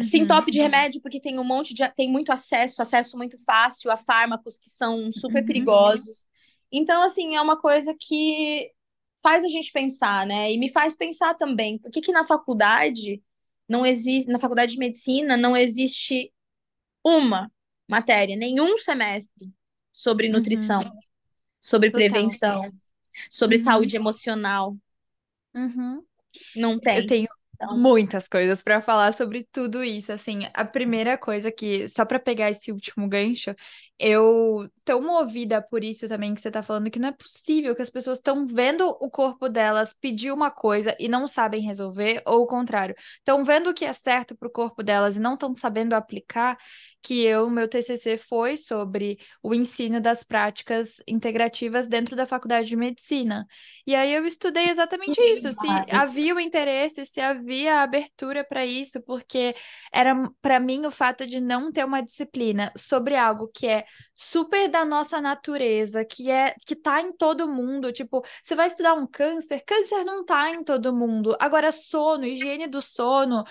se 0.00 0.18
Uhum. 0.18 0.18
entope 0.18 0.50
de 0.50 0.60
remédio 0.60 1.00
porque 1.00 1.20
tem 1.20 1.38
um 1.38 1.44
monte 1.44 1.74
de 1.74 1.86
tem 1.94 2.10
muito 2.10 2.30
acesso, 2.32 2.82
acesso 2.82 3.16
muito 3.16 3.38
fácil 3.44 3.90
a 3.90 3.96
fármacos 3.96 4.58
que 4.58 4.68
são 4.68 5.12
super 5.12 5.42
Uhum. 5.44 5.44
perigosos. 5.44 6.26
Então, 6.70 7.02
assim, 7.02 7.34
é 7.36 7.40
uma 7.40 7.58
coisa 7.60 7.94
que 7.98 8.70
faz 9.22 9.42
a 9.44 9.48
gente 9.48 9.72
pensar, 9.72 10.26
né? 10.26 10.52
E 10.52 10.58
me 10.58 10.68
faz 10.70 10.96
pensar 10.96 11.34
também, 11.34 11.78
por 11.78 11.90
que 11.90 12.00
que 12.00 12.12
na 12.12 12.26
faculdade 12.26 13.22
não 13.68 13.84
existe, 13.86 14.30
na 14.30 14.38
faculdade 14.38 14.72
de 14.72 14.78
medicina 14.78 15.36
não 15.36 15.56
existe 15.56 16.32
uma 17.04 17.50
matéria, 17.88 18.36
nenhum 18.36 18.78
semestre 18.78 19.52
sobre 19.92 20.28
Uhum. 20.28 21.02
Sobre 21.66 21.90
Total. 21.90 22.38
prevenção, 22.48 22.72
sobre 23.30 23.58
Uhum. 23.58 23.64
saúde 23.64 23.96
emocional. 23.96 24.76
Uhum. 25.54 26.04
Não 26.54 26.78
Eu 26.94 27.04
tem. 27.04 27.06
tenho 27.06 27.28
Então, 27.54 27.70
muitas 27.70 28.28
coisas 28.28 28.62
para 28.62 28.80
falar 28.80 29.12
sobre 29.12 29.48
tudo 29.52 29.84
isso. 29.84 30.12
Assim, 30.12 30.48
a 30.54 30.64
primeira 30.64 31.18
coisa 31.18 31.52
que, 31.52 31.88
só 31.88 32.04
para 32.04 32.20
pegar 32.20 32.50
esse 32.50 32.72
último 32.72 33.08
gancho, 33.08 33.54
eu 33.98 34.70
tô 34.84 35.00
movida 35.00 35.62
por 35.62 35.82
isso 35.82 36.06
também 36.06 36.34
que 36.34 36.40
você 36.40 36.50
tá 36.50 36.62
falando, 36.62 36.90
que 36.90 36.98
não 36.98 37.08
é 37.08 37.12
possível 37.12 37.74
que 37.74 37.80
as 37.82 37.90
pessoas 37.90 38.18
estão 38.18 38.46
vendo 38.46 38.86
o 39.00 39.10
corpo 39.10 39.48
delas 39.48 39.94
pedir 40.00 40.32
uma 40.32 40.50
coisa 40.50 40.94
e 41.00 41.08
não 41.08 41.26
sabem 41.26 41.62
resolver, 41.62 42.22
ou 42.26 42.42
o 42.42 42.46
contrário, 42.46 42.94
estão 43.18 43.44
vendo 43.44 43.70
o 43.70 43.74
que 43.74 43.84
é 43.84 43.92
certo 43.92 44.36
pro 44.36 44.50
corpo 44.50 44.82
delas 44.82 45.16
e 45.16 45.20
não 45.20 45.34
estão 45.34 45.54
sabendo 45.54 45.94
aplicar. 45.94 46.58
Que 47.02 47.22
eu, 47.22 47.48
meu 47.48 47.68
TCC 47.68 48.16
foi 48.16 48.56
sobre 48.56 49.16
o 49.40 49.54
ensino 49.54 50.00
das 50.00 50.24
práticas 50.24 50.96
integrativas 51.06 51.86
dentro 51.86 52.16
da 52.16 52.26
faculdade 52.26 52.66
de 52.66 52.74
medicina. 52.74 53.46
E 53.86 53.94
aí 53.94 54.12
eu 54.12 54.26
estudei 54.26 54.68
exatamente 54.68 55.20
isso, 55.20 55.52
se 55.52 55.60
demais. 55.60 55.86
havia 55.88 56.34
o 56.34 56.40
interesse, 56.40 57.06
se 57.06 57.20
havia 57.20 57.80
abertura 57.80 58.44
para 58.44 58.66
isso, 58.66 59.00
porque 59.02 59.54
era 59.92 60.20
para 60.42 60.58
mim 60.58 60.84
o 60.84 60.90
fato 60.90 61.24
de 61.24 61.40
não 61.40 61.70
ter 61.70 61.84
uma 61.84 62.02
disciplina 62.02 62.72
sobre 62.76 63.14
algo 63.14 63.48
que 63.54 63.68
é 63.68 63.85
super 64.14 64.68
da 64.68 64.84
nossa 64.84 65.20
natureza, 65.20 66.04
que 66.04 66.30
é 66.30 66.54
que 66.66 66.74
tá 66.74 67.00
em 67.00 67.12
todo 67.12 67.46
mundo, 67.46 67.92
tipo, 67.92 68.24
você 68.42 68.54
vai 68.54 68.66
estudar 68.66 68.94
um 68.94 69.06
câncer, 69.06 69.62
câncer 69.66 70.04
não 70.04 70.24
tá 70.24 70.50
em 70.50 70.64
todo 70.64 70.94
mundo. 70.94 71.36
Agora 71.38 71.70
sono, 71.70 72.24
higiene 72.24 72.66
do 72.66 72.80
sono, 72.80 73.44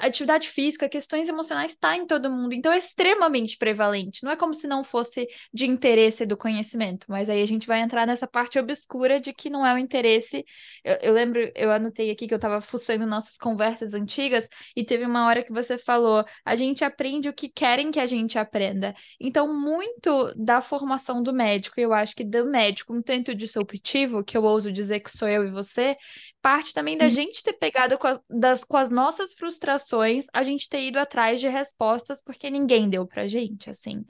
atividade 0.00 0.48
física, 0.48 0.88
questões 0.88 1.28
emocionais 1.28 1.76
tá 1.76 1.96
em 1.96 2.06
todo 2.06 2.30
mundo. 2.30 2.54
Então 2.54 2.72
é 2.72 2.78
extremamente 2.78 3.56
prevalente. 3.56 4.22
Não 4.24 4.32
é 4.32 4.36
como 4.36 4.54
se 4.54 4.66
não 4.66 4.82
fosse 4.82 5.28
de 5.52 5.66
interesse 5.66 6.24
do 6.26 6.36
conhecimento, 6.36 7.06
mas 7.08 7.28
aí 7.28 7.42
a 7.42 7.46
gente 7.46 7.66
vai 7.66 7.80
entrar 7.80 8.06
nessa 8.06 8.26
parte 8.26 8.58
obscura 8.58 9.20
de 9.20 9.32
que 9.32 9.50
não 9.50 9.66
é 9.66 9.74
o 9.74 9.78
interesse. 9.78 10.44
Eu, 10.84 10.94
eu 11.02 11.12
lembro, 11.12 11.50
eu 11.54 11.70
anotei 11.70 12.10
aqui 12.10 12.26
que 12.26 12.34
eu 12.34 12.36
estava 12.36 12.60
fuçando 12.60 13.06
nossas 13.06 13.36
conversas 13.36 13.94
antigas 13.94 14.48
e 14.76 14.84
teve 14.84 15.04
uma 15.04 15.26
hora 15.26 15.42
que 15.42 15.52
você 15.52 15.76
falou: 15.78 16.24
a 16.44 16.56
gente 16.56 16.84
aprende 16.84 17.28
o 17.28 17.32
que 17.32 17.48
querem 17.48 17.90
que 17.90 18.00
a 18.00 18.06
gente 18.06 18.38
aprenda. 18.38 18.94
Então, 19.20 19.51
muito 19.52 20.32
da 20.34 20.60
formação 20.60 21.22
do 21.22 21.32
médico, 21.32 21.80
eu 21.80 21.92
acho 21.92 22.14
que 22.14 22.24
do 22.24 22.46
médico, 22.46 22.94
um 22.94 23.02
tanto 23.02 23.34
disruptivo, 23.34 24.24
que 24.24 24.36
eu 24.36 24.44
ouso 24.44 24.72
dizer 24.72 25.00
que 25.00 25.10
sou 25.10 25.28
eu 25.28 25.44
e 25.44 25.50
você, 25.50 25.96
parte 26.40 26.74
também 26.74 26.96
da 26.96 27.08
gente 27.08 27.42
ter 27.42 27.52
pegado 27.52 27.96
com 27.98 28.06
as, 28.06 28.20
das, 28.28 28.64
com 28.64 28.76
as 28.76 28.90
nossas 28.90 29.34
frustrações, 29.34 30.26
a 30.32 30.42
gente 30.42 30.68
ter 30.68 30.82
ido 30.82 30.98
atrás 30.98 31.40
de 31.40 31.48
respostas 31.48 32.20
porque 32.20 32.50
ninguém 32.50 32.88
deu 32.88 33.06
pra 33.06 33.26
gente, 33.26 33.70
assim. 33.70 34.04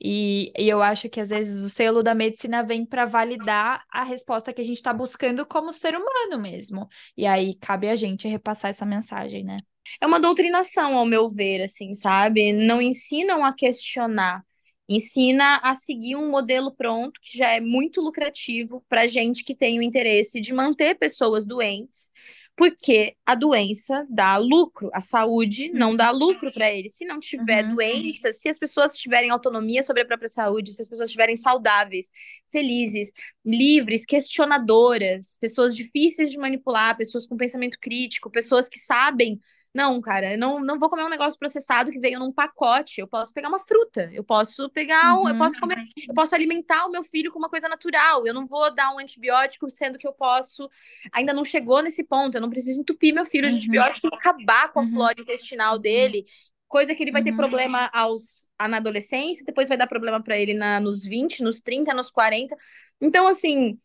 E, 0.00 0.52
e 0.56 0.68
eu 0.68 0.82
acho 0.82 1.08
que 1.08 1.20
às 1.20 1.30
vezes 1.30 1.64
o 1.64 1.70
selo 1.70 2.02
da 2.02 2.14
medicina 2.14 2.62
vem 2.62 2.84
para 2.84 3.04
validar 3.04 3.84
a 3.90 4.04
resposta 4.04 4.52
que 4.52 4.60
a 4.60 4.64
gente 4.64 4.76
está 4.76 4.92
buscando 4.92 5.46
como 5.46 5.72
ser 5.72 5.96
humano 5.96 6.40
mesmo. 6.40 6.88
E 7.16 7.26
aí 7.26 7.54
cabe 7.54 7.88
a 7.88 7.96
gente 7.96 8.28
repassar 8.28 8.70
essa 8.70 8.86
mensagem, 8.86 9.44
né? 9.44 9.58
É 10.00 10.06
uma 10.06 10.20
doutrinação, 10.20 10.96
ao 10.96 11.06
meu 11.06 11.28
ver, 11.28 11.62
assim, 11.62 11.94
sabe? 11.94 12.52
Não 12.52 12.80
ensinam 12.80 13.44
a 13.44 13.52
questionar 13.52 14.44
ensina 14.88 15.60
a 15.62 15.74
seguir 15.74 16.16
um 16.16 16.30
modelo 16.30 16.74
pronto 16.74 17.20
que 17.20 17.36
já 17.36 17.50
é 17.50 17.60
muito 17.60 18.00
lucrativo 18.00 18.82
para 18.88 19.06
gente 19.06 19.44
que 19.44 19.54
tem 19.54 19.78
o 19.78 19.82
interesse 19.82 20.40
de 20.40 20.54
manter 20.54 20.94
pessoas 20.94 21.46
doentes, 21.46 22.10
porque 22.56 23.14
a 23.24 23.34
doença 23.34 24.04
dá 24.10 24.36
lucro, 24.36 24.90
a 24.92 25.00
saúde 25.00 25.70
não 25.72 25.94
dá 25.94 26.10
lucro 26.10 26.52
para 26.52 26.72
ele. 26.72 26.88
Se 26.88 27.04
não 27.04 27.20
tiver 27.20 27.64
uhum. 27.64 27.74
doença, 27.74 28.32
se 28.32 28.48
as 28.48 28.58
pessoas 28.58 28.96
tiverem 28.96 29.30
autonomia 29.30 29.82
sobre 29.82 30.02
a 30.02 30.06
própria 30.06 30.26
saúde, 30.26 30.72
se 30.72 30.82
as 30.82 30.88
pessoas 30.88 31.10
estiverem 31.10 31.36
saudáveis, 31.36 32.10
felizes, 32.50 33.12
livres, 33.44 34.04
questionadoras, 34.04 35.36
pessoas 35.40 35.76
difíceis 35.76 36.30
de 36.30 36.38
manipular, 36.38 36.96
pessoas 36.96 37.26
com 37.26 37.36
pensamento 37.36 37.78
crítico, 37.78 38.30
pessoas 38.30 38.68
que 38.68 38.78
sabem 38.78 39.38
não, 39.74 40.00
cara, 40.00 40.32
eu 40.32 40.38
não, 40.38 40.60
não 40.60 40.78
vou 40.78 40.88
comer 40.88 41.04
um 41.04 41.10
negócio 41.10 41.38
processado 41.38 41.92
que 41.92 41.98
veio 41.98 42.18
num 42.18 42.32
pacote. 42.32 43.00
Eu 43.00 43.06
posso 43.06 43.32
pegar 43.32 43.48
uma 43.48 43.58
fruta, 43.58 44.10
eu 44.12 44.24
posso 44.24 44.68
pegar, 44.70 45.14
um, 45.20 45.28
eu 45.28 45.36
posso 45.36 45.56
uhum. 45.56 45.60
comer, 45.60 45.84
eu 46.08 46.14
posso 46.14 46.34
alimentar 46.34 46.86
o 46.86 46.90
meu 46.90 47.02
filho 47.02 47.30
com 47.30 47.38
uma 47.38 47.50
coisa 47.50 47.68
natural. 47.68 48.26
Eu 48.26 48.32
não 48.32 48.46
vou 48.46 48.74
dar 48.74 48.94
um 48.94 48.98
antibiótico, 48.98 49.70
sendo 49.70 49.98
que 49.98 50.06
eu 50.06 50.12
posso. 50.12 50.68
Ainda 51.12 51.32
não 51.34 51.44
chegou 51.44 51.82
nesse 51.82 52.02
ponto, 52.02 52.34
eu 52.34 52.40
não 52.40 52.50
preciso 52.50 52.80
entupir 52.80 53.14
meu 53.14 53.26
filho 53.26 53.46
de 53.46 53.54
uhum. 53.54 53.58
antibiótico 53.58 54.08
e 54.10 54.16
acabar 54.16 54.72
com 54.72 54.80
a 54.80 54.82
uhum. 54.82 54.90
flora 54.90 55.20
intestinal 55.20 55.78
dele. 55.78 56.24
Coisa 56.66 56.94
que 56.94 57.02
ele 57.02 57.12
vai 57.12 57.22
ter 57.22 57.34
problema 57.34 57.88
aos, 57.94 58.50
na 58.60 58.76
adolescência, 58.76 59.44
depois 59.44 59.68
vai 59.68 59.78
dar 59.78 59.86
problema 59.86 60.22
para 60.22 60.38
ele 60.38 60.52
na, 60.54 60.80
nos 60.80 61.02
20, 61.04 61.42
nos 61.42 61.62
30, 61.62 61.94
nos 61.94 62.10
40. 62.10 62.54
Então, 63.00 63.26
assim, 63.26 63.78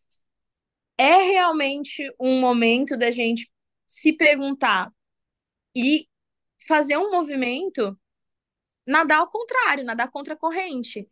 é 0.97 1.17
realmente 1.23 2.11
um 2.19 2.39
momento 2.41 2.97
da 2.97 3.09
gente 3.11 3.49
se 3.87 4.11
perguntar 4.11 4.91
e 5.75 6.07
fazer 6.67 6.97
um 6.97 7.11
movimento 7.11 7.97
nadar 8.85 9.19
ao 9.19 9.29
contrário, 9.29 9.85
nadar 9.85 10.09
contra 10.09 10.33
a 10.33 10.37
corrente. 10.37 11.07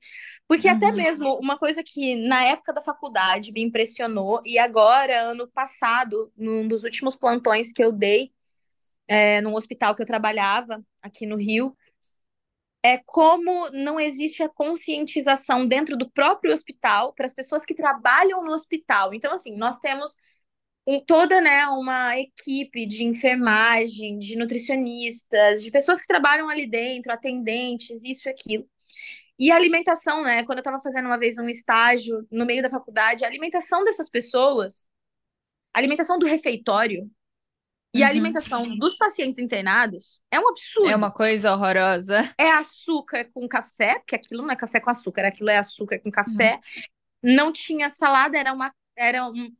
Porque 0.47 0.67
uhum. 0.67 0.75
até 0.75 0.91
mesmo 0.91 1.39
uma 1.39 1.57
coisa 1.57 1.81
que 1.83 2.15
na 2.27 2.43
época 2.43 2.73
da 2.73 2.81
faculdade 2.81 3.51
me 3.51 3.61
impressionou, 3.61 4.41
e 4.45 4.57
agora, 4.57 5.21
ano 5.21 5.47
passado, 5.47 6.31
num 6.35 6.67
dos 6.67 6.83
últimos 6.83 7.15
plantões 7.15 7.71
que 7.71 7.83
eu 7.83 7.91
dei, 7.91 8.31
é, 9.07 9.41
num 9.41 9.55
hospital 9.55 9.95
que 9.95 10.01
eu 10.01 10.05
trabalhava 10.05 10.83
aqui 11.01 11.25
no 11.25 11.37
Rio, 11.37 11.75
é 12.83 12.97
como 13.05 13.69
não 13.69 13.99
existe 13.99 14.41
a 14.41 14.49
conscientização 14.49 15.67
dentro 15.67 15.95
do 15.95 16.09
próprio 16.09 16.51
hospital 16.51 17.13
para 17.13 17.25
as 17.25 17.33
pessoas 17.33 17.63
que 17.63 17.75
trabalham 17.75 18.43
no 18.43 18.51
hospital. 18.51 19.13
Então, 19.13 19.33
assim, 19.33 19.55
nós 19.55 19.77
temos 19.77 20.15
toda 21.07 21.39
né, 21.39 21.65
uma 21.67 22.17
equipe 22.17 22.85
de 22.85 23.03
enfermagem, 23.03 24.17
de 24.17 24.35
nutricionistas, 24.35 25.63
de 25.63 25.71
pessoas 25.71 26.01
que 26.01 26.07
trabalham 26.07 26.49
ali 26.49 26.67
dentro, 26.67 27.11
atendentes, 27.11 28.03
isso 28.03 28.27
e 28.27 28.31
aquilo. 28.31 28.67
E 29.39 29.51
a 29.51 29.55
alimentação, 29.55 30.23
né? 30.23 30.43
Quando 30.43 30.59
eu 30.59 30.61
estava 30.61 30.79
fazendo 30.79 31.05
uma 31.05 31.17
vez 31.17 31.37
um 31.37 31.49
estágio 31.49 32.27
no 32.31 32.45
meio 32.45 32.61
da 32.61 32.69
faculdade, 32.69 33.23
a 33.23 33.27
alimentação 33.27 33.83
dessas 33.83 34.09
pessoas, 34.09 34.85
a 35.73 35.79
alimentação 35.79 36.19
do 36.19 36.27
refeitório 36.27 37.09
e 37.93 37.99
uhum. 37.99 38.05
a 38.05 38.09
alimentação 38.09 38.77
dos 38.77 38.97
pacientes 38.97 39.39
internados 39.39 40.21
é 40.29 40.39
um 40.39 40.47
absurdo. 40.47 40.89
É 40.89 40.95
uma 40.95 41.11
coisa 41.11 41.53
horrorosa. 41.53 42.33
É 42.37 42.51
açúcar 42.51 43.29
com 43.33 43.47
café, 43.47 43.99
porque 43.99 44.15
aquilo 44.15 44.43
não 44.43 44.51
é 44.51 44.55
café 44.55 44.79
com 44.79 44.89
açúcar, 44.89 45.25
aquilo 45.25 45.49
é 45.49 45.57
açúcar 45.57 45.99
com 45.99 46.11
café. 46.11 46.59
Uhum. 47.23 47.35
Não 47.35 47.51
tinha 47.51 47.89
salada, 47.89 48.37
era 48.37 48.53
uma 48.53 48.71
era 48.95 49.27
um, 49.27 49.53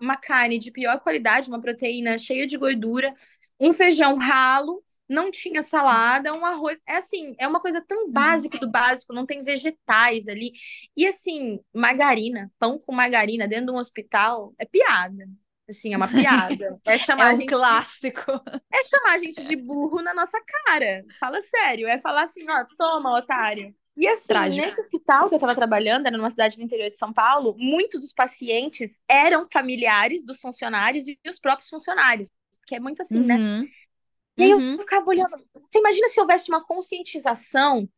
uma 0.00 0.16
carne 0.16 0.58
de 0.58 0.70
pior 0.70 0.98
qualidade, 1.00 1.48
uma 1.48 1.60
proteína 1.60 2.18
cheia 2.18 2.46
de 2.46 2.56
gordura, 2.56 3.14
um 3.58 3.72
feijão 3.72 4.16
ralo, 4.16 4.82
não 5.08 5.30
tinha 5.30 5.62
salada, 5.62 6.32
um 6.34 6.44
arroz. 6.44 6.80
É 6.86 6.96
assim, 6.96 7.34
é 7.38 7.46
uma 7.46 7.60
coisa 7.60 7.80
tão 7.80 8.10
básica 8.10 8.58
do 8.58 8.70
básico, 8.70 9.12
não 9.12 9.26
tem 9.26 9.42
vegetais 9.42 10.28
ali. 10.28 10.52
E 10.96 11.06
assim, 11.06 11.60
margarina, 11.74 12.50
pão 12.58 12.78
com 12.78 12.92
margarina 12.92 13.46
dentro 13.48 13.66
de 13.66 13.72
um 13.72 13.76
hospital, 13.76 14.54
é 14.58 14.64
piada. 14.64 15.26
Assim, 15.68 15.94
é 15.94 15.96
uma 15.96 16.08
piada. 16.08 16.80
É 16.86 16.96
chamar 16.98 17.32
é 17.32 17.36
um 17.36 17.46
clássico. 17.46 18.32
De... 18.32 18.62
É 18.72 18.82
chamar 18.84 19.14
a 19.14 19.18
gente 19.18 19.42
de 19.44 19.56
burro 19.56 20.00
na 20.00 20.14
nossa 20.14 20.40
cara. 20.64 21.04
Fala 21.18 21.40
sério. 21.40 21.88
É 21.88 21.98
falar 21.98 22.22
assim, 22.22 22.48
ó, 22.48 22.64
toma, 22.78 23.16
otário. 23.16 23.74
E 23.96 24.06
assim, 24.06 24.28
Trágico. 24.28 24.64
nesse 24.64 24.80
hospital 24.80 25.28
que 25.28 25.34
eu 25.34 25.38
estava 25.38 25.54
trabalhando, 25.54 26.06
era 26.06 26.16
numa 26.16 26.28
cidade 26.28 26.56
do 26.56 26.62
interior 26.62 26.90
de 26.90 26.98
São 26.98 27.12
Paulo, 27.12 27.54
muitos 27.58 28.00
dos 28.00 28.12
pacientes 28.12 29.00
eram 29.08 29.48
familiares 29.50 30.24
dos 30.24 30.38
funcionários 30.40 31.08
e 31.08 31.18
os 31.26 31.38
próprios 31.38 31.70
funcionários, 31.70 32.30
que 32.66 32.74
é 32.74 32.80
muito 32.80 33.00
assim, 33.00 33.20
né? 33.20 33.36
uhum. 33.36 33.60
né? 33.62 33.68
E 34.36 34.42
aí 34.42 34.52
uhum. 34.52 34.72
eu 34.72 34.78
ficava 34.80 35.08
olhando, 35.08 35.30
você 35.54 35.78
imagina 35.78 36.08
se 36.08 36.20
houvesse 36.20 36.50
uma 36.50 36.62
conscientização 36.62 37.88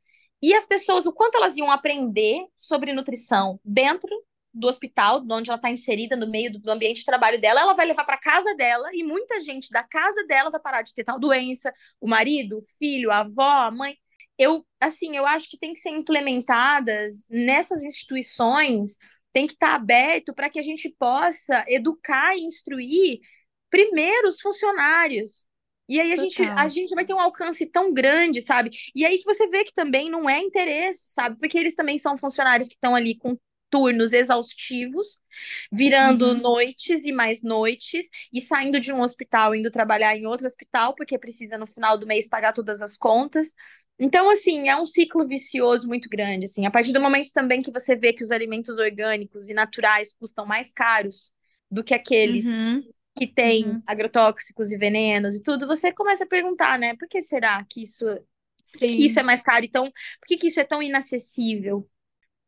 e 0.40 0.54
as 0.54 0.66
pessoas, 0.66 1.04
o 1.04 1.12
quanto 1.12 1.36
elas 1.36 1.56
iam 1.56 1.70
aprender 1.70 2.46
sobre 2.54 2.92
nutrição 2.92 3.58
dentro 3.64 4.08
do 4.54 4.68
hospital, 4.68 5.24
onde 5.30 5.50
ela 5.50 5.56
está 5.56 5.68
inserida 5.68 6.16
no 6.16 6.28
meio 6.28 6.52
do, 6.52 6.58
do, 6.60 6.70
ambiente 6.70 7.00
de 7.00 7.04
trabalho 7.04 7.40
dela, 7.40 7.60
ela 7.60 7.74
vai 7.74 7.86
levar 7.86 8.04
para 8.04 8.16
casa 8.16 8.54
dela 8.54 8.88
e 8.92 9.02
muita 9.02 9.40
gente 9.40 9.70
da 9.70 9.82
casa 9.82 10.24
dela 10.26 10.50
vai 10.50 10.60
parar 10.60 10.82
de 10.82 10.94
ter 10.94 11.04
tal 11.04 11.18
doença, 11.18 11.72
o 12.00 12.08
marido, 12.08 12.58
o 12.58 12.64
filho, 12.78 13.10
a 13.10 13.18
avó, 13.18 13.42
a 13.42 13.70
mãe 13.70 13.96
eu, 14.38 14.64
assim, 14.80 15.16
eu 15.16 15.26
acho 15.26 15.50
que 15.50 15.58
tem 15.58 15.74
que 15.74 15.80
ser 15.80 15.90
implementadas 15.90 17.24
nessas 17.28 17.84
instituições, 17.84 18.96
tem 19.32 19.46
que 19.46 19.54
estar 19.54 19.74
aberto 19.74 20.32
para 20.32 20.48
que 20.48 20.58
a 20.58 20.62
gente 20.62 20.88
possa 20.88 21.64
educar 21.68 22.36
e 22.36 22.44
instruir 22.44 23.20
primeiro 23.68 24.28
os 24.28 24.40
funcionários. 24.40 25.46
E 25.88 25.98
aí 26.00 26.12
a 26.12 26.16
gente, 26.16 26.42
a 26.42 26.68
gente 26.68 26.94
vai 26.94 27.04
ter 27.04 27.14
um 27.14 27.20
alcance 27.20 27.64
tão 27.64 27.92
grande, 27.94 28.42
sabe? 28.42 28.70
E 28.94 29.06
aí 29.06 29.18
que 29.18 29.24
você 29.24 29.48
vê 29.48 29.64
que 29.64 29.72
também 29.72 30.10
não 30.10 30.28
é 30.28 30.38
interesse, 30.38 31.12
sabe? 31.14 31.38
Porque 31.38 31.58
eles 31.58 31.74
também 31.74 31.98
são 31.98 32.18
funcionários 32.18 32.68
que 32.68 32.74
estão 32.74 32.94
ali 32.94 33.16
com 33.16 33.38
turnos 33.70 34.12
exaustivos, 34.12 35.18
virando 35.72 36.28
uhum. 36.28 36.40
noites 36.40 37.04
e 37.04 37.12
mais 37.12 37.42
noites, 37.42 38.06
e 38.32 38.40
saindo 38.40 38.80
de 38.80 38.92
um 38.92 39.00
hospital, 39.00 39.54
indo 39.54 39.70
trabalhar 39.70 40.16
em 40.16 40.26
outro 40.26 40.46
hospital, 40.46 40.94
porque 40.94 41.18
precisa 41.18 41.56
no 41.58 41.66
final 41.66 41.98
do 41.98 42.06
mês 42.06 42.28
pagar 42.28 42.52
todas 42.52 42.82
as 42.82 42.96
contas. 42.96 43.54
Então, 43.98 44.30
assim, 44.30 44.68
é 44.68 44.76
um 44.76 44.86
ciclo 44.86 45.26
vicioso 45.26 45.88
muito 45.88 46.08
grande, 46.08 46.44
assim. 46.44 46.64
A 46.64 46.70
partir 46.70 46.92
do 46.92 47.00
momento 47.00 47.32
também 47.32 47.60
que 47.60 47.72
você 47.72 47.96
vê 47.96 48.12
que 48.12 48.22
os 48.22 48.30
alimentos 48.30 48.78
orgânicos 48.78 49.48
e 49.48 49.54
naturais 49.54 50.12
custam 50.12 50.46
mais 50.46 50.72
caros 50.72 51.32
do 51.70 51.82
que 51.82 51.92
aqueles 51.92 52.46
uhum. 52.46 52.82
que 53.16 53.26
têm 53.26 53.64
uhum. 53.64 53.82
agrotóxicos 53.86 54.70
e 54.70 54.78
venenos 54.78 55.34
e 55.34 55.42
tudo, 55.42 55.66
você 55.66 55.92
começa 55.92 56.24
a 56.24 56.28
perguntar, 56.28 56.78
né? 56.78 56.96
Por 56.96 57.08
que 57.08 57.20
será 57.20 57.64
que 57.68 57.82
isso, 57.82 58.06
que, 58.78 58.86
isso 58.86 59.18
é 59.18 59.22
mais 59.22 59.42
caro? 59.42 59.64
Então, 59.64 59.90
por 60.20 60.26
que, 60.28 60.36
que 60.36 60.46
isso 60.46 60.60
é 60.60 60.64
tão 60.64 60.80
inacessível? 60.80 61.88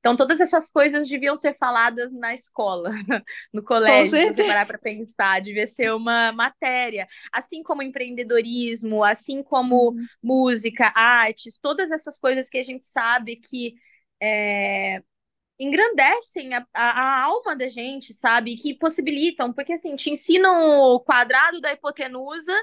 Então, 0.00 0.16
todas 0.16 0.40
essas 0.40 0.70
coisas 0.70 1.06
deviam 1.06 1.36
ser 1.36 1.54
faladas 1.58 2.10
na 2.10 2.32
escola, 2.32 2.90
no 3.52 3.62
colégio, 3.62 4.16
se 4.16 4.32
você 4.32 4.44
parar 4.44 4.66
para 4.66 4.78
pensar, 4.78 5.42
devia 5.42 5.66
ser 5.66 5.92
uma 5.92 6.32
matéria. 6.32 7.06
Assim 7.30 7.62
como 7.62 7.82
empreendedorismo, 7.82 9.04
assim 9.04 9.42
como 9.42 9.90
uhum. 9.90 10.06
música, 10.22 10.90
artes, 10.94 11.58
todas 11.58 11.90
essas 11.90 12.18
coisas 12.18 12.48
que 12.48 12.56
a 12.56 12.62
gente 12.62 12.86
sabe 12.86 13.36
que 13.36 13.74
é, 14.22 15.02
engrandecem 15.58 16.54
a, 16.54 16.66
a, 16.72 16.90
a, 16.90 17.22
alma 17.24 17.54
da 17.54 17.68
gente, 17.68 18.14
sabe? 18.14 18.56
Que 18.56 18.72
possibilitam, 18.74 19.52
porque 19.52 19.74
assim, 19.74 19.96
te 19.96 20.10
ensinam 20.10 20.78
o 20.94 21.00
quadrado 21.00 21.60
da 21.60 21.74
hipotenusa 21.74 22.54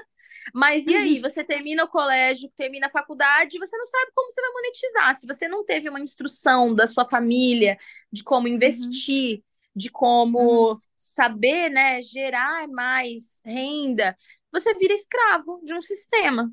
mas 0.54 0.86
e 0.86 0.94
aí, 0.94 1.16
uhum. 1.16 1.22
você 1.22 1.44
termina 1.44 1.84
o 1.84 1.88
colégio, 1.88 2.50
termina 2.56 2.86
a 2.86 2.90
faculdade, 2.90 3.58
você 3.58 3.76
não 3.76 3.86
sabe 3.86 4.12
como 4.14 4.30
você 4.30 4.40
vai 4.40 4.50
monetizar. 4.52 5.14
Se 5.14 5.26
você 5.26 5.48
não 5.48 5.64
teve 5.64 5.88
uma 5.88 6.00
instrução 6.00 6.74
da 6.74 6.86
sua 6.86 7.08
família 7.08 7.78
de 8.12 8.22
como 8.22 8.46
uhum. 8.46 8.54
investir, 8.54 9.36
uhum. 9.36 9.42
de 9.74 9.90
como 9.90 10.72
uhum. 10.72 10.78
saber, 10.96 11.70
né, 11.70 12.00
gerar 12.02 12.68
mais 12.68 13.40
renda, 13.44 14.16
você 14.52 14.74
vira 14.74 14.94
escravo 14.94 15.60
de 15.64 15.74
um 15.74 15.82
sistema. 15.82 16.50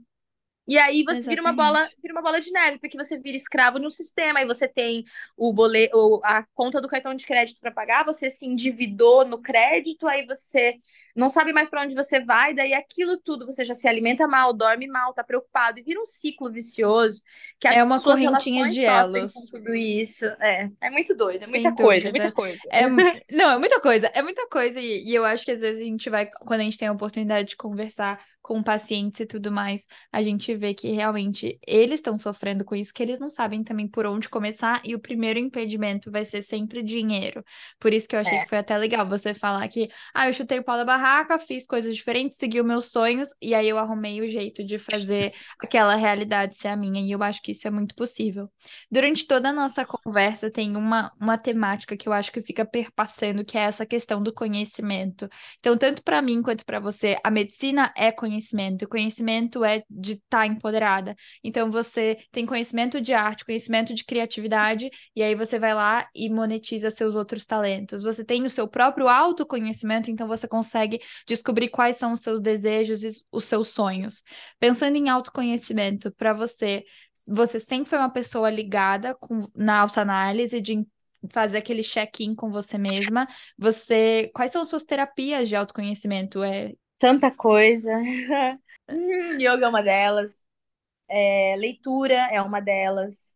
E 0.67 0.77
aí 0.79 1.03
você 1.03 1.19
Exatamente. 1.19 1.27
vira 1.29 1.41
uma 1.41 1.53
bola, 1.53 1.89
vira 2.01 2.13
uma 2.13 2.23
bola 2.23 2.41
de 2.41 2.51
neve, 2.51 2.79
porque 2.79 2.97
você 2.97 3.19
vira 3.19 3.37
escravo 3.37 3.77
no 3.77 3.91
sistema, 3.91 4.39
aí 4.39 4.47
você 4.47 4.67
tem 4.67 5.05
o 5.37 5.53
boleto, 5.53 6.19
a 6.23 6.43
conta 6.55 6.81
do 6.81 6.87
cartão 6.87 7.13
de 7.13 7.25
crédito 7.25 7.59
para 7.61 7.71
pagar, 7.71 8.03
você 8.03 8.31
se 8.31 8.47
endividou 8.47 9.23
no 9.25 9.41
crédito, 9.41 10.07
aí 10.07 10.25
você 10.25 10.79
não 11.15 11.29
sabe 11.29 11.53
mais 11.53 11.69
para 11.69 11.81
onde 11.81 11.95
você 11.95 12.19
vai, 12.19 12.53
daí 12.53 12.73
aquilo 12.73 13.17
tudo 13.17 13.45
você 13.45 13.63
já 13.63 13.73
se 13.73 13.87
alimenta 13.87 14.27
mal, 14.27 14.51
dorme 14.51 14.85
mal, 14.85 15.13
tá 15.13 15.23
preocupado 15.23 15.79
e 15.79 15.81
vira 15.81 16.01
um 16.01 16.05
ciclo 16.05 16.51
vicioso 16.51 17.21
que 17.59 17.67
é 17.67 17.81
uma 17.81 18.01
correntinha 18.01 18.67
de 18.67 18.83
elos. 18.83 19.33
tudo 19.49 19.73
isso. 19.73 20.25
É, 20.39 20.69
é 20.81 20.89
muito 20.89 21.15
doido, 21.15 21.43
é 21.43 21.47
muita 21.47 21.73
coisa, 21.73 22.09
é 22.09 22.11
muita 22.11 22.31
coisa. 22.33 22.59
É, 22.69 22.81
não, 23.31 23.51
é 23.51 23.57
muita 23.57 23.79
coisa, 23.79 24.07
é 24.07 24.21
muita 24.21 24.47
coisa 24.49 24.79
e, 24.79 25.05
e 25.05 25.15
eu 25.15 25.23
acho 25.23 25.45
que 25.45 25.51
às 25.51 25.61
vezes 25.61 25.81
a 25.81 25.85
gente 25.85 26.09
vai 26.09 26.25
quando 26.25 26.59
a 26.59 26.63
gente 26.63 26.77
tem 26.77 26.87
a 26.87 26.91
oportunidade 26.91 27.49
de 27.49 27.55
conversar 27.55 28.19
com 28.45 28.61
pacientes 28.61 29.19
e 29.19 29.25
tudo 29.25 29.51
mais, 29.51 29.87
a 30.11 30.21
gente 30.21 30.55
vê 30.55 30.75
que 30.75 30.91
realmente 30.91 31.57
eles 31.65 31.95
estão 31.95 32.15
sofrendo 32.15 32.63
com 32.63 32.75
isso, 32.75 32.93
que 32.93 33.01
eles 33.01 33.17
não 33.17 33.27
sabem 33.27 33.63
também 33.63 33.87
por 33.87 34.05
onde 34.05 34.29
começar, 34.29 34.81
e 34.83 34.93
o 34.93 34.99
primeiro 34.99 35.39
impedimento 35.39 36.11
vai 36.11 36.23
ser 36.23 36.43
sempre 36.43 36.83
dinheiro. 36.83 37.43
Por 37.79 37.91
isso 37.91 38.07
que 38.07 38.15
eu 38.15 38.19
achei 38.19 38.37
é. 38.37 38.43
que 38.43 38.49
foi 38.49 38.59
até 38.59 38.77
legal 38.77 39.09
você 39.09 39.33
falar 39.33 39.67
que, 39.67 39.89
ah, 40.13 40.29
eu 40.29 40.33
chutei 40.33 40.59
o 40.59 40.63
pau 40.63 40.77
da 40.77 40.85
barraca, 40.85 41.39
fiz 41.39 41.65
coisas 41.65 41.95
diferentes, 41.95 42.37
segui 42.37 42.61
os 42.61 42.67
meus 42.67 42.91
sonhos, 42.91 43.29
e 43.41 43.55
aí 43.55 43.67
eu 43.67 43.79
arrumei 43.79 44.21
o 44.21 44.27
jeito 44.27 44.63
de 44.63 44.77
fazer 44.77 45.33
aquela 45.59 45.95
realidade 45.95 46.55
ser 46.55 46.67
a 46.67 46.75
minha, 46.75 47.01
e 47.01 47.11
eu 47.11 47.23
acho 47.23 47.41
que 47.41 47.51
isso 47.51 47.67
é 47.67 47.71
muito 47.71 47.95
possível. 47.95 48.47
Durante 48.91 49.25
toda 49.25 49.49
a 49.49 49.53
nossa 49.53 49.83
conversa, 49.83 50.51
tem 50.51 50.75
uma, 50.75 51.11
uma 51.19 51.35
temática 51.35 51.97
que 51.97 52.07
eu 52.07 52.13
acho 52.13 52.31
que 52.31 52.41
fica 52.41 52.63
perpassando, 52.63 53.43
que 53.43 53.57
é 53.57 53.61
essa 53.61 53.87
questão 53.87 54.21
do 54.21 54.31
conhecimento. 54.31 55.27
Então, 55.57 55.75
tanto 55.75 56.03
para 56.03 56.21
mim 56.21 56.43
quanto 56.43 56.63
para 56.63 56.79
você, 56.79 57.17
a 57.23 57.31
medicina 57.31 57.91
é 57.97 58.11
conhecimento 58.11 58.34
conhecimento. 58.35 58.87
Conhecimento 58.87 59.63
é 59.63 59.83
de 59.89 60.13
estar 60.13 60.39
tá 60.39 60.47
empoderada. 60.47 61.15
Então 61.43 61.71
você 61.71 62.17
tem 62.31 62.45
conhecimento 62.45 62.99
de 62.99 63.13
arte, 63.13 63.45
conhecimento 63.45 63.93
de 63.93 64.03
criatividade, 64.03 64.89
e 65.15 65.23
aí 65.23 65.35
você 65.35 65.57
vai 65.57 65.73
lá 65.73 66.07
e 66.13 66.29
monetiza 66.29 66.91
seus 66.91 67.15
outros 67.15 67.45
talentos. 67.45 68.03
Você 68.03 68.23
tem 68.23 68.43
o 68.43 68.49
seu 68.49 68.67
próprio 68.67 69.07
autoconhecimento, 69.07 70.09
então 70.11 70.27
você 70.27 70.47
consegue 70.47 70.99
descobrir 71.27 71.69
quais 71.69 71.95
são 71.95 72.11
os 72.11 72.21
seus 72.21 72.41
desejos 72.41 73.03
e 73.03 73.09
os 73.31 73.43
seus 73.45 73.69
sonhos. 73.69 74.23
Pensando 74.59 74.97
em 74.97 75.09
autoconhecimento, 75.09 76.11
para 76.11 76.33
você, 76.33 76.83
você 77.27 77.59
sempre 77.59 77.89
foi 77.89 77.97
uma 77.97 78.11
pessoa 78.11 78.49
ligada 78.49 79.15
com, 79.15 79.47
na 79.55 79.79
autoanálise 79.79 80.61
de 80.61 80.85
fazer 81.31 81.57
aquele 81.57 81.81
check-in 81.81 82.35
com 82.35 82.51
você 82.51 82.77
mesma. 82.77 83.27
Você, 83.57 84.29
quais 84.33 84.51
são 84.51 84.61
as 84.61 84.69
suas 84.69 84.83
terapias 84.83 85.49
de 85.49 85.55
autoconhecimento? 85.55 86.43
É 86.43 86.73
tanta 86.99 87.31
coisa. 87.31 87.91
Hum, 88.87 89.39
yoga 89.39 89.65
é 89.65 89.67
uma 89.67 89.81
delas. 89.81 90.43
É, 91.09 91.55
leitura 91.57 92.29
é 92.31 92.39
uma 92.39 92.59
delas. 92.59 93.35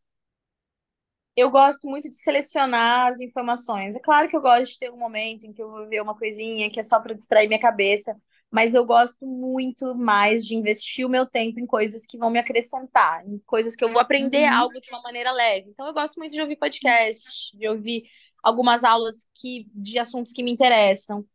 Eu 1.35 1.49
gosto 1.49 1.87
muito 1.87 2.09
de 2.09 2.15
selecionar 2.15 3.07
as 3.07 3.19
informações. 3.19 3.95
É 3.95 3.99
claro 3.99 4.29
que 4.29 4.35
eu 4.35 4.41
gosto 4.41 4.73
de 4.73 4.79
ter 4.79 4.91
um 4.91 4.97
momento 4.97 5.45
em 5.45 5.53
que 5.53 5.61
eu 5.61 5.71
vou 5.71 5.87
ver 5.87 6.01
uma 6.01 6.15
coisinha 6.15 6.69
que 6.69 6.79
é 6.79 6.83
só 6.83 6.99
para 6.99 7.15
distrair 7.15 7.47
minha 7.47 7.59
cabeça, 7.59 8.15
mas 8.51 8.73
eu 8.73 8.85
gosto 8.85 9.25
muito 9.25 9.95
mais 9.95 10.45
de 10.45 10.55
investir 10.55 11.05
o 11.05 11.09
meu 11.09 11.25
tempo 11.25 11.59
em 11.59 11.65
coisas 11.65 12.05
que 12.05 12.17
vão 12.17 12.29
me 12.29 12.39
acrescentar, 12.39 13.25
em 13.27 13.39
coisas 13.39 13.75
que 13.75 13.83
eu 13.83 13.91
vou 13.91 13.99
aprender 13.99 14.49
uhum. 14.49 14.57
algo 14.57 14.81
de 14.81 14.89
uma 14.89 15.01
maneira 15.01 15.31
leve. 15.31 15.69
Então 15.69 15.87
eu 15.87 15.93
gosto 15.93 16.17
muito 16.17 16.33
de 16.33 16.41
ouvir 16.41 16.57
podcast, 16.57 17.57
de 17.57 17.67
ouvir 17.67 18.03
algumas 18.43 18.83
aulas 18.83 19.27
que 19.35 19.67
de 19.73 19.97
assuntos 19.97 20.33
que 20.33 20.43
me 20.43 20.51
interessam. 20.51 21.25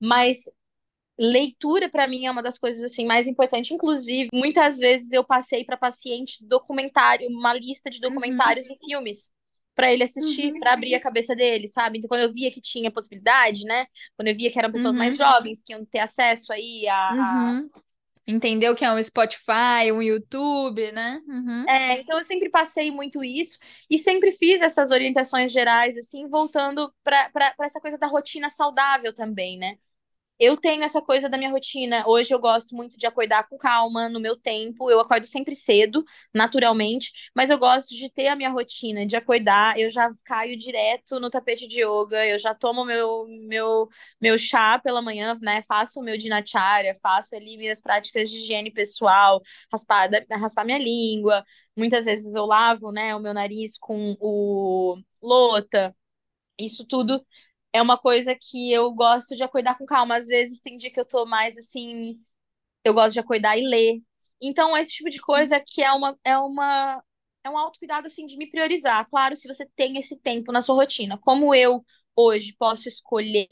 Mas 0.00 0.50
leitura 1.22 1.88
para 1.88 2.08
mim 2.08 2.26
é 2.26 2.30
uma 2.30 2.42
das 2.42 2.58
coisas 2.58 2.82
assim 2.82 3.06
mais 3.06 3.28
importantes. 3.28 3.70
Inclusive, 3.70 4.28
muitas 4.32 4.78
vezes 4.78 5.12
eu 5.12 5.24
passei 5.24 5.64
para 5.64 5.76
paciente 5.76 6.44
documentário, 6.44 7.28
uma 7.28 7.54
lista 7.54 7.88
de 7.88 8.00
documentários 8.00 8.66
uhum. 8.68 8.74
e 8.74 8.84
filmes 8.84 9.30
para 9.74 9.90
ele 9.90 10.02
assistir, 10.02 10.52
uhum. 10.52 10.58
para 10.58 10.72
abrir 10.72 10.94
a 10.94 11.00
cabeça 11.00 11.34
dele, 11.34 11.68
sabe? 11.68 11.98
Então, 11.98 12.08
quando 12.08 12.22
eu 12.22 12.32
via 12.32 12.50
que 12.50 12.60
tinha 12.60 12.90
possibilidade, 12.90 13.64
né? 13.64 13.86
Quando 14.16 14.28
eu 14.28 14.36
via 14.36 14.50
que 14.50 14.58
eram 14.58 14.72
pessoas 14.72 14.94
uhum. 14.94 14.98
mais 14.98 15.16
jovens 15.16 15.62
que 15.64 15.72
iam 15.72 15.84
ter 15.84 16.00
acesso 16.00 16.52
aí 16.52 16.86
a, 16.88 17.08
a... 17.08 17.52
Uhum. 17.52 17.70
Entendeu 18.26 18.74
que 18.74 18.84
é 18.84 18.92
um 18.92 19.02
Spotify, 19.02 19.90
um 19.92 20.02
YouTube, 20.02 20.92
né? 20.92 21.20
Uhum. 21.26 21.68
É, 21.68 22.00
então 22.00 22.18
eu 22.18 22.22
sempre 22.22 22.50
passei 22.50 22.90
muito 22.90 23.24
isso 23.24 23.58
e 23.90 23.96
sempre 23.96 24.30
fiz 24.30 24.60
essas 24.60 24.90
orientações 24.90 25.50
gerais, 25.50 25.96
assim, 25.96 26.28
voltando 26.28 26.92
para 27.02 27.54
essa 27.60 27.80
coisa 27.80 27.98
da 27.98 28.06
rotina 28.06 28.48
saudável 28.48 29.12
também, 29.12 29.58
né? 29.58 29.76
Eu 30.38 30.56
tenho 30.56 30.82
essa 30.82 31.00
coisa 31.00 31.28
da 31.28 31.38
minha 31.38 31.50
rotina. 31.50 32.04
Hoje 32.08 32.34
eu 32.34 32.38
gosto 32.40 32.74
muito 32.74 32.98
de 32.98 33.06
acordar 33.06 33.48
com 33.48 33.56
calma, 33.56 34.08
no 34.08 34.18
meu 34.18 34.36
tempo. 34.36 34.90
Eu 34.90 34.98
acordo 34.98 35.24
sempre 35.24 35.54
cedo, 35.54 36.04
naturalmente, 36.34 37.12
mas 37.34 37.48
eu 37.48 37.56
gosto 37.58 37.94
de 37.94 38.10
ter 38.10 38.26
a 38.26 38.34
minha 38.34 38.50
rotina, 38.50 39.06
de 39.06 39.14
acordar. 39.14 39.78
Eu 39.78 39.88
já 39.88 40.10
caio 40.24 40.58
direto 40.58 41.20
no 41.20 41.30
tapete 41.30 41.68
de 41.68 41.82
yoga, 41.82 42.26
eu 42.26 42.38
já 42.38 42.54
tomo 42.56 42.84
meu, 42.84 43.24
meu, 43.46 43.88
meu 44.20 44.36
chá 44.36 44.80
pela 44.80 45.00
manhã, 45.00 45.36
né? 45.40 45.62
Faço 45.62 46.00
o 46.00 46.02
meu 46.02 46.18
dinacharya, 46.18 46.98
faço 47.00 47.36
ali 47.36 47.56
minhas 47.56 47.80
práticas 47.80 48.28
de 48.28 48.38
higiene 48.38 48.72
pessoal, 48.72 49.40
raspar, 49.72 50.10
raspar 50.30 50.64
minha 50.64 50.78
língua. 50.78 51.44
Muitas 51.76 52.04
vezes 52.04 52.34
eu 52.34 52.44
lavo, 52.46 52.90
né, 52.90 53.14
o 53.14 53.20
meu 53.20 53.32
nariz 53.32 53.78
com 53.78 54.16
o 54.20 54.98
lota. 55.22 55.94
Isso 56.58 56.84
tudo 56.86 57.24
é 57.72 57.80
uma 57.82 57.98
coisa 57.98 58.34
que 58.34 58.72
eu 58.72 58.92
gosto 58.92 59.34
de 59.36 59.42
acordar 59.42 59.76
com 59.78 59.86
calma. 59.86 60.16
Às 60.16 60.26
vezes 60.28 60.60
tem 60.60 60.76
dia 60.76 60.90
que 60.90 61.00
eu 61.00 61.04
tô 61.04 61.26
mais 61.26 61.56
assim, 61.58 62.20
eu 62.84 62.94
gosto 62.94 63.12
de 63.14 63.20
acordar 63.20 63.58
e 63.58 63.66
ler. 63.66 64.02
Então, 64.40 64.76
esse 64.76 64.92
tipo 64.92 65.10
de 65.10 65.20
coisa 65.20 65.60
que 65.66 65.82
é 65.82 65.92
uma 65.92 66.18
é 66.24 66.36
uma 66.38 67.02
é 67.44 67.50
um 67.50 67.58
autocuidado 67.58 68.06
assim 68.06 68.26
de 68.26 68.36
me 68.36 68.50
priorizar. 68.50 69.06
Claro, 69.10 69.36
se 69.36 69.48
você 69.48 69.66
tem 69.76 69.96
esse 69.98 70.16
tempo 70.18 70.52
na 70.52 70.60
sua 70.62 70.76
rotina, 70.76 71.18
como 71.18 71.54
eu 71.54 71.84
hoje 72.16 72.54
posso 72.58 72.88
escolher 72.88 73.48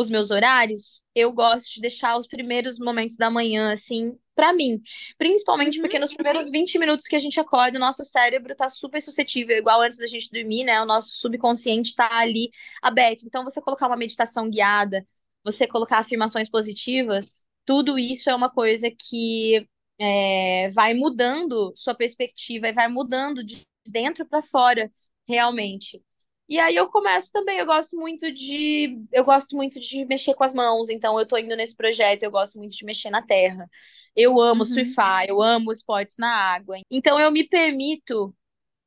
os 0.00 0.08
meus 0.08 0.30
horários, 0.30 1.02
eu 1.14 1.32
gosto 1.32 1.74
de 1.74 1.80
deixar 1.80 2.16
os 2.18 2.26
primeiros 2.26 2.78
momentos 2.78 3.16
da 3.16 3.30
manhã, 3.30 3.72
assim, 3.72 4.18
para 4.34 4.52
mim. 4.52 4.80
Principalmente 5.18 5.76
uhum. 5.76 5.82
porque 5.82 5.98
nos 5.98 6.14
primeiros 6.14 6.50
20 6.50 6.78
minutos 6.78 7.06
que 7.06 7.14
a 7.16 7.18
gente 7.18 7.38
acorda, 7.38 7.76
o 7.76 7.80
nosso 7.80 8.02
cérebro 8.04 8.56
tá 8.56 8.68
super 8.68 9.00
suscetível, 9.02 9.56
igual 9.56 9.82
antes 9.82 9.98
da 9.98 10.06
gente 10.06 10.30
dormir, 10.30 10.64
né? 10.64 10.80
O 10.80 10.86
nosso 10.86 11.10
subconsciente 11.10 11.94
tá 11.94 12.08
ali 12.18 12.50
aberto. 12.80 13.24
Então, 13.26 13.44
você 13.44 13.60
colocar 13.60 13.86
uma 13.86 13.96
meditação 13.96 14.48
guiada, 14.48 15.06
você 15.44 15.66
colocar 15.66 15.98
afirmações 15.98 16.48
positivas, 16.48 17.34
tudo 17.66 17.98
isso 17.98 18.30
é 18.30 18.34
uma 18.34 18.50
coisa 18.50 18.90
que 18.90 19.68
é, 19.98 20.70
vai 20.70 20.94
mudando 20.94 21.72
sua 21.76 21.94
perspectiva 21.94 22.68
e 22.68 22.72
vai 22.72 22.88
mudando 22.88 23.44
de 23.44 23.62
dentro 23.86 24.26
para 24.26 24.42
fora, 24.42 24.90
realmente. 25.28 26.02
E 26.50 26.58
aí 26.58 26.74
eu 26.74 26.88
começo 26.88 27.30
também, 27.30 27.60
eu 27.60 27.64
gosto 27.64 27.96
muito 27.96 28.32
de 28.32 28.98
eu 29.12 29.24
gosto 29.24 29.54
muito 29.54 29.78
de 29.78 30.04
mexer 30.04 30.34
com 30.34 30.42
as 30.42 30.52
mãos, 30.52 30.90
então 30.90 31.16
eu 31.16 31.24
tô 31.24 31.38
indo 31.38 31.54
nesse 31.54 31.76
projeto, 31.76 32.24
eu 32.24 32.30
gosto 32.30 32.58
muito 32.58 32.74
de 32.74 32.84
mexer 32.84 33.08
na 33.08 33.22
terra. 33.22 33.70
Eu 34.16 34.40
amo 34.40 34.62
uhum. 34.62 34.64
surfar, 34.64 35.26
eu 35.28 35.40
amo 35.40 35.70
esportes 35.70 36.16
na 36.18 36.28
água. 36.28 36.76
Então 36.90 37.20
eu 37.20 37.30
me 37.30 37.48
permito 37.48 38.34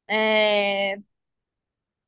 é, 0.09 0.97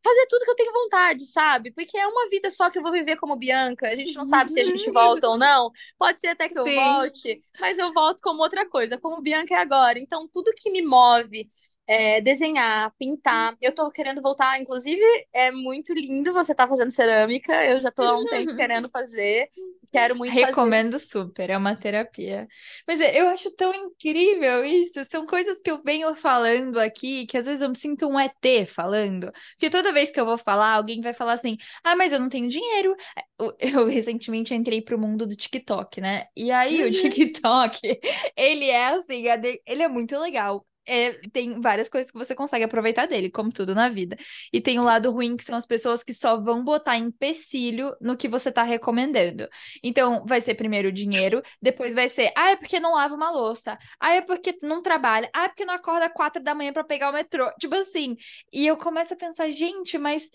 fazer 0.04 0.28
tudo 0.28 0.44
que 0.44 0.52
eu 0.52 0.56
tenho 0.56 0.74
vontade, 0.74 1.26
sabe? 1.26 1.72
Porque 1.72 1.98
é 1.98 2.06
uma 2.06 2.30
vida 2.30 2.50
só 2.50 2.70
que 2.70 2.78
eu 2.78 2.84
vou 2.84 2.92
viver 2.92 3.16
como 3.16 3.38
Bianca. 3.38 3.88
A 3.88 3.96
gente 3.96 4.14
não 4.14 4.26
sabe 4.26 4.52
se 4.52 4.60
a 4.60 4.64
gente 4.66 4.92
volta 4.92 5.30
ou 5.30 5.38
não. 5.38 5.72
Pode 5.98 6.20
ser 6.20 6.28
até 6.28 6.48
que 6.48 6.60
eu 6.60 6.66
Sim. 6.66 6.76
volte, 6.76 7.42
mas 7.62 7.80
eu 7.80 7.94
volto 7.94 8.20
como 8.22 8.44
outra 8.44 8.70
coisa, 8.70 8.98
como 8.98 9.22
Bianca 9.22 9.56
é 9.56 9.58
agora. 9.58 9.98
Então 9.98 10.28
tudo 10.28 10.54
que 10.54 10.70
me 10.70 10.82
move 10.82 11.50
é, 11.88 12.20
desenhar, 12.22 12.92
pintar. 12.98 13.56
Eu 13.62 13.74
tô 13.74 13.90
querendo 13.92 14.22
voltar, 14.22 14.60
inclusive, 14.60 15.02
é 15.32 15.52
muito 15.52 15.94
lindo 15.94 16.34
você 16.34 16.54
tá 16.54 16.68
fazendo 16.68 16.92
cerâmica. 16.92 17.54
Eu 17.66 17.82
já 17.82 17.92
tô 17.92 18.04
há 18.04 18.18
um 18.18 18.26
tempo 18.26 18.56
querendo 18.58 18.90
fazer. 18.90 19.50
Quero 19.92 20.16
muito 20.16 20.34
Recomendo 20.34 20.94
fazer. 20.94 21.06
super, 21.06 21.50
é 21.50 21.58
uma 21.58 21.76
terapia. 21.76 22.48
Mas 22.88 23.00
é, 23.00 23.20
eu 23.20 23.30
acho 23.30 23.50
tão 23.52 23.74
incrível 23.74 24.66
isso. 24.66 25.04
São 25.06 25.26
coisas 25.26 25.62
que 25.62 25.72
eu 25.72 25.82
venho 25.84 26.14
falando 26.16 26.80
aqui, 26.80 27.26
que 27.28 27.38
às 27.38 27.46
vezes 27.46 27.62
eu 27.62 27.70
me 27.70 27.78
sinto 27.78 28.08
um 28.08 28.20
ET 28.20 28.68
falando. 28.68 29.32
Porque 29.52 29.70
toda 29.70 29.94
vez 29.94 30.12
que 30.12 30.20
eu 30.20 30.26
vou 30.26 30.38
falar, 30.38 30.74
alguém 30.74 31.00
vai 31.02 31.14
falar 31.14 31.34
assim: 31.34 31.56
ah, 31.84 31.96
mas 31.96 32.12
eu 32.12 32.20
não 32.20 32.30
tenho 32.30 32.50
dinheiro. 32.50 32.96
Eu, 33.40 33.56
eu 33.84 33.86
recentemente 33.88 34.54
entrei 34.54 34.82
pro 34.82 35.00
mundo 35.00 35.26
do 35.26 35.36
TikTok, 35.36 36.02
né? 36.02 36.26
E 36.36 36.52
aí 36.52 36.82
o 36.82 36.86
uhum. 36.86 36.92
TikTok, 36.92 37.80
ele 38.36 38.70
é 38.70 38.88
assim, 38.88 39.24
ele 39.66 39.84
é 39.84 39.88
muito 39.88 40.18
legal 40.18 40.66
é, 40.88 41.12
tem 41.32 41.60
várias 41.62 41.90
coisas 41.90 42.12
que 42.12 42.18
você 42.18 42.36
consegue 42.36 42.64
aproveitar 42.66 43.08
dele, 43.08 43.30
como 43.30 43.52
tudo 43.52 43.74
na 43.76 43.90
vida. 43.90 44.18
E 44.52 44.62
tem 44.62 44.80
o 44.80 44.84
lado 44.84 45.12
ruim, 45.12 45.36
que 45.38 45.44
são 45.44 45.56
as 45.56 45.66
pessoas 45.66 46.04
que 46.04 46.14
só 46.14 46.40
vão 46.40 46.64
botar 46.64 46.98
empecilho 46.98 47.96
no 48.02 48.18
que 48.18 48.28
você 48.28 48.52
tá 48.52 48.64
recomendando. 48.64 49.48
Então, 49.84 50.26
vai 50.26 50.42
ser 50.42 50.56
primeiro 50.56 50.90
o 50.90 50.92
dinheiro, 50.92 51.42
depois 51.62 51.94
vai 51.94 52.10
ser, 52.10 52.32
ah, 52.36 52.52
é 52.52 52.56
porque 52.56 52.80
não 52.80 52.96
lava 52.96 53.16
uma 53.16 53.32
louça, 53.32 53.78
ah, 54.00 54.14
é 54.16 54.22
porque 54.22 54.58
não 54.62 54.82
trabalha, 54.82 55.30
ah, 55.34 55.46
é 55.46 55.48
porque 55.48 55.66
não 55.66 55.74
acorda 55.74 56.10
quatro 56.10 56.42
da 56.42 56.56
manhã 56.56 56.72
para 56.74 56.84
pegar 56.84 57.10
o 57.10 57.14
metrô. 57.14 57.52
Tipo 57.60 57.76
assim. 57.76 58.16
E 58.52 58.66
eu 58.68 58.78
começo 58.78 59.14
a 59.14 59.18
pensar, 59.18 59.50
gente, 59.50 59.98
mas 59.98 60.30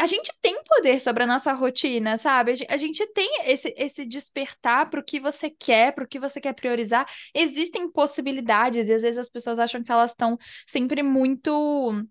a 0.00 0.06
gente 0.06 0.32
tem 0.40 0.62
poder 0.64 1.00
sobre 1.00 1.24
a 1.24 1.26
nossa 1.26 1.52
rotina, 1.52 2.16
sabe? 2.16 2.54
A 2.68 2.76
gente 2.76 3.06
tem 3.08 3.28
esse, 3.44 3.74
esse 3.76 4.06
despertar 4.06 4.88
para 4.88 5.00
o 5.00 5.04
que 5.04 5.18
você 5.18 5.50
quer, 5.50 5.92
para 5.92 6.04
o 6.04 6.08
que 6.08 6.20
você 6.20 6.40
quer 6.40 6.54
priorizar. 6.54 7.06
Existem 7.34 7.90
possibilidades, 7.90 8.88
e 8.88 8.92
às 8.92 9.02
vezes 9.02 9.18
as 9.18 9.28
pessoas 9.28 9.58
acham 9.58 9.82
que 9.82 9.90
elas 9.90 10.12
estão 10.12 10.38
sempre 10.66 11.02
muito 11.02 12.04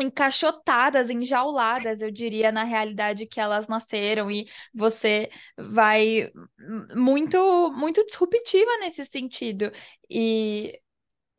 encaixotadas, 0.00 1.10
enjauladas, 1.10 2.00
eu 2.00 2.10
diria, 2.10 2.52
na 2.52 2.64
realidade 2.64 3.26
que 3.26 3.40
elas 3.40 3.68
nasceram 3.68 4.30
e 4.30 4.48
você 4.72 5.30
vai 5.56 6.30
muito 6.94 7.70
muito 7.72 8.04
disruptiva 8.06 8.70
nesse 8.80 9.04
sentido. 9.04 9.70
E 10.08 10.80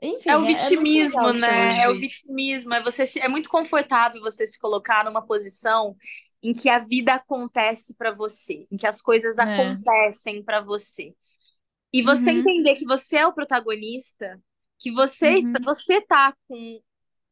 enfim, 0.02 0.30
é 0.30 0.38
o 0.38 0.46
é 0.46 0.48
vitimismo, 0.48 1.30
é 1.30 1.34
né? 1.34 1.84
É 1.84 1.90
o 1.90 2.00
vitimismo, 2.00 2.74
é 2.74 2.82
você 2.82 3.06
se, 3.06 3.20
é 3.20 3.28
muito 3.28 3.48
confortável 3.50 4.20
você 4.22 4.48
se 4.48 4.60
colocar 4.60 5.06
numa 5.06 5.22
posição 5.26 5.96
em 6.42 6.54
que 6.54 6.70
a 6.70 6.80
vida 6.80 7.14
acontece 7.14 7.96
para 7.96 8.12
você, 8.12 8.66
em 8.72 8.78
que 8.78 8.88
as 8.88 9.00
coisas 9.00 9.38
é. 9.38 9.44
acontecem 9.44 10.44
para 10.44 10.60
você. 10.60 11.14
E 11.94 12.02
você 12.02 12.32
uhum. 12.32 12.38
entender 12.38 12.76
que 12.76 12.86
você 12.86 13.18
é 13.18 13.28
o 13.28 13.34
protagonista, 13.34 14.42
que 14.80 14.92
você 14.92 15.36
uhum. 15.36 15.54
você 15.64 16.02
tá 16.02 16.34
com 16.48 16.82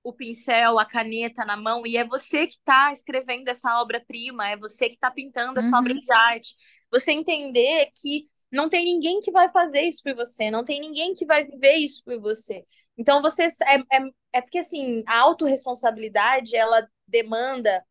o 0.04 0.14
pincel, 0.14 0.78
a 0.78 0.86
caneta 0.86 1.44
na 1.44 1.58
mão 1.58 1.86
e 1.86 1.98
é 1.98 2.06
você 2.06 2.46
que 2.46 2.54
está 2.54 2.92
escrevendo 2.92 3.48
essa 3.48 3.82
obra-prima, 3.82 4.48
é 4.48 4.58
você 4.58 4.90
que 4.90 4.96
está 4.96 5.10
pintando 5.10 5.60
essa 5.60 5.72
uhum. 5.72 5.80
obra 5.80 5.94
de 5.94 6.12
arte. 6.12 6.56
Você 6.92 7.12
entender 7.12 7.90
que 8.00 8.28
não 8.52 8.70
tem 8.70 8.86
ninguém 8.86 9.22
que 9.22 9.32
vai 9.32 9.50
fazer 9.50 9.82
isso 9.82 10.02
por 10.04 10.16
você, 10.16 10.50
não 10.50 10.64
tem 10.64 10.80
ninguém 10.80 11.14
que 11.14 11.26
vai 11.26 11.44
viver 11.44 11.76
isso 11.76 12.04
por 12.04 12.20
você. 12.20 12.66
Então 12.98 13.22
você 13.22 13.44
é, 13.44 13.98
é, 13.98 14.10
é 14.34 14.42
porque 14.42 14.60
assim, 14.60 15.04
a 15.08 15.20
autorresponsabilidade 15.20 16.56
ela 16.56 16.88
demanda 17.08 17.84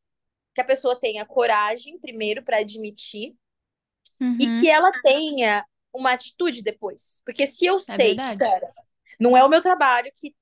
que 0.55 0.61
a 0.61 0.65
pessoa 0.65 0.99
tenha 0.99 1.25
coragem, 1.25 1.99
primeiro, 1.99 2.43
para 2.43 2.59
admitir, 2.59 3.35
uhum. 4.21 4.37
e 4.41 4.61
que 4.61 4.69
ela 4.69 4.91
tenha 5.03 5.65
uma 5.93 6.13
atitude 6.13 6.63
depois. 6.63 7.23
Porque 7.25 7.47
se 7.47 7.65
eu 7.65 7.77
é 7.77 7.79
sei 7.79 8.17
que, 8.17 8.37
cara, 8.37 8.73
não 9.19 9.37
é 9.37 9.45
o 9.45 9.49
meu 9.49 9.61
trabalho 9.61 10.11
que, 10.17 10.35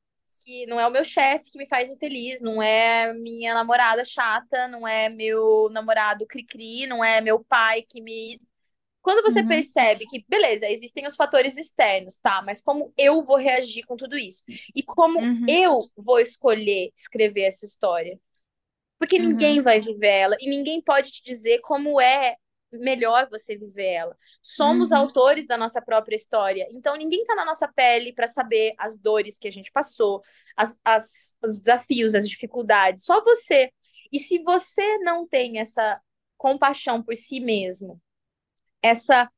que 0.43 0.67
não 0.67 0.81
é 0.81 0.87
o 0.87 0.91
meu 0.91 1.05
chefe 1.05 1.51
que 1.51 1.59
me 1.59 1.69
faz 1.69 1.91
infeliz, 1.91 2.41
não 2.41 2.63
é 2.63 3.13
minha 3.13 3.55
namorada 3.55 4.05
chata, 4.05 4.67
não 4.69 4.89
é 4.89 5.09
meu 5.09 5.69
namorado 5.71 6.27
cri-cri, 6.27 6.87
não 6.87 7.05
é 7.05 7.21
meu 7.21 7.45
pai 7.45 7.83
que 7.83 8.01
me 8.01 8.41
quando 9.07 9.23
você 9.23 9.39
uhum. 9.39 9.47
percebe 9.47 10.05
que, 10.05 10.25
beleza, 10.29 10.69
existem 10.69 11.07
os 11.07 11.15
fatores 11.15 11.57
externos, 11.57 12.19
tá? 12.19 12.43
Mas 12.43 12.61
como 12.61 12.93
eu 12.99 13.23
vou 13.23 13.37
reagir 13.37 13.87
com 13.87 13.97
tudo 13.97 14.19
isso? 14.19 14.43
E 14.75 14.83
como 14.83 15.21
uhum. 15.21 15.47
eu 15.49 15.81
vou 15.97 16.19
escolher 16.19 16.91
escrever 16.93 17.43
essa 17.43 17.65
história? 17.65 18.19
Porque 18.99 19.15
uhum. 19.17 19.29
ninguém 19.29 19.61
vai 19.61 19.81
viver 19.81 20.09
ela 20.09 20.37
e 20.41 20.51
ninguém 20.51 20.83
pode 20.83 21.13
te 21.13 21.23
dizer 21.23 21.61
como 21.61 22.01
é 22.01 22.35
melhor 22.73 23.29
você 23.31 23.57
viver 23.57 23.93
ela. 23.93 24.17
Somos 24.43 24.91
uhum. 24.91 24.97
autores 24.97 25.47
da 25.47 25.57
nossa 25.57 25.81
própria 25.81 26.17
história. 26.17 26.67
Então 26.73 26.97
ninguém 26.97 27.23
tá 27.23 27.37
na 27.37 27.45
nossa 27.45 27.69
pele 27.69 28.13
para 28.13 28.27
saber 28.27 28.75
as 28.77 28.99
dores 28.99 29.39
que 29.39 29.47
a 29.47 29.53
gente 29.53 29.71
passou, 29.71 30.21
as, 30.57 30.77
as, 30.85 31.37
os 31.45 31.61
desafios, 31.61 32.17
as 32.17 32.29
dificuldades. 32.29 33.05
Só 33.05 33.23
você. 33.23 33.71
E 34.13 34.19
se 34.19 34.41
você 34.43 34.99
não 34.99 35.29
tem 35.29 35.61
essa 35.61 36.01
compaixão 36.37 37.01
por 37.01 37.15
si 37.15 37.39
mesmo, 37.39 38.01
essa 38.87 39.31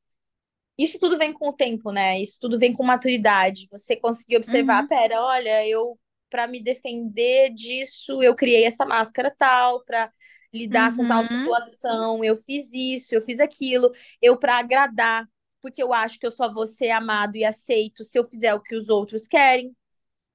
isso 0.77 0.97
tudo 0.97 1.17
vem 1.17 1.33
com 1.33 1.49
o 1.49 1.53
tempo, 1.53 1.91
né? 1.91 2.21
Isso 2.21 2.37
tudo 2.39 2.57
vem 2.57 2.71
com 2.71 2.83
maturidade. 2.83 3.67
Você 3.69 3.97
conseguir 3.97 4.37
observar, 4.37 4.83
uhum. 4.83 4.87
pera, 4.87 5.21
olha, 5.21 5.67
eu 5.67 5.99
para 6.29 6.47
me 6.47 6.61
defender 6.61 7.49
disso, 7.49 8.23
eu 8.23 8.35
criei 8.35 8.63
essa 8.63 8.85
máscara 8.85 9.33
tal, 9.37 9.83
para 9.83 10.09
lidar 10.53 10.91
uhum. 10.91 10.97
com 10.97 11.07
tal 11.07 11.19
uhum. 11.19 11.25
situação, 11.25 12.23
eu 12.23 12.37
fiz 12.37 12.71
isso, 12.73 13.13
eu 13.13 13.21
fiz 13.21 13.39
aquilo, 13.39 13.91
eu 14.21 14.37
para 14.37 14.57
agradar, 14.57 15.27
porque 15.61 15.81
eu 15.81 15.91
acho 15.91 16.19
que 16.19 16.25
eu 16.25 16.31
só 16.31 16.51
vou 16.51 16.65
ser 16.65 16.91
amado 16.91 17.35
e 17.35 17.43
aceito 17.43 18.03
se 18.03 18.17
eu 18.17 18.27
fizer 18.27 18.53
o 18.53 18.61
que 18.61 18.75
os 18.75 18.89
outros 18.89 19.27
querem. 19.27 19.75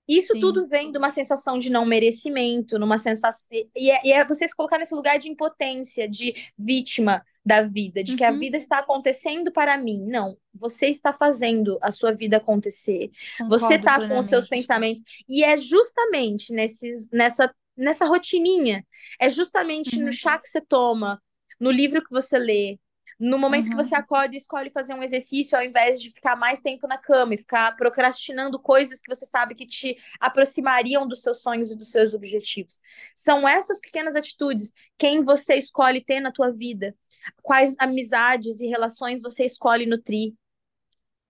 Isso 0.07 0.35
Sim. 0.35 0.41
tudo 0.41 0.69
vem 0.69 0.93
de 0.93 0.99
uma 0.99 1.11
sensação 1.11 1.59
de 1.59 1.71
não 1.71 1.87
merecimento, 1.87 2.79
numa 2.79 2.99
sensação. 2.99 3.49
E 3.75 3.91
é, 3.91 4.01
e 4.05 4.13
é 4.13 4.25
você 4.25 4.47
se 4.47 4.55
colocar 4.55 4.79
nesse 4.79 4.95
lugar 4.95 5.19
de 5.19 5.31
impotência, 5.31 6.07
de 6.07 6.35
vítima 6.59 7.25
da 7.45 7.63
vida, 7.63 8.03
de 8.03 8.13
uhum. 8.13 8.17
que 8.17 8.25
a 8.25 8.31
uhum. 8.31 8.39
vida 8.39 8.57
está 8.57 8.79
acontecendo 8.79 9.53
para 9.53 9.77
mim. 9.77 10.07
Não, 10.09 10.37
você 10.55 10.87
está 10.89 11.13
fazendo 11.13 11.79
a 11.83 11.91
sua 11.91 12.13
vida 12.13 12.39
acontecer. 12.39 13.11
Concordo 13.39 13.59
você 13.59 13.75
está 13.75 14.09
com 14.09 14.19
os 14.19 14.27
seus 14.27 14.49
pensamentos. 14.49 15.03
E 15.29 15.45
é 15.45 15.57
justamente 15.57 16.53
nesses, 16.53 17.11
nessa, 17.11 17.55
nessa 17.77 18.07
rotininha, 18.07 18.85
é 19.21 19.29
justamente 19.29 19.97
uhum. 19.97 20.07
no 20.07 20.13
chá 20.13 20.39
que 20.39 20.49
você 20.49 20.61
toma, 20.61 21.21
no 21.61 21.71
livro 21.71 22.03
que 22.03 22.11
você 22.11 22.39
lê, 22.39 22.79
no 23.19 23.39
momento 23.39 23.67
uhum. 23.67 23.71
que 23.71 23.77
você 23.77 23.95
acorda 23.95 24.35
e 24.35 24.39
escolhe 24.39 24.71
fazer 24.71 24.95
um 24.95 25.03
exercício, 25.03 25.57
ao 25.57 25.65
invés 25.65 26.01
de 26.01 26.11
ficar 26.11 26.37
mais 26.37 26.61
tempo 26.61 26.87
na 26.87 26.99
cama 26.99 27.35
e 27.35 27.39
ficar 27.39 27.77
procrastinando 27.77 28.59
coisas 28.59 29.01
que 29.01 29.15
você 29.15 29.25
sabe 29.27 29.55
que 29.55 29.67
te 29.67 29.97
aproximariam 30.21 31.07
dos 31.07 31.23
seus 31.23 31.41
sonhos 31.41 31.71
e 31.71 31.77
dos 31.77 31.91
seus 31.91 32.15
objetivos. 32.15 32.79
São 33.15 33.49
essas 33.49 33.81
pequenas 33.81 34.17
atitudes 34.17 34.73
quem 34.99 35.25
você 35.25 35.55
escolhe 35.55 36.05
ter 36.05 36.21
na 36.21 36.33
tua 36.33 36.51
vida, 36.51 36.95
quais 37.43 37.75
amizades 37.79 38.61
e 38.61 38.67
relações 38.67 39.23
você 39.23 39.45
escolhe 39.45 39.87
nutrir. 39.87 40.35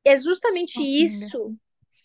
É 0.05 0.17
justamente 0.17 0.79
Nossa, 0.79 0.91
isso 0.91 1.57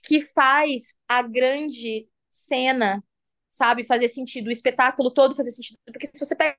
que 0.03 0.21
faz 0.21 0.95
a 1.07 1.21
grande 1.21 2.07
cena, 2.29 3.03
sabe, 3.49 3.83
fazer 3.83 4.07
sentido, 4.07 4.47
o 4.47 4.51
espetáculo 4.51 5.11
todo 5.11 5.35
fazer 5.35 5.51
sentido, 5.51 5.77
porque 5.85 6.07
se 6.07 6.19
você 6.19 6.35
pega 6.35 6.57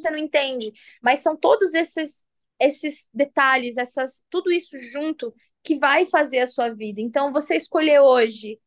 você 0.00 0.10
não 0.10 0.18
entende. 0.18 0.72
Mas 1.02 1.20
são 1.20 1.36
todos 1.36 1.74
esses 1.74 2.24
esses 2.58 3.08
detalhes, 3.12 3.76
essas 3.76 4.22
tudo 4.30 4.50
isso 4.50 4.78
junto 4.80 5.34
que 5.62 5.76
vai 5.76 6.06
fazer 6.06 6.38
a 6.40 6.46
sua 6.46 6.70
vida. 6.70 7.00
Então, 7.00 7.32
você 7.32 7.56
escolher 7.56 8.00
hoje 8.00 8.58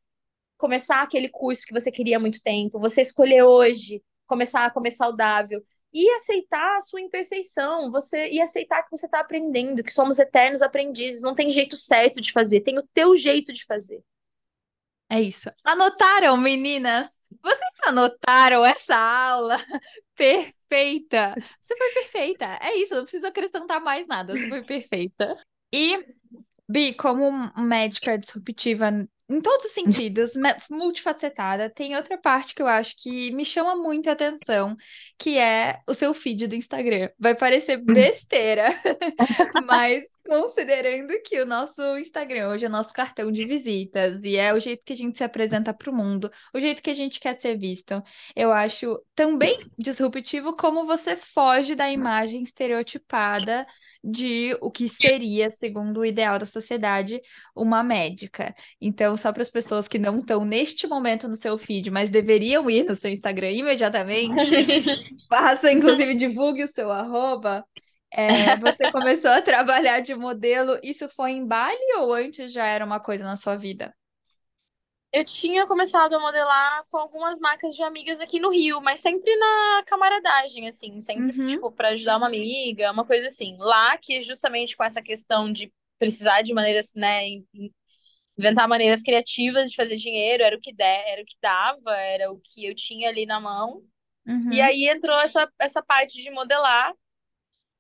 começar 0.58 1.02
aquele 1.02 1.30
curso 1.30 1.66
que 1.66 1.74
você 1.74 1.92
queria 1.92 2.18
há 2.18 2.20
muito 2.20 2.42
tempo, 2.42 2.80
você 2.80 3.02
escolher 3.02 3.44
hoje 3.44 4.04
começar 4.28 4.66
a 4.66 4.72
comer 4.72 4.92
saudável 4.92 5.64
e 5.92 6.08
aceitar 6.12 6.78
a 6.78 6.82
sua 6.82 7.02
imperfeição, 7.02 7.90
você 7.92 8.30
e 8.30 8.40
aceitar 8.42 8.84
que 8.84 8.92
você 8.92 9.06
está 9.08 9.22
aprendendo, 9.22 9.84
que 9.84 9.92
somos 9.92 10.20
eternos 10.20 10.62
aprendizes, 10.62 11.24
não 11.24 11.34
tem 11.34 11.50
jeito 11.50 11.76
certo 11.76 12.22
de 12.22 12.32
fazer, 12.32 12.62
tem 12.62 12.78
o 12.78 12.88
teu 12.94 13.16
jeito 13.16 13.52
de 13.52 13.66
fazer. 13.66 14.04
É 15.10 15.20
isso. 15.20 15.50
Anotaram, 15.64 16.38
meninas? 16.38 17.20
Vocês 17.42 17.80
anotaram 17.88 18.64
essa 18.64 18.96
aula? 18.96 19.58
Perfeita! 20.70 21.38
Você 21.62 21.76
foi 21.78 21.90
perfeita. 21.94 22.46
É 22.62 22.76
isso, 22.78 22.94
não 22.96 23.04
preciso 23.04 23.28
acrescentar 23.28 23.82
mais 23.82 24.08
nada. 24.08 24.38
Você 24.38 24.48
foi 24.48 24.62
perfeita. 24.66 25.38
E, 25.74 26.06
Bi, 26.70 26.94
como 26.96 27.32
médica 27.58 28.18
disruptiva 28.18 28.92
em 29.30 29.40
todos 29.42 29.66
os 29.66 29.72
sentidos, 29.72 30.32
multifacetada, 30.72 31.70
tem 31.70 31.96
outra 31.96 32.18
parte 32.18 32.56
que 32.56 32.62
eu 32.62 32.68
acho 32.68 32.96
que 32.98 33.32
me 33.32 33.46
chama 33.46 33.76
muita 33.76 34.12
atenção, 34.12 34.76
que 35.18 35.38
é 35.38 35.80
o 35.88 35.94
seu 35.94 36.14
feed 36.14 36.48
do 36.48 36.56
Instagram. 36.56 37.10
Vai 37.20 37.36
parecer 37.36 37.78
besteira, 37.78 38.70
mas 39.66 40.04
considerando 40.26 41.14
que 41.24 41.40
o 41.42 41.46
nosso 41.46 41.82
Instagram 41.98 42.50
hoje 42.50 42.66
é 42.66 42.70
nosso 42.70 42.92
cartão 42.92 43.32
de 43.32 43.46
visitas 43.46 44.24
e 44.24 44.36
é 44.36 44.54
o 44.54 44.60
jeito 44.60 44.84
que 44.84 44.94
a 44.94 44.96
gente 44.96 45.18
se 45.18 45.24
apresenta 45.24 45.74
para 45.74 45.92
o 45.92 45.96
mundo, 45.96 46.32
o 46.54 46.60
jeito 46.60 46.82
que 46.82 46.90
a 46.90 46.94
gente 46.94 47.20
quer 47.20 47.36
ser 47.36 47.58
visto, 47.58 48.02
eu 48.36 48.52
acho 48.52 49.00
também 49.16 49.60
disruptivo 49.78 50.56
como 50.56 50.86
você 50.86 51.16
foge 51.16 51.76
da 51.76 51.90
imagem 51.92 52.42
estereotipada 52.42 53.66
de 54.04 54.58
o 54.62 54.72
que 54.72 54.88
seria, 54.88 55.50
segundo 55.50 56.00
o 56.00 56.06
ideal 56.06 56.40
da 56.40 56.46
sociedade, 56.46 57.22
uma 57.56 57.84
médica. 57.84 58.56
Então, 58.80 59.18
só 59.18 59.32
para 59.34 59.42
as 59.42 59.50
pessoas 59.50 59.88
que 59.88 60.00
não 60.00 60.20
estão 60.20 60.46
neste 60.46 60.88
momento 60.88 61.28
no 61.28 61.36
seu 61.36 61.58
feed, 61.58 61.92
mas 61.92 62.10
deveriam 62.10 62.70
ir 62.70 62.84
no 62.84 62.96
seu 62.96 63.12
Instagram 63.12 63.52
imediatamente, 63.52 64.34
faça, 65.30 65.72
inclusive, 65.72 66.16
divulgue 66.16 66.64
o 66.64 66.68
seu 66.68 66.92
arroba. 66.92 67.66
É, 68.12 68.56
você 68.58 68.92
começou 68.92 69.32
a 69.32 69.42
trabalhar 69.42 70.00
de 70.00 70.16
modelo, 70.16 70.80
isso 70.84 71.08
foi 71.10 71.32
em 71.32 71.46
Bali 71.46 71.78
ou 72.00 72.14
antes 72.14 72.52
já 72.52 72.66
era 72.66 72.84
uma 72.84 73.00
coisa 73.00 73.24
na 73.24 73.36
sua 73.36 73.56
vida? 73.56 73.94
Eu 75.12 75.26
tinha 75.26 75.66
começado 75.66 76.14
a 76.14 76.20
modelar 76.20 76.86
com 76.92 76.98
algumas 76.98 77.40
marcas 77.40 77.76
de 77.76 77.82
amigas 77.82 78.22
aqui 78.22 78.40
no 78.40 78.52
Rio, 78.52 78.80
mas 78.80 79.00
sempre 79.00 79.36
na 79.36 79.84
camaradagem, 79.88 80.68
assim, 80.68 81.02
sempre, 81.02 81.40
uhum. 81.40 81.48
tipo, 81.48 81.72
para 81.72 81.90
ajudar 81.90 82.18
uma 82.18 82.28
amiga, 82.28 82.92
uma 82.92 83.04
coisa 83.04 83.28
assim. 83.28 83.58
Lá, 83.58 83.98
que 83.98 84.22
justamente 84.22 84.78
com 84.78 84.84
essa 84.84 85.02
questão 85.02 85.52
de 85.52 85.74
precisar 85.98 86.44
de 86.44 86.54
maneiras, 86.54 86.94
né, 86.96 87.22
inventar 88.38 88.68
maneiras 88.68 89.02
criativas 89.02 89.70
de 89.70 89.76
fazer 89.76 89.96
dinheiro, 89.96 90.44
era 90.44 90.56
o 90.56 90.60
que 90.60 90.74
der, 90.74 91.04
era 91.10 91.22
o 91.22 91.26
que 91.26 91.36
dava, 91.42 91.96
era 91.96 92.32
o 92.32 92.40
que 92.40 92.66
eu 92.66 92.76
tinha 92.76 93.10
ali 93.10 93.26
na 93.26 93.40
mão. 93.40 93.82
Uhum. 94.28 94.54
E 94.54 94.62
aí 94.62 94.88
entrou 94.88 95.20
essa, 95.20 95.50
essa 95.58 95.82
parte 95.82 96.22
de 96.22 96.30
modelar, 96.30 96.94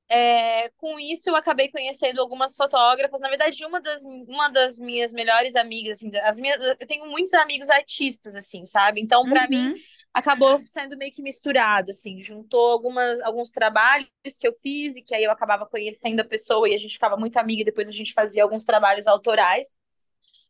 é, 0.10 0.70
com 0.78 1.00
isso, 1.00 1.30
eu 1.30 1.36
acabei 1.36 1.70
conhecendo 1.70 2.20
algumas 2.20 2.56
fotógrafas. 2.56 3.20
Na 3.20 3.30
verdade, 3.30 3.64
uma 3.64 3.80
das, 3.80 4.02
uma 4.04 4.50
das 4.50 4.78
minhas 4.80 5.14
melhores 5.14 5.56
amigas, 5.56 6.00
assim, 6.00 6.12
as 6.24 6.40
minhas, 6.40 6.60
eu 6.80 6.88
tenho 6.88 7.06
muitos 7.06 7.34
amigos 7.36 7.70
artistas, 7.70 8.36
assim, 8.36 8.66
sabe? 8.66 9.00
Então, 9.00 9.24
para 9.24 9.44
uhum. 9.44 9.50
mim, 9.50 9.76
acabou 10.12 10.60
sendo 10.64 10.98
meio 10.98 11.14
que 11.14 11.22
misturado, 11.22 11.92
assim, 11.92 12.24
juntou 12.24 12.72
algumas, 12.72 13.22
alguns 13.22 13.52
trabalhos 13.52 14.10
que 14.40 14.48
eu 14.48 14.54
fiz 14.62 14.96
e 14.96 15.04
que 15.04 15.14
aí 15.14 15.24
eu 15.24 15.32
acabava 15.32 15.68
conhecendo 15.68 16.20
a 16.22 16.26
pessoa 16.26 16.68
e 16.68 16.74
a 16.74 16.78
gente 16.78 16.94
ficava 16.94 17.16
muito 17.16 17.38
amiga, 17.38 17.62
e 17.62 17.66
depois 17.66 17.88
a 17.88 17.94
gente 17.94 18.14
fazia 18.14 18.42
alguns 18.42 18.66
trabalhos 18.66 19.06
autorais, 19.06 19.78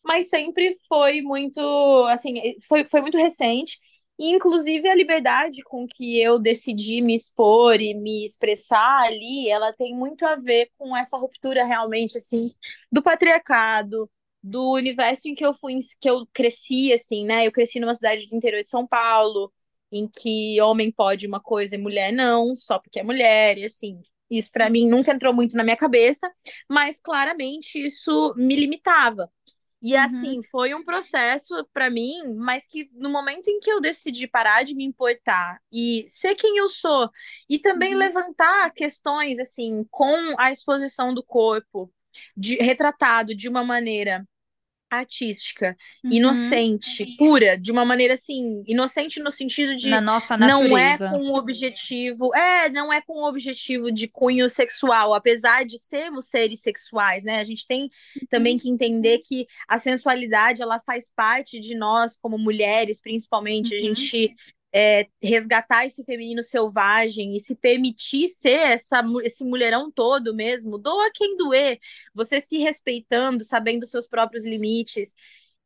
mas 0.01 0.29
sempre 0.29 0.73
foi 0.87 1.21
muito, 1.21 1.59
assim, 2.09 2.55
foi, 2.65 2.85
foi 2.85 3.01
muito 3.01 3.17
recente, 3.17 3.77
e 4.19 4.31
inclusive 4.31 4.89
a 4.89 4.95
liberdade 4.95 5.63
com 5.63 5.87
que 5.87 6.19
eu 6.21 6.37
decidi 6.39 7.01
me 7.01 7.15
expor 7.15 7.79
e 7.81 7.93
me 7.93 8.25
expressar 8.25 9.03
ali, 9.07 9.49
ela 9.49 9.73
tem 9.73 9.95
muito 9.95 10.25
a 10.25 10.35
ver 10.35 10.69
com 10.77 10.95
essa 10.95 11.17
ruptura 11.17 11.63
realmente, 11.65 12.17
assim, 12.17 12.51
do 12.91 13.01
patriarcado, 13.01 14.09
do 14.43 14.73
universo 14.73 15.27
em 15.29 15.35
que 15.35 15.45
eu 15.45 15.53
fui, 15.53 15.79
que 16.01 16.09
eu 16.09 16.27
cresci, 16.33 16.91
assim, 16.93 17.25
né? 17.25 17.47
Eu 17.47 17.51
cresci 17.51 17.79
numa 17.79 17.95
cidade 17.95 18.27
do 18.27 18.35
interior 18.35 18.61
de 18.63 18.69
São 18.69 18.85
Paulo, 18.87 19.51
em 19.91 20.07
que 20.07 20.59
homem 20.61 20.91
pode 20.91 21.25
uma 21.27 21.39
coisa 21.39 21.75
e 21.75 21.77
mulher 21.77 22.11
não, 22.11 22.55
só 22.55 22.79
porque 22.79 22.99
é 22.99 23.03
mulher, 23.03 23.57
e 23.57 23.65
assim. 23.65 24.01
Isso 24.29 24.51
para 24.51 24.69
mim 24.69 24.87
nunca 24.87 25.11
entrou 25.11 25.33
muito 25.33 25.57
na 25.57 25.63
minha 25.63 25.75
cabeça, 25.75 26.31
mas 26.69 26.99
claramente 26.99 27.79
isso 27.83 28.33
me 28.37 28.55
limitava. 28.55 29.27
E 29.81 29.95
Uhum. 29.95 29.95
assim, 29.95 30.43
foi 30.51 30.73
um 30.75 30.83
processo 30.83 31.53
para 31.73 31.89
mim, 31.89 32.35
mas 32.37 32.67
que 32.67 32.89
no 32.93 33.09
momento 33.09 33.47
em 33.49 33.59
que 33.59 33.71
eu 33.71 33.79
decidi 33.81 34.27
parar 34.27 34.63
de 34.63 34.75
me 34.75 34.83
importar 34.83 35.59
e 35.71 36.05
ser 36.07 36.35
quem 36.35 36.57
eu 36.57 36.67
sou, 36.69 37.09
e 37.49 37.59
também 37.59 37.95
Uhum. 37.95 37.95
levantar 37.95 38.71
questões 38.73 39.39
assim 39.39 39.85
com 39.89 40.35
a 40.37 40.51
exposição 40.51 41.13
do 41.13 41.23
corpo, 41.23 41.91
de, 42.35 42.55
retratado 42.57 43.33
de 43.35 43.47
uma 43.47 43.63
maneira 43.63 44.27
artística, 44.89 45.75
Uhum. 46.03 46.11
inocente, 46.13 47.05
pura, 47.17 47.57
de 47.57 47.71
uma 47.71 47.85
maneira 47.85 48.13
assim, 48.15 48.63
inocente 48.67 49.19
no 49.19 49.31
sentido 49.31 49.75
de 49.75 49.89
Na 49.89 50.01
nossa 50.01 50.37
não 50.37 50.77
é 50.77 50.97
natureza. 50.97 51.09
com 51.09 51.17
o 51.31 51.35
objetivo, 51.37 52.33
é, 52.35 52.69
não 52.69 52.91
é 52.91 53.01
com 53.01 53.13
o 53.13 53.27
objetivo 53.27 53.91
de 53.91 54.07
cunho 54.07 54.49
sexual, 54.49 55.13
apesar 55.13 55.65
de 55.65 55.77
sermos 55.77 56.27
seres 56.29 56.61
sexuais, 56.61 57.23
né? 57.23 57.39
A 57.39 57.43
gente 57.43 57.67
tem 57.67 57.89
também 58.29 58.53
Uhum. 58.53 58.59
que 58.59 58.69
entender 58.69 59.19
que 59.19 59.45
a 59.67 59.77
sensualidade 59.77 60.61
ela 60.61 60.79
faz 60.85 61.11
parte 61.15 61.59
de 61.59 61.75
nós 61.75 62.17
como 62.17 62.37
mulheres, 62.37 63.01
principalmente, 63.01 63.75
a 63.75 63.77
Uhum. 63.77 63.95
gente 63.95 64.33
é, 64.73 65.07
resgatar 65.21 65.85
esse 65.85 66.03
feminino 66.03 66.43
selvagem 66.43 67.35
e 67.35 67.39
se 67.39 67.55
permitir 67.55 68.27
ser 68.29 68.59
essa, 68.59 69.03
esse 69.23 69.43
mulherão 69.43 69.91
todo 69.91 70.33
mesmo, 70.33 70.77
doa 70.77 71.09
quem 71.13 71.35
doer, 71.37 71.79
você 72.13 72.39
se 72.39 72.57
respeitando, 72.57 73.43
sabendo 73.43 73.85
seus 73.85 74.07
próprios 74.07 74.45
limites 74.45 75.15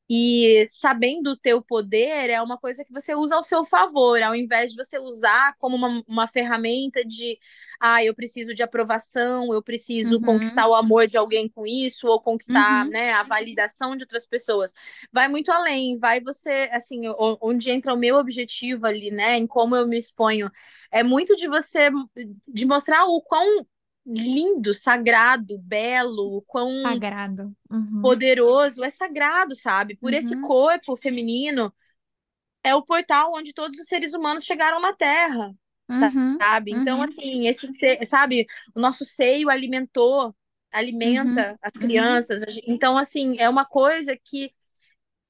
e 0.10 0.68
sabendo 0.70 1.32
o 1.32 1.38
teu 1.38 1.62
poder 1.62 2.30
é 2.30 2.42
uma 2.42 2.58
coisa 2.58 2.84
que 2.86 2.92
você 2.94 3.16
usa 3.16 3.36
ao 3.36 3.44
seu 3.44 3.66
favor, 3.66 4.22
ao 4.22 4.36
invés 4.36 4.72
de 4.72 4.78
você 4.78 5.00
usar 5.00 5.56
como 5.60 5.76
uma, 5.76 6.04
uma 6.08 6.28
ferramenta 6.28 7.04
de 7.06 7.40
ah, 7.80 8.04
eu 8.04 8.14
preciso 8.16 8.54
de 8.54 8.64
aprovação, 8.64 9.54
eu 9.54 9.62
preciso 9.64 10.20
Uhum. 10.20 10.22
conquistar 10.22 10.68
o 10.68 10.76
amor 10.76 11.08
de 11.08 11.18
alguém 11.18 11.50
com 11.50 11.66
isso, 11.66 12.08
ou 12.08 12.22
conquistar 12.22 12.86
Uhum. 12.86 12.90
né, 12.90 13.14
a 13.14 13.24
validação 13.24 13.96
de 13.96 14.04
outras 14.04 14.26
pessoas. 14.26 14.74
Vai 15.12 15.28
muito 15.28 15.52
além, 15.52 15.98
vai 15.98 16.20
você, 16.22 16.70
assim, 16.72 17.02
onde 17.42 17.72
entra 17.72 17.94
o 17.94 17.98
meu 17.98 18.16
objetivo 18.18 18.86
ali, 18.88 19.12
né? 19.12 19.38
Em 19.38 19.48
como 19.48 19.76
eu 19.76 19.88
me 19.88 19.98
exponho. 19.98 20.52
É 20.92 21.04
muito 21.04 21.36
de 21.36 21.48
você 21.48 21.90
de 22.48 22.66
mostrar 22.66 23.06
o 23.06 23.22
quão 23.22 23.66
lindo, 24.06 24.74
sagrado, 24.74 25.60
belo, 25.60 26.42
quão 26.48 26.72
Sagrado. 26.86 27.56
Uhum. 27.72 28.02
poderoso, 28.02 28.84
é 28.84 28.90
sagrado, 28.90 29.56
sabe? 29.56 29.96
Por 29.98 30.14
esse 30.14 30.36
Uhum. 30.36 30.42
corpo 30.42 30.98
feminino, 30.98 31.74
é 32.64 32.76
o 32.76 32.84
portal 32.84 33.34
onde 33.36 33.54
todos 33.54 33.80
os 33.80 33.88
seres 33.88 34.14
humanos 34.14 34.44
chegaram 34.46 34.80
na 34.82 34.94
Terra, 34.94 35.54
Uhum. 35.90 36.38
sabe? 36.38 36.72
Então, 36.74 37.00
Uhum. 37.00 37.04
assim, 37.04 37.48
esse, 37.48 37.68
se- 37.74 38.06
sabe, 38.06 38.48
o 38.76 38.80
nosso 38.80 39.06
seio 39.06 39.50
alimentou, 39.50 40.36
Uhum. 41.02 41.34
alimenta 41.34 41.58
as 41.62 41.74
Uhum. 41.76 41.80
crianças. 41.80 42.42
Então, 42.68 42.98
assim, 42.98 43.38
é 43.40 43.50
uma 43.50 43.66
coisa 43.66 44.18
que 44.18 44.54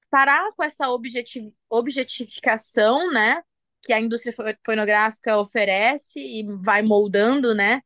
parar 0.09 0.51
com 0.53 0.63
essa 0.63 0.89
objeti- 0.89 1.53
objetificação, 1.69 3.11
né? 3.11 3.43
Que 3.82 3.93
a 3.93 3.99
indústria 3.99 4.36
pornográfica 4.63 5.38
oferece 5.38 6.19
e 6.19 6.43
vai 6.63 6.82
moldando, 6.82 7.53
né? 7.55 7.82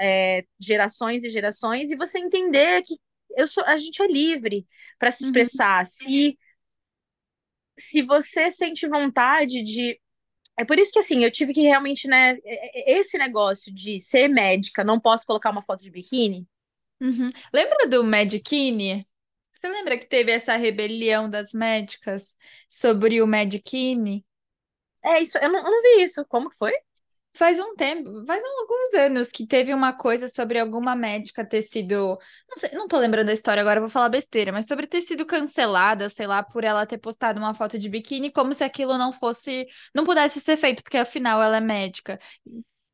É, 0.00 0.44
gerações 0.60 1.24
e 1.24 1.30
gerações, 1.30 1.90
e 1.90 1.96
você 1.96 2.18
entender 2.18 2.82
que 2.82 2.96
eu 3.36 3.46
sou, 3.46 3.64
a 3.64 3.76
gente 3.76 4.02
é 4.02 4.06
livre 4.08 4.66
para 4.98 5.10
se 5.10 5.22
Uhum. 5.22 5.28
expressar. 5.28 5.86
Se, 5.86 6.38
se 7.78 8.02
você 8.02 8.50
sente 8.50 8.86
vontade 8.88 9.62
de. 9.62 10.00
É 10.58 10.64
por 10.64 10.78
isso 10.78 10.92
que, 10.92 11.00
assim, 11.00 11.24
eu 11.24 11.32
tive 11.32 11.54
que 11.54 11.62
realmente, 11.62 12.08
né? 12.08 12.38
Esse 12.86 13.18
negócio 13.18 13.74
de 13.74 14.00
ser 14.00 14.28
médica, 14.28 14.84
não 14.84 15.00
posso 15.00 15.26
colocar 15.26 15.50
uma 15.50 15.62
foto 15.64 15.82
de 15.82 15.90
biquíni. 15.90 16.46
Uhum. 17.00 17.30
Lembra 17.52 17.86
do 17.88 18.04
Medikini? 18.04 19.06
Você 19.52 19.68
lembra 19.68 19.98
que 19.98 20.06
teve 20.06 20.32
essa 20.32 20.56
rebelião 20.56 21.28
das 21.28 21.52
médicas 21.52 22.36
sobre 22.68 23.20
o 23.22 23.26
Medikini? 23.26 24.24
É 25.04 25.20
isso, 25.20 25.38
eu 25.38 25.48
não, 25.50 25.58
eu 25.60 25.64
não 25.70 25.82
vi 25.82 26.02
isso. 26.02 26.24
Como 26.26 26.50
que 26.50 26.56
foi? 26.56 26.72
Faz 27.32 27.60
um 27.60 27.74
tempo, 27.76 28.24
faz 28.26 28.42
alguns 28.44 28.94
anos 28.94 29.28
que 29.28 29.46
teve 29.46 29.72
uma 29.72 29.92
coisa 29.92 30.28
sobre 30.28 30.58
alguma 30.58 30.96
médica 30.96 31.44
ter 31.46 31.62
sido, 31.62 32.18
não 32.48 32.56
sei, 32.56 32.70
não 32.72 32.88
tô 32.88 32.98
lembrando 32.98 33.28
da 33.28 33.32
história 33.32 33.60
agora, 33.62 33.78
vou 33.80 33.88
falar 33.88 34.08
besteira, 34.08 34.50
mas 34.52 34.66
sobre 34.66 34.86
ter 34.86 35.00
sido 35.00 35.24
cancelada, 35.24 36.08
sei 36.10 36.26
lá, 36.26 36.42
por 36.42 36.64
ela 36.64 36.84
ter 36.84 36.98
postado 36.98 37.38
uma 37.38 37.54
foto 37.54 37.78
de 37.78 37.88
biquíni, 37.88 38.30
como 38.32 38.52
se 38.52 38.64
aquilo 38.64 38.98
não 38.98 39.12
fosse, 39.12 39.66
não 39.94 40.04
pudesse 40.04 40.40
ser 40.40 40.56
feito, 40.56 40.82
porque 40.82 40.98
afinal 40.98 41.40
ela 41.42 41.56
é 41.58 41.60
médica. 41.60 42.18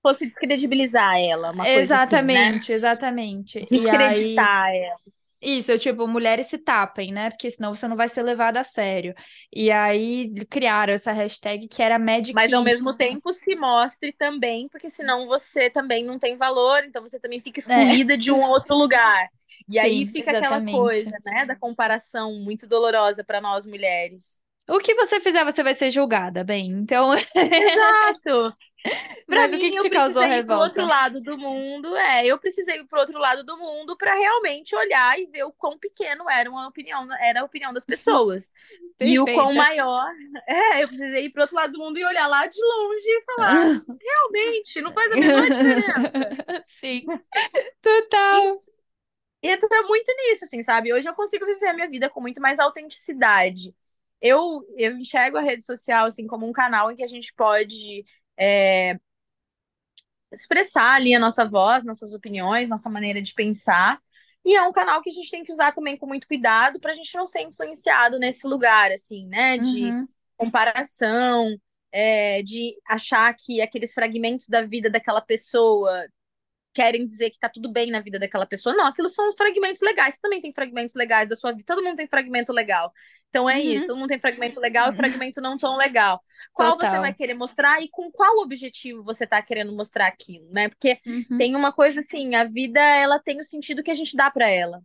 Fosse 0.03 0.27
descredibilizar 0.27 1.19
ela, 1.19 1.51
uma 1.51 1.67
coisa 1.67 1.95
Exatamente, 1.95 1.95
assim, 1.97 2.23
né? 2.33 2.73
exatamente. 2.73 3.67
E 3.71 3.89
aí, 3.89 4.51
Descreditar 4.51 4.71
ela. 4.75 5.16
Isso, 5.41 5.71
eu, 5.73 5.79
tipo, 5.79 6.07
mulheres 6.09 6.47
se 6.49 6.59
tapem, 6.59 7.13
né? 7.13 7.31
Porque 7.31 7.51
senão 7.51 7.75
você 7.75 7.87
não 7.89 7.97
vai 7.97 8.09
ser 8.09 8.23
levada 8.23 8.61
a 8.61 8.65
sério. 8.65 9.15
E 9.55 9.71
aí 9.71 10.35
criaram 10.51 10.93
essa 10.95 11.13
hashtag 11.13 11.69
que 11.69 11.83
era 11.83 11.99
Mas 12.31 12.53
ao 12.53 12.63
mesmo 12.63 12.97
tempo 12.97 13.33
se 13.33 13.55
mostre 13.55 14.13
também, 14.13 14.69
porque 14.69 14.91
senão 14.91 15.27
você 15.27 15.71
também 15.71 16.05
não 16.05 16.19
tem 16.19 16.37
valor, 16.37 16.85
então 16.85 17.03
você 17.03 17.21
também 17.21 17.41
fica 17.41 17.59
É, 17.69 17.97
excluída 18.01 18.17
de 18.19 18.33
um 18.33 18.43
outro 18.43 18.75
lugar. 18.77 19.29
E 19.71 19.79
aí 19.79 20.05
sim, 20.05 20.13
fica 20.13 20.33
aquela 20.33 20.61
exatamente. 20.61 20.61
coisa, 20.61 21.17
né, 21.25 21.47
da 21.47 21.57
comparação 21.57 22.35
muito 22.41 22.67
dolorosa 22.67 23.25
para 23.25 23.41
nós 23.41 23.65
mulheres. 23.67 24.43
O 24.69 24.79
que 24.81 24.95
você 24.95 25.21
fizer, 25.21 25.45
você 25.45 25.63
vai 25.63 25.75
ser 25.75 25.91
julgada, 25.91 26.43
bem. 26.45 26.71
Então, 26.73 27.13
Exato. 27.53 28.55
Mas 29.29 29.53
o 29.53 29.59
mim, 29.59 29.59
que 29.59 29.71
que 29.71 29.79
eu 29.79 29.83
te 29.83 29.91
causou 29.91 30.23
ir 30.25 30.45
pro 30.45 30.57
outro 30.59 30.85
revolta? 30.85 30.87
lado 30.87 31.21
do 31.21 31.37
mundo. 31.37 31.97
É, 31.97 32.27
eu 32.27 32.39
precisei 32.39 32.81
ir 32.81 32.87
pro 32.87 33.01
outro 33.01 33.19
lado 33.19 33.45
do 33.45 33.57
mundo 33.59 33.97
para 33.97 34.15
realmente 34.15 34.75
olhar 34.77 35.19
e 35.19 35.27
ver 35.27 35.45
o 35.45 35.53
quão 35.53 35.79
pequeno 35.79 36.29
era 36.31 36.51
uma 36.51 36.69
opinião, 36.69 37.07
era 37.21 37.41
a 37.41 37.45
opinião 37.45 37.73
das 37.73 37.85
pessoas. 37.85 38.53
E 39.01 39.19
o 39.19 39.29
quão 39.29 39.53
maior. 39.55 40.07
É, 40.49 40.83
eu 40.83 40.89
precisei 40.89 41.25
ir 41.27 41.31
pro 41.31 41.43
outro 41.43 41.57
lado 41.57 41.73
do 41.73 41.79
mundo 41.79 41.99
e 41.99 42.05
olhar 42.05 42.27
lá 42.29 42.47
de 42.47 42.59
longe 42.61 43.09
e 43.09 43.23
falar: 43.25 43.69
realmente, 44.01 44.81
não 44.81 44.93
faz 44.93 45.11
a 45.13 45.17
menor 45.17 45.51
diferença. 45.51 46.11
Sim, 46.65 47.11
total. 47.83 48.61
E 49.43 49.49
entra 49.51 49.83
muito 49.83 50.13
nisso, 50.17 50.45
assim, 50.45 50.63
sabe? 50.63 50.93
Hoje 50.93 51.09
eu 51.09 51.15
consigo 51.15 51.45
viver 51.47 51.69
a 51.69 51.75
minha 51.75 51.89
vida 51.89 52.09
com 52.11 52.21
muito 52.21 52.41
mais 52.41 52.59
autenticidade. 52.59 53.75
Eu, 54.21 54.67
eu 54.77 54.97
enxergo 54.99 55.37
a 55.37 55.43
rede 55.43 55.65
social, 55.65 56.07
assim, 56.07 56.27
como 56.27 56.47
um 56.49 56.53
canal 56.53 56.91
em 56.91 56.97
que 56.97 57.05
a 57.05 57.09
gente 57.09 57.33
pode 57.35 58.05
é, 58.39 58.99
expressar 60.33 60.95
ali 60.97 61.15
a 61.15 61.19
nossa 61.21 61.45
voz, 61.49 61.85
nossas 61.85 62.13
opiniões, 62.13 62.69
nossa 62.69 62.91
maneira 62.91 63.23
de 63.23 63.33
pensar. 63.35 64.01
E 64.45 64.55
é 64.55 64.63
um 64.63 64.73
canal 64.73 65.03
que 65.03 65.11
a 65.11 65.13
gente 65.13 65.31
tem 65.31 65.45
que 65.45 65.53
usar 65.53 65.73
também 65.73 65.97
com 65.97 66.07
muito 66.07 66.27
cuidado 66.29 66.81
para 66.81 66.93
a 66.93 66.95
gente 66.95 67.15
não 67.17 67.27
ser 67.27 67.43
influenciado 67.43 68.19
nesse 68.19 68.47
lugar, 68.47 68.91
assim, 68.93 69.27
né? 69.29 69.59
De 69.59 69.97
Uhum, 69.97 70.09
comparação, 70.37 71.57
é, 71.93 72.43
de 72.43 72.77
achar 72.89 73.35
que 73.35 73.61
aqueles 73.61 73.93
fragmentos 73.95 74.49
da 74.49 74.63
vida 74.63 74.91
daquela 74.91 75.21
pessoa 75.21 76.07
querem 76.77 77.07
dizer 77.07 77.31
que 77.31 77.39
tá 77.39 77.49
tudo 77.49 77.71
bem 77.73 77.91
na 77.91 78.01
vida 78.01 78.19
daquela 78.19 78.47
pessoa. 78.47 78.75
Não, 78.77 78.87
aquilo 78.87 79.09
são 79.09 79.33
fragmentos 79.37 79.81
legais. 79.83 80.15
Você 80.17 80.21
também 80.21 80.41
tem 80.43 80.53
fragmentos 80.53 80.95
legais 80.95 81.29
da 81.29 81.37
sua 81.37 81.53
vida. 81.53 81.65
Todo 81.67 81.83
mundo 81.83 81.97
tem 81.97 82.07
fragmento 82.09 82.53
legal. 82.53 82.93
Então 83.31 83.49
é 83.49 83.61
isso. 83.61 83.87
uhum, 83.87 83.89
Todo 83.89 83.99
mundo 83.99 84.09
tem 84.09 84.21
fragmento 84.21 84.61
legal 84.61 84.91
e 84.91 84.95
fragmento 84.97 85.41
não 85.41 85.59
tão 85.59 85.77
legal. 85.77 86.23
Qual 86.53 86.77
você 86.79 86.99
vai 86.99 87.13
total. 87.13 87.15
querer 87.15 87.35
mostrar 87.35 87.83
e 87.83 87.89
com 87.89 88.11
qual 88.11 88.39
objetivo 88.39 89.03
você 89.05 89.27
tá 89.27 89.43
querendo 89.43 89.75
mostrar 89.75 90.07
aquilo, 90.07 90.49
né? 90.51 90.69
Porque 90.69 90.99
Uhum, 91.07 91.37
tem 91.37 91.55
uma 91.57 91.73
coisa 91.73 92.01
assim, 92.01 92.35
a 92.35 92.45
vida 92.45 92.81
ela 92.81 93.19
tem 93.21 93.41
o 93.41 93.45
sentido 93.45 93.83
que 93.83 93.91
a 93.91 93.95
gente 93.95 94.17
dá 94.17 94.31
para 94.31 94.49
ela. 94.49 94.81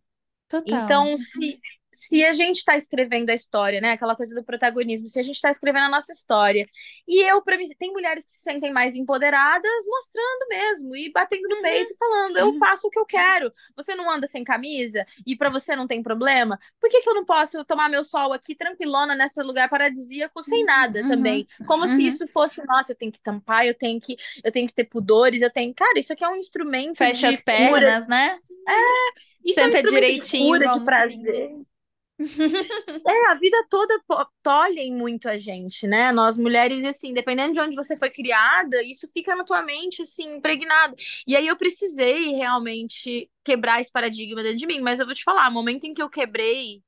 total. 0.48 1.12
Então, 1.12 1.16
se 1.18 1.60
se 1.94 2.24
a 2.24 2.34
gente 2.34 2.58
está 2.58 2.78
escrevendo 2.78 3.30
a 3.30 3.34
história, 3.34 3.82
né? 3.82 3.92
Aquela 3.92 4.16
coisa 4.16 4.34
do 4.34 4.44
protagonismo, 4.44 5.10
se 5.10 5.20
a 5.20 5.24
gente 5.24 5.36
está 5.36 5.50
escrevendo 5.50 5.86
a 5.86 5.90
nossa 5.90 6.12
história. 6.14 6.68
E 7.08 7.22
eu, 7.22 7.42
para 7.42 7.58
mim, 7.58 7.66
tem 7.78 7.92
mulheres 7.92 8.26
que 8.26 8.32
se 8.32 8.42
sentem 8.42 8.72
mais 8.72 8.96
empoderadas, 8.96 9.86
mostrando 9.86 10.48
mesmo, 10.50 10.96
e 10.96 11.12
batendo 11.12 11.48
no 11.50 11.58
uhum. 11.58 11.62
peito 11.62 11.94
e 11.94 11.98
falando: 11.98 12.38
eu 12.38 12.48
uhum. 12.48 12.58
faço 12.58 12.88
o 12.88 12.90
que 12.90 13.00
eu 13.00 13.06
quero. 13.06 13.52
Você 13.76 13.94
não 13.96 14.10
anda 14.10 14.26
sem 14.28 14.44
camisa 14.44 15.06
e 15.26 15.36
para 15.36 15.50
você 15.50 15.76
não 15.76 15.88
tem 15.88 16.02
problema? 16.02 16.60
Por 16.80 16.90
que, 16.90 17.02
que 17.02 17.10
eu 17.10 17.16
não 17.16 17.26
posso 17.26 17.64
tomar 17.66 17.90
meu 17.90 18.04
sol 18.04 18.32
aqui 18.34 18.56
tranquilona 18.56 19.14
nesse 19.14 19.42
lugar 19.42 19.70
paradisíaco 19.70 20.42
sem 20.44 20.64
nada 20.64 21.02
uhum. 21.02 21.10
também? 21.10 21.48
Como 21.68 21.88
se 21.88 21.96
uhum. 21.96 22.02
isso 22.02 22.28
fosse, 22.28 22.66
nossa, 22.66 22.94
eu 22.94 22.98
tenho 22.98 23.12
que 23.12 23.22
tampar, 23.22 23.66
eu 23.66 23.74
tenho 23.74 24.00
que, 24.00 24.16
eu 24.44 24.52
tenho 24.52 24.68
que 24.68 24.74
ter 24.74 24.86
pudores, 24.86 25.42
eu 25.42 25.52
tenho. 25.52 25.74
Cara, 25.74 26.00
isso 26.00 26.14
aqui 26.14 26.24
é 26.24 26.30
um 26.30 26.36
instrumento. 26.36 26.96
Fecha 26.96 27.30
as 27.30 27.42
pernas, 27.42 28.08
né? 28.08 28.40
É. 28.68 29.32
Isso 29.44 29.60
Senta 29.60 29.80
é 29.80 29.82
um 29.82 29.86
direitinho, 29.86 30.60
de, 30.60 30.66
cura, 30.66 30.80
de 30.80 30.86
prazer. 30.86 31.52
é, 33.08 33.32
a 33.32 33.36
vida 33.36 33.58
toda 33.70 34.00
tolhem 34.44 34.94
muito 34.94 35.28
a 35.28 35.38
gente, 35.38 35.88
né? 35.88 36.12
Nós 36.12 36.38
mulheres, 36.38 36.84
assim, 36.86 37.14
dependendo 37.14 37.54
de 37.54 37.60
onde 37.60 37.76
você 37.76 37.98
foi 37.98 38.10
criada, 38.10 38.82
isso 38.84 39.08
fica 39.14 39.36
na 39.36 39.44
tua 39.44 39.62
mente, 39.62 40.02
assim, 40.02 40.36
impregnado. 40.36 40.96
E 41.26 41.36
aí 41.36 41.48
eu 41.48 41.58
precisei 41.58 42.32
realmente 42.34 43.30
quebrar 43.44 43.82
esse 43.82 43.92
paradigma 43.92 44.44
dentro 44.44 44.58
de 44.58 44.68
mim. 44.68 44.82
Mas 44.82 45.00
eu 45.00 45.06
vou 45.06 45.16
te 45.16 45.24
falar, 45.24 45.50
o 45.50 45.54
momento 45.54 45.86
em 45.86 45.94
que 45.94 46.02
eu 46.02 46.10
quebrei. 46.10 46.82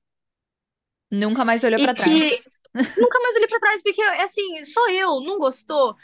Nunca 1.12 1.46
mais 1.46 1.64
olhou 1.64 1.80
para 1.82 1.94
trás. 1.94 2.44
Nunca 2.98 3.20
mais 3.20 3.36
olhei 3.36 3.48
para 3.48 3.60
trás, 3.60 3.84
porque, 3.84 4.02
assim, 4.02 4.64
sou 4.64 4.90
eu, 4.90 5.22
não 5.22 5.38
gostou? 5.38 5.96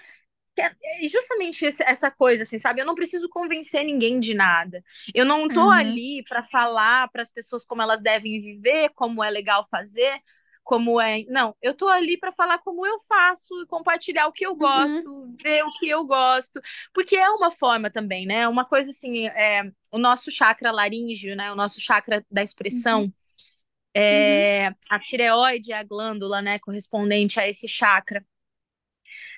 É 0.58 1.08
justamente 1.08 1.66
essa 1.66 2.12
coisa, 2.12 2.44
assim, 2.44 2.58
sabe? 2.58 2.82
Eu 2.82 2.86
não 2.86 2.96
preciso 2.96 3.30
convencer 3.30 3.84
ninguém 3.84 4.20
de 4.20 4.34
nada. 4.34 4.84
Eu 5.14 5.26
não 5.26 5.48
tô 5.48 5.66
uhum. 5.66 5.72
ali 5.72 6.24
para 6.28 6.44
falar 6.44 7.10
para 7.10 7.22
as 7.22 7.32
pessoas 7.32 7.66
como 7.66 7.82
elas 7.82 8.02
devem 8.02 8.42
viver, 8.42 8.90
como 8.96 9.24
é 9.24 9.30
legal 9.30 9.66
fazer, 9.70 10.20
como 10.64 11.00
é. 11.00 11.24
Não, 11.28 11.56
eu 11.62 11.74
tô 11.74 11.88
ali 11.88 12.18
para 12.18 12.32
falar 12.32 12.60
como 12.60 12.86
eu 12.86 13.00
faço, 13.02 13.54
compartilhar 13.68 14.28
o 14.28 14.32
que 14.32 14.46
eu 14.46 14.52
uhum. 14.52 14.58
gosto, 14.58 15.10
uhum. 15.10 15.36
ver 15.42 15.64
o 15.64 15.72
que 15.80 15.90
eu 15.90 16.06
gosto, 16.06 16.62
porque 16.94 17.16
é 17.16 17.30
uma 17.30 17.52
forma 17.52 17.90
também, 17.90 18.26
né? 18.26 18.48
Uma 18.48 18.66
coisa 18.66 18.92
assim, 18.92 19.28
é, 19.28 19.64
o 19.92 19.98
nosso 19.98 20.30
chakra 20.30 20.72
laríngeo, 20.72 21.36
né? 21.36 21.52
O 21.52 21.56
nosso 21.56 21.80
chakra 21.80 22.24
da 22.30 22.44
expressão. 22.44 23.04
Uhum. 23.04 23.14
É, 23.92 24.68
uhum. 24.70 24.76
a 24.90 25.00
tireoide 25.00 25.72
é 25.72 25.78
a 25.80 25.84
glândula, 25.84 26.42
né, 26.42 26.60
correspondente 26.60 27.40
a 27.40 27.48
esse 27.48 27.68
chakra. 27.68 28.24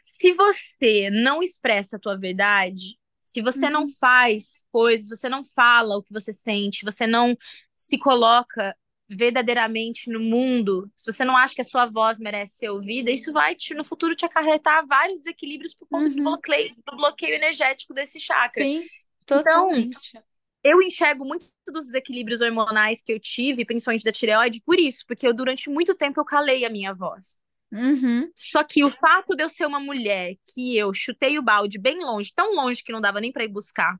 Se 0.02 0.34
você 0.34 1.10
não 1.10 1.42
expressa 1.42 1.98
a 1.98 2.00
tua 2.00 2.18
verdade, 2.18 2.98
se 3.22 3.42
você 3.42 3.68
uhum. 3.68 3.72
não 3.72 3.88
faz 3.88 4.66
coisas, 4.72 5.08
você 5.08 5.30
não 5.30 5.44
fala 5.44 5.98
o 5.98 6.04
que 6.04 6.12
você 6.12 6.34
sente, 6.34 6.84
você 6.84 7.08
não 7.08 7.38
se 7.76 7.98
coloca 7.98 8.76
verdadeiramente 9.08 10.10
no 10.10 10.20
mundo, 10.20 10.90
se 10.96 11.12
você 11.12 11.26
não 11.26 11.36
acha 11.36 11.54
que 11.54 11.62
a 11.62 11.66
sua 11.66 11.86
voz 11.86 12.18
merece 12.18 12.56
ser 12.56 12.70
ouvida, 12.70 13.12
isso 13.12 13.34
vai 13.34 13.56
te, 13.56 13.74
no 13.74 13.84
futuro 13.84 14.16
te 14.16 14.26
acarretar 14.26 14.88
vários 14.88 15.20
desequilíbrios 15.20 15.74
por 15.74 15.86
conta 15.88 16.08
uhum. 16.08 16.16
do, 16.16 16.24
bloqueio, 16.24 16.76
do 16.90 16.96
bloqueio 16.96 17.36
energético 17.36 17.94
desse 17.94 18.20
chakra. 18.20 18.64
Sim, 18.64 18.84
então, 19.24 19.40
totalmente. 19.40 19.98
Então, 20.10 20.24
eu 20.64 20.82
enxergo 20.82 21.26
muito 21.26 21.48
dos 21.68 21.86
desequilíbrios 21.86 22.42
hormonais 22.42 23.04
que 23.04 23.12
eu 23.12 23.20
tive, 23.20 23.66
principalmente 23.66 24.04
da 24.04 24.12
tireoide, 24.12 24.62
por 24.66 24.80
isso, 24.80 25.04
porque 25.08 25.28
eu, 25.28 25.34
durante 25.34 25.70
muito 25.70 25.96
tempo 25.96 26.20
eu 26.20 26.26
calei 26.26 26.64
a 26.64 26.70
minha 26.70 26.94
voz. 26.94 27.38
Uhum. 27.72 28.30
Só 28.36 28.64
que 28.64 28.84
o 28.84 28.90
fato 28.90 29.36
de 29.36 29.44
eu 29.44 29.50
ser 29.50 29.66
uma 29.66 29.80
mulher 29.80 30.36
que 30.54 30.76
eu 30.76 30.94
chutei 30.94 31.40
o 31.40 31.44
balde 31.44 31.80
bem 31.80 32.00
longe, 32.00 32.34
tão 32.36 32.54
longe 32.54 32.84
que 32.84 32.92
não 32.92 33.00
dava 33.02 33.22
nem 33.22 33.32
para 33.32 33.44
ir 33.44 33.48
buscar. 33.48 33.96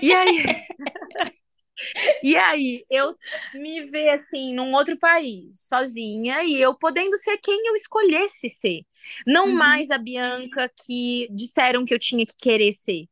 E 0.00 0.12
aí. 0.12 0.42
e 2.22 2.36
aí, 2.36 2.84
eu 2.90 3.16
me 3.54 3.84
ver 3.84 4.10
assim, 4.10 4.54
num 4.54 4.72
outro 4.74 4.98
país, 4.98 5.66
sozinha, 5.66 6.42
e 6.44 6.60
eu 6.60 6.74
podendo 6.74 7.16
ser 7.16 7.38
quem 7.38 7.66
eu 7.66 7.74
escolhesse 7.74 8.48
ser. 8.48 8.82
Não 9.26 9.46
uhum. 9.46 9.54
mais 9.54 9.90
a 9.90 9.98
Bianca 9.98 10.70
que 10.84 11.28
disseram 11.30 11.84
que 11.84 11.94
eu 11.94 11.98
tinha 11.98 12.24
que 12.26 12.36
querer 12.38 12.72
ser. 12.72 13.06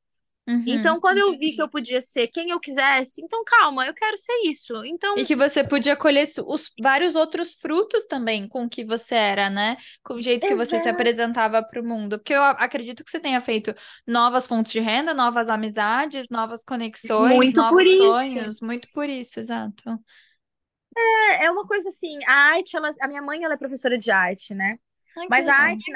Uhum. 0.51 0.67
Então, 0.67 1.01
quando 1.01 1.19
eu 1.19 1.37
vi 1.39 1.53
que 1.55 1.63
eu 1.63 1.69
podia 1.69 2.01
ser 2.01 2.29
quem 2.29 2.51
eu 2.51 2.61
quisesse, 2.61 3.23
então 3.23 3.43
calma, 3.45 3.87
eu 3.87 3.95
quero 3.95 4.17
ser 4.19 4.33
isso. 4.45 4.85
Então 4.85 5.17
E 5.17 5.25
que 5.25 5.35
você 5.35 5.65
podia 5.65 5.97
colher 5.97 6.27
os 6.47 6.73
vários 6.81 7.17
outros 7.17 7.55
frutos 7.55 8.07
também 8.07 8.47
com 8.49 8.65
o 8.65 8.69
que 8.71 8.85
você 8.85 9.15
era, 9.17 9.51
né? 9.51 9.77
Com 10.05 10.15
o 10.15 10.21
jeito 10.21 10.47
que 10.47 10.55
Exato. 10.55 10.67
você 10.71 10.79
se 10.79 10.89
apresentava 10.89 11.63
para 11.63 11.81
o 11.81 11.85
mundo. 11.85 12.19
Porque 12.19 12.33
eu 12.35 12.43
acredito 12.43 13.05
que 13.05 13.11
você 13.11 13.19
tenha 13.19 13.41
feito 13.41 13.75
novas 14.07 14.47
fontes 14.47 14.71
de 14.73 14.79
renda, 14.81 15.13
novas 15.13 15.49
amizades, 15.49 16.29
novas 16.31 16.63
conexões, 16.63 17.51
muito 17.51 17.57
novos 17.57 17.97
sonhos, 17.97 18.61
muito 18.61 18.89
por 18.93 19.09
isso, 19.09 19.41
exato. 19.41 19.99
É, 20.97 21.45
é 21.47 21.51
uma 21.51 21.67
coisa 21.67 21.89
assim, 21.89 22.19
a 22.27 22.33
arte, 22.55 22.77
ela, 22.77 22.91
a 23.01 23.09
minha 23.09 23.23
mãe 23.23 23.43
ela 23.45 23.55
é 23.55 23.57
professora 23.57 23.97
de 23.99 24.11
arte, 24.11 24.55
né? 24.55 24.79
Ai, 25.17 25.29
Mas 25.29 25.47
a 25.49 25.55
arte, 25.55 25.91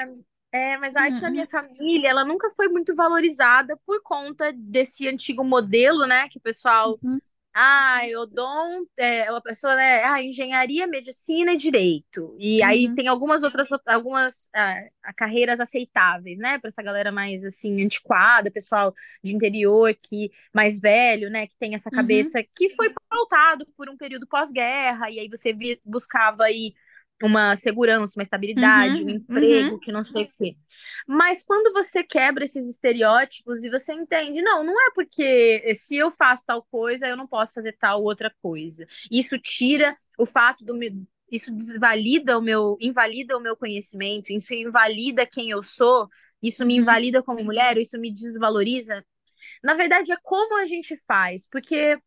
é, 0.55 0.77
mas 0.77 0.95
a 0.95 1.01
arte 1.01 1.15
uhum. 1.15 1.21
na 1.21 1.29
minha 1.29 1.45
família, 1.45 2.09
ela 2.09 2.23
nunca 2.23 2.49
foi 2.51 2.69
muito 2.69 2.95
valorizada 2.95 3.77
por 3.85 4.01
conta 4.01 4.53
desse 4.53 5.05
antigo 5.05 5.43
modelo, 5.43 6.07
né? 6.07 6.29
Que 6.29 6.37
o 6.37 6.41
pessoal. 6.41 6.97
Uhum. 7.03 7.19
Ah, 7.57 8.01
odonto, 8.19 8.89
é, 8.97 9.31
uma 9.31 9.41
pessoa, 9.41 9.75
né? 9.75 10.03
Ah, 10.03 10.21
engenharia, 10.21 10.85
medicina 10.87 11.53
e 11.53 11.57
direito. 11.57 12.35
E 12.37 12.59
uhum. 12.59 12.67
aí 12.67 12.95
tem 12.95 13.07
algumas 13.07 13.43
outras, 13.43 13.69
algumas 13.85 14.49
ah, 14.53 14.83
carreiras 15.15 15.61
aceitáveis, 15.61 16.37
né? 16.37 16.59
Para 16.59 16.67
essa 16.67 16.83
galera 16.83 17.13
mais, 17.13 17.45
assim, 17.45 17.81
antiquada, 17.81 18.51
pessoal 18.51 18.93
de 19.23 19.33
interior, 19.33 19.93
que 19.93 20.31
mais 20.53 20.81
velho, 20.81 21.29
né? 21.29 21.47
Que 21.47 21.57
tem 21.57 21.75
essa 21.75 21.89
uhum. 21.89 21.95
cabeça 21.95 22.43
que 22.43 22.69
foi 22.71 22.93
pautado 23.09 23.65
por 23.77 23.89
um 23.89 23.95
período 23.95 24.27
pós-guerra. 24.27 25.09
E 25.09 25.19
aí 25.19 25.29
você 25.29 25.53
buscava 25.85 26.43
aí 26.43 26.73
uma 27.23 27.55
segurança, 27.55 28.13
uma 28.17 28.23
estabilidade, 28.23 29.01
uhum, 29.01 29.07
um 29.07 29.09
emprego, 29.11 29.73
uhum. 29.73 29.79
que 29.79 29.91
não 29.91 30.03
sei 30.03 30.23
o 30.25 30.29
quê. 30.37 30.55
Mas 31.07 31.43
quando 31.43 31.71
você 31.71 32.03
quebra 32.03 32.43
esses 32.43 32.69
estereótipos 32.69 33.63
e 33.63 33.69
você 33.69 33.93
entende, 33.93 34.41
não, 34.41 34.63
não 34.63 34.73
é 34.73 34.91
porque 34.93 35.73
se 35.75 35.95
eu 35.95 36.11
faço 36.11 36.43
tal 36.45 36.63
coisa, 36.63 37.07
eu 37.07 37.15
não 37.15 37.27
posso 37.27 37.53
fazer 37.53 37.73
tal 37.79 38.03
outra 38.03 38.33
coisa. 38.41 38.85
Isso 39.09 39.39
tira 39.39 39.95
o 40.17 40.25
fato 40.25 40.65
do 40.65 40.75
isso 41.31 41.51
desvalida 41.51 42.37
o 42.37 42.41
meu, 42.41 42.77
invalida 42.79 43.35
o 43.35 43.41
meu 43.41 43.55
conhecimento, 43.55 44.31
isso 44.31 44.53
invalida 44.53 45.25
quem 45.25 45.49
eu 45.49 45.63
sou, 45.63 46.07
isso 46.41 46.61
uhum. 46.63 46.67
me 46.67 46.77
invalida 46.77 47.23
como 47.23 47.43
mulher, 47.43 47.77
isso 47.77 47.99
me 47.99 48.13
desvaloriza. 48.13 49.03
Na 49.63 49.73
verdade, 49.73 50.11
é 50.11 50.17
como 50.21 50.57
a 50.57 50.65
gente 50.65 50.99
faz, 51.07 51.47
porque 51.47 51.97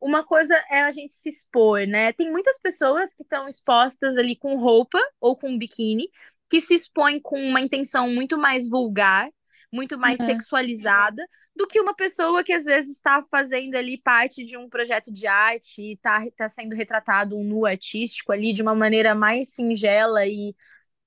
uma 0.00 0.24
coisa 0.24 0.54
é 0.70 0.82
a 0.82 0.90
gente 0.90 1.14
se 1.14 1.28
expor, 1.28 1.86
né? 1.86 2.12
Tem 2.12 2.30
muitas 2.30 2.58
pessoas 2.60 3.12
que 3.12 3.22
estão 3.22 3.48
expostas 3.48 4.16
ali 4.16 4.36
com 4.36 4.56
roupa 4.56 4.98
ou 5.20 5.36
com 5.36 5.58
biquíni, 5.58 6.08
que 6.48 6.60
se 6.60 6.74
expõem 6.74 7.20
com 7.20 7.40
uma 7.40 7.60
intenção 7.60 8.08
muito 8.10 8.38
mais 8.38 8.68
vulgar, 8.68 9.28
muito 9.72 9.98
mais 9.98 10.18
uhum. 10.20 10.26
sexualizada, 10.26 11.26
do 11.54 11.66
que 11.66 11.80
uma 11.80 11.94
pessoa 11.94 12.42
que 12.42 12.52
às 12.52 12.64
vezes 12.64 12.92
está 12.92 13.22
fazendo 13.30 13.74
ali 13.74 14.00
parte 14.00 14.44
de 14.44 14.56
um 14.56 14.68
projeto 14.68 15.12
de 15.12 15.26
arte 15.26 15.82
e 15.82 15.92
está 15.94 16.24
tá 16.36 16.48
sendo 16.48 16.74
retratado 16.74 17.36
um 17.36 17.44
nu 17.44 17.66
artístico 17.66 18.32
ali 18.32 18.52
de 18.52 18.62
uma 18.62 18.74
maneira 18.74 19.14
mais 19.14 19.52
singela 19.54 20.24
e 20.26 20.54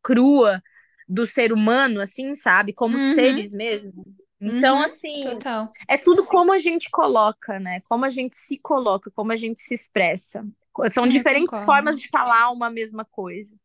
crua 0.04 0.62
do 1.08 1.26
ser 1.26 1.52
humano, 1.52 2.02
assim, 2.02 2.36
sabe? 2.36 2.74
Como 2.74 2.98
uhum. 2.98 3.14
seres 3.14 3.54
mesmo. 3.54 3.94
Então, 4.42 4.78
uhum, 4.78 4.84
assim, 4.84 5.20
total. 5.22 5.68
é 5.88 5.98
tudo 5.98 6.26
como 6.26 6.52
a 6.52 6.58
gente 6.58 6.90
coloca, 6.90 7.60
né? 7.60 7.80
Como 7.88 8.04
a 8.04 8.10
gente 8.10 8.36
se 8.36 8.58
coloca, 8.58 9.12
como 9.12 9.32
a 9.32 9.36
gente 9.36 9.62
se 9.62 9.76
expressa. 9.76 10.44
São 10.90 11.08
diferentes 11.08 11.62
formas 11.64 12.00
de 12.00 12.08
falar 12.10 12.50
uma 12.50 12.70
mesma 12.70 13.06
coisa. 13.06 13.56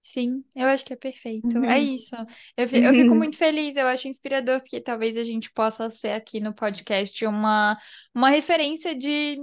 Sim, 0.00 0.44
eu 0.54 0.66
acho 0.66 0.84
que 0.84 0.92
é 0.92 0.96
perfeito. 0.96 1.56
É 1.56 1.60
uhum. 1.60 1.64
É 1.64 1.78
isso. 1.78 2.14
Eu, 2.56 2.66
eu 2.66 2.94
fico 2.94 3.14
muito 3.16 3.36
feliz, 3.36 3.76
eu 3.76 3.86
acho 3.86 4.08
inspirador, 4.08 4.60
porque 4.60 4.80
talvez 4.80 5.18
a 5.18 5.24
gente 5.24 5.50
possa 5.50 5.90
ser 5.90 6.10
aqui 6.10 6.40
no 6.40 6.54
podcast 6.54 7.24
uma, 7.26 7.78
uma 8.14 8.30
referência 8.30 8.94
de. 8.94 9.36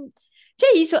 De 0.58 0.66
é 0.66 0.76
isso, 0.76 0.96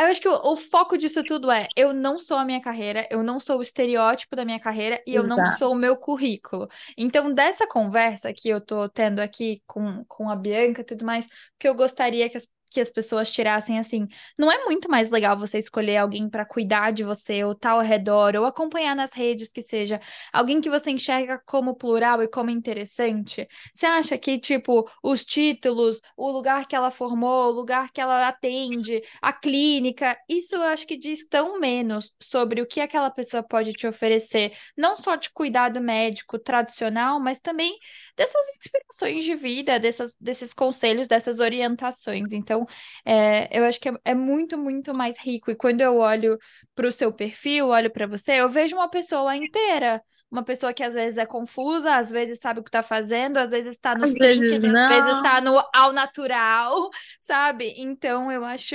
eu 0.00 0.06
acho 0.06 0.20
que 0.20 0.28
o, 0.28 0.52
o, 0.52 0.56
foco 0.56 0.96
disso 0.96 1.22
tudo 1.22 1.50
é: 1.50 1.68
eu 1.76 1.92
não 1.92 2.18
sou 2.18 2.36
a 2.36 2.44
minha 2.44 2.60
carreira, 2.60 3.06
eu 3.10 3.22
não 3.22 3.38
sou 3.38 3.58
o 3.58 3.62
estereótipo 3.62 4.34
da 4.34 4.44
minha 4.44 4.58
carreira 4.58 5.02
e 5.06 5.14
Exato. 5.14 5.28
eu 5.28 5.36
não 5.36 5.46
sou 5.58 5.72
o 5.72 5.76
meu 5.76 5.96
currículo. 5.96 6.68
Então, 6.96 7.32
dessa 7.32 7.66
conversa 7.66 8.32
que 8.32 8.48
eu 8.48 8.60
tô 8.60 8.88
tendo 8.88 9.20
aqui 9.20 9.62
com, 9.66 10.04
com 10.06 10.30
a 10.30 10.36
Bianca 10.36 10.80
e 10.80 10.84
tudo 10.84 11.04
mais, 11.04 11.26
que 11.58 11.68
eu 11.68 11.74
gostaria 11.74 12.28
que 12.30 12.36
as 12.36 12.48
que 12.72 12.80
as 12.80 12.90
pessoas 12.90 13.30
tirassem 13.30 13.78
assim. 13.78 14.08
Não 14.38 14.50
é 14.50 14.64
muito 14.64 14.90
mais 14.90 15.10
legal 15.10 15.38
você 15.38 15.58
escolher 15.58 15.98
alguém 15.98 16.28
para 16.28 16.44
cuidar 16.44 16.92
de 16.92 17.04
você, 17.04 17.44
ou 17.44 17.52
estar 17.52 17.70
tá 17.70 17.74
ao 17.74 17.80
redor, 17.80 18.34
ou 18.36 18.44
acompanhar 18.44 18.96
nas 18.96 19.12
redes 19.12 19.52
que 19.52 19.62
seja 19.62 20.00
alguém 20.32 20.60
que 20.60 20.70
você 20.70 20.90
enxerga 20.90 21.40
como 21.46 21.76
plural 21.76 22.22
e 22.22 22.28
como 22.28 22.50
interessante? 22.50 23.46
Você 23.72 23.86
acha 23.86 24.16
que, 24.18 24.38
tipo, 24.38 24.88
os 25.02 25.24
títulos, 25.24 26.00
o 26.16 26.30
lugar 26.30 26.66
que 26.66 26.74
ela 26.74 26.90
formou, 26.90 27.48
o 27.48 27.52
lugar 27.52 27.90
que 27.92 28.00
ela 28.00 28.26
atende, 28.26 29.02
a 29.20 29.32
clínica, 29.32 30.16
isso 30.28 30.56
eu 30.56 30.62
acho 30.62 30.86
que 30.86 30.96
diz 30.96 31.26
tão 31.28 31.60
menos 31.60 32.12
sobre 32.20 32.60
o 32.62 32.66
que 32.66 32.80
aquela 32.80 33.10
pessoa 33.10 33.42
pode 33.42 33.72
te 33.72 33.86
oferecer, 33.86 34.52
não 34.76 34.96
só 34.96 35.16
de 35.16 35.30
cuidado 35.30 35.80
médico 35.80 36.38
tradicional, 36.38 37.20
mas 37.20 37.38
também 37.40 37.76
dessas 38.16 38.42
inspirações 38.56 39.24
de 39.24 39.34
vida, 39.34 39.78
dessas, 39.78 40.14
desses 40.20 40.52
conselhos, 40.54 41.06
dessas 41.06 41.40
orientações. 41.40 42.32
Então, 42.32 42.61
Então, 42.62 42.66
é, 43.04 43.48
eu 43.58 43.64
acho 43.64 43.80
que 43.80 43.88
é, 43.88 43.92
é 44.04 44.14
muito, 44.14 44.56
muito 44.58 44.94
mais 44.94 45.18
rico. 45.18 45.50
E 45.50 45.56
quando 45.56 45.80
eu 45.80 45.98
olho 45.98 46.38
para 46.74 46.86
o 46.88 46.92
seu 46.92 47.12
perfil, 47.12 47.68
olho 47.68 47.90
para 47.90 48.06
você, 48.06 48.32
eu 48.40 48.48
vejo 48.48 48.76
uma 48.76 48.88
pessoa 48.88 49.36
inteira 49.36 50.02
uma 50.30 50.42
pessoa 50.42 50.72
que 50.72 50.82
às 50.82 50.94
vezes 50.94 51.18
é 51.18 51.26
confusa, 51.26 51.94
às 51.94 52.10
vezes 52.10 52.38
sabe 52.38 52.60
o 52.60 52.62
que 52.62 52.70
está 52.70 52.82
fazendo, 52.82 53.36
às 53.36 53.50
vezes 53.50 53.72
está 53.72 53.94
no 53.94 54.06
vezes, 54.06 54.64
às 54.64 54.88
vezes 54.88 55.16
está 55.18 55.42
no 55.42 55.62
ao 55.74 55.92
natural, 55.92 56.88
sabe? 57.20 57.74
Então 57.76 58.32
eu 58.32 58.42
acho 58.42 58.74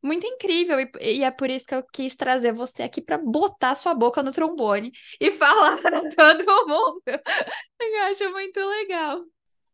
muito 0.00 0.24
incrível 0.24 0.78
e, 0.78 0.88
e, 1.00 1.24
é 1.24 1.32
por 1.32 1.50
isso 1.50 1.66
que 1.66 1.74
eu 1.74 1.82
quis 1.92 2.14
trazer 2.14 2.52
você 2.52 2.84
aqui 2.84 3.02
para 3.02 3.18
botar 3.18 3.74
sua 3.74 3.92
boca 3.92 4.22
no 4.22 4.30
trombone 4.30 4.92
e 5.20 5.32
falar 5.34 5.78
para 5.78 6.08
todo 6.10 6.68
mundo. 6.68 7.02
Eu 7.80 8.02
acho 8.04 8.30
muito 8.30 8.60
legal. 8.60 9.24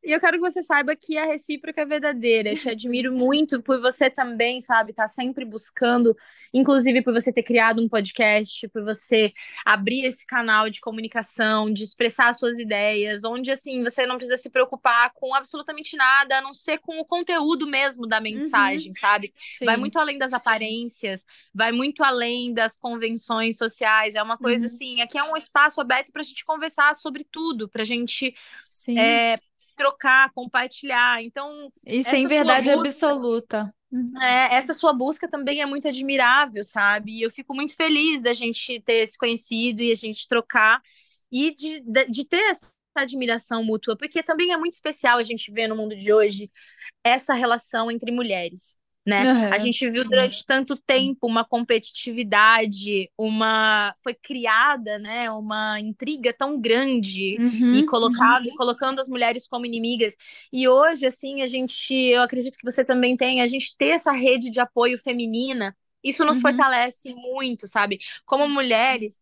E 0.03 0.13
eu 0.13 0.21
quero 0.21 0.39
que 0.39 0.51
você 0.51 0.63
saiba 0.63 0.97
que 0.97 1.19
a 1.19 1.27
recíproca 1.27 1.83
é 1.83 1.85
verdadeira. 1.85 2.51
Eu 2.51 2.59
te 2.59 2.69
admiro 2.69 3.13
muito 3.17 3.63
por 3.63 3.81
você 3.81 4.09
também, 4.09 4.61
sabe, 4.61 4.93
estar 4.93 5.05
tá 5.05 5.09
sempre 5.09 5.45
buscando, 5.45 6.17
inclusive 6.55 7.03
por 7.03 7.13
você 7.13 7.33
ter 7.33 7.43
criado 7.43 7.83
um 7.83 7.89
podcast, 7.89 8.67
por 8.69 8.83
você 8.83 9.33
abrir 9.65 10.05
esse 10.05 10.27
canal 10.27 10.71
de 10.71 10.81
comunicação, 10.81 11.71
de 11.71 11.85
expressar 11.85 12.35
suas 12.35 12.59
ideias, 12.59 13.25
onde 13.25 13.51
assim 13.51 13.83
você 13.83 14.07
não 14.07 14.17
precisa 14.17 14.39
se 14.39 14.49
preocupar 14.49 15.13
com 15.15 15.35
absolutamente 15.35 15.97
nada, 15.97 16.39
a 16.39 16.43
não 16.43 16.55
ser 16.55 16.79
com 16.79 16.99
o 16.99 17.05
conteúdo 17.05 17.67
mesmo 17.67 18.07
da 18.07 18.21
mensagem, 18.21 18.89
uhum. 18.89 18.99
sabe? 18.99 19.35
Sim. 19.39 19.67
Vai 19.67 19.77
muito 19.77 19.99
além 19.99 20.19
das 20.19 20.33
aparências, 20.33 21.27
vai 21.55 21.73
muito 21.73 22.03
além 22.03 22.55
das 22.55 22.77
convenções 22.77 23.59
sociais. 23.59 24.15
É 24.15 24.23
uma 24.23 24.39
coisa 24.39 24.67
uhum. 24.67 24.73
assim, 24.73 25.01
aqui 25.03 25.19
é 25.19 25.23
um 25.23 25.37
espaço 25.37 25.81
aberto 25.81 26.11
para 26.11 26.23
a 26.23 26.25
gente 26.25 26.45
conversar 26.45 26.95
sobre 26.95 27.25
tudo, 27.31 27.69
para 27.69 27.83
a 27.83 27.85
gente 27.85 28.35
é, 28.97 29.37
trocar, 29.81 30.31
compartilhar. 30.35 31.23
Então. 31.23 31.73
E 31.87 32.05
sem 32.05 32.27
verdade 32.27 32.71
busca, 32.71 32.81
absoluta. 32.81 33.75
É, 34.21 34.57
essa 34.57 34.75
sua 34.75 34.93
busca 34.93 35.27
também 35.27 35.63
é 35.63 35.67
muito 35.67 35.89
admirável, 35.89 36.63
sabe? 36.63 37.19
E 37.19 37.23
eu 37.23 37.31
fico 37.31 37.55
muito 37.55 37.75
feliz 37.75 38.23
da 38.23 38.35
gente 38.35 38.81
ter 38.83 39.07
se 39.07 39.17
conhecido 39.17 39.83
e 39.83 39.91
a 39.91 39.95
gente 39.95 40.29
trocar 40.29 40.83
e 41.33 41.55
de, 41.55 41.81
de, 41.81 42.05
de 42.11 42.25
ter 42.27 42.51
essa 42.51 42.75
admiração 42.95 43.65
mútua, 43.65 43.97
porque 43.97 44.23
também 44.23 44.53
é 44.53 44.57
muito 44.57 44.75
especial 44.75 45.17
a 45.17 45.23
gente 45.23 45.51
ver 45.51 45.67
no 45.67 45.77
mundo 45.77 45.97
de 45.97 46.13
hoje 46.13 46.51
essa 47.03 47.33
relação 47.33 47.91
entre 47.91 48.13
mulheres 48.13 48.80
né? 49.07 49.33
Uhum, 49.33 49.53
a 49.53 49.59
gente 49.59 49.91
viu 49.91 50.05
durante 50.05 50.45
tanto 50.45 50.77
tempo 50.77 51.27
uma 51.27 51.45
competitividade, 51.45 53.11
uma 53.17 53.95
foi 54.03 54.15
criada, 54.15 54.99
né, 54.99 55.31
uma 55.31 55.81
intriga 55.81 56.35
tão 56.35 56.61
grande 56.61 57.37
uhum, 57.39 57.75
e 57.75 57.87
colocado, 57.87 58.47
uhum. 58.47 58.57
colocando 58.57 59.01
as 59.01 59.09
mulheres 59.09 59.49
como 59.49 59.65
inimigas. 59.65 60.17
E 60.53 60.69
hoje 60.69 61.07
assim, 61.07 61.41
a 61.43 61.47
gente, 61.47 61.95
eu 61.95 62.23
acredito 62.23 62.59
que 62.59 62.71
você 62.71 62.85
também 62.85 63.17
tem, 63.17 63.41
a 63.41 63.47
gente 63.47 63.75
ter 63.77 63.89
essa 63.89 64.13
rede 64.13 64.51
de 64.51 64.61
apoio 64.61 64.99
feminina, 64.99 65.75
isso 66.05 66.25
nos 66.25 66.37
uhum. 66.37 66.43
fortalece 66.43 67.15
muito, 67.15 67.67
sabe? 67.67 67.99
Como 68.27 68.49
mulheres 68.49 69.21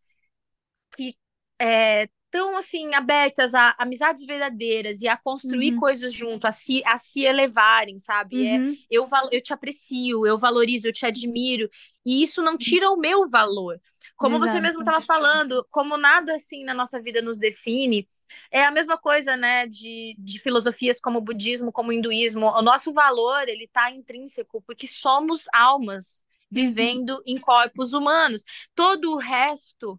que 0.96 1.16
é, 1.60 2.08
tão 2.30 2.56
assim 2.56 2.94
abertas 2.94 3.54
a 3.54 3.74
amizades 3.78 4.26
verdadeiras 4.26 5.00
e 5.00 5.08
a 5.08 5.16
construir 5.16 5.74
uhum. 5.74 5.80
coisas 5.80 6.12
junto, 6.12 6.46
a 6.46 6.50
se, 6.50 6.82
a 6.84 6.98
se 6.98 7.22
elevarem, 7.24 7.98
sabe? 7.98 8.46
É, 8.46 8.58
uhum. 8.58 8.72
É, 8.72 8.76
eu, 8.90 9.08
eu 9.32 9.42
te 9.42 9.52
aprecio, 9.52 10.26
eu 10.26 10.38
valorizo, 10.38 10.88
eu 10.88 10.92
te 10.92 11.06
admiro, 11.06 11.68
e 12.04 12.22
isso 12.22 12.42
não 12.42 12.56
tira 12.56 12.90
o 12.90 12.96
meu 12.96 13.28
valor. 13.28 13.80
Como 14.16 14.36
Exato. 14.36 14.52
você 14.52 14.60
mesmo 14.60 14.80
estava 14.80 15.00
falando, 15.00 15.66
como 15.70 15.96
nada 15.96 16.34
assim 16.34 16.64
na 16.64 16.74
nossa 16.74 17.00
vida 17.00 17.22
nos 17.22 17.38
define, 17.38 18.08
é 18.50 18.64
a 18.64 18.70
mesma 18.70 18.98
coisa, 18.98 19.36
né, 19.36 19.66
de, 19.66 20.14
de 20.18 20.38
filosofias 20.40 21.00
como 21.00 21.18
o 21.18 21.22
budismo, 21.22 21.72
como 21.72 21.90
o 21.90 21.92
hinduísmo. 21.92 22.46
O 22.46 22.62
nosso 22.62 22.92
valor, 22.92 23.48
ele 23.48 23.64
está 23.64 23.90
intrínseco, 23.90 24.62
porque 24.66 24.86
somos 24.86 25.44
almas 25.52 26.22
uhum. 26.50 26.66
vivendo 26.66 27.10
uhum. 27.10 27.22
em 27.26 27.38
corpos 27.38 27.92
humanos. 27.92 28.44
Todo 28.74 29.12
o 29.12 29.18
resto 29.18 29.98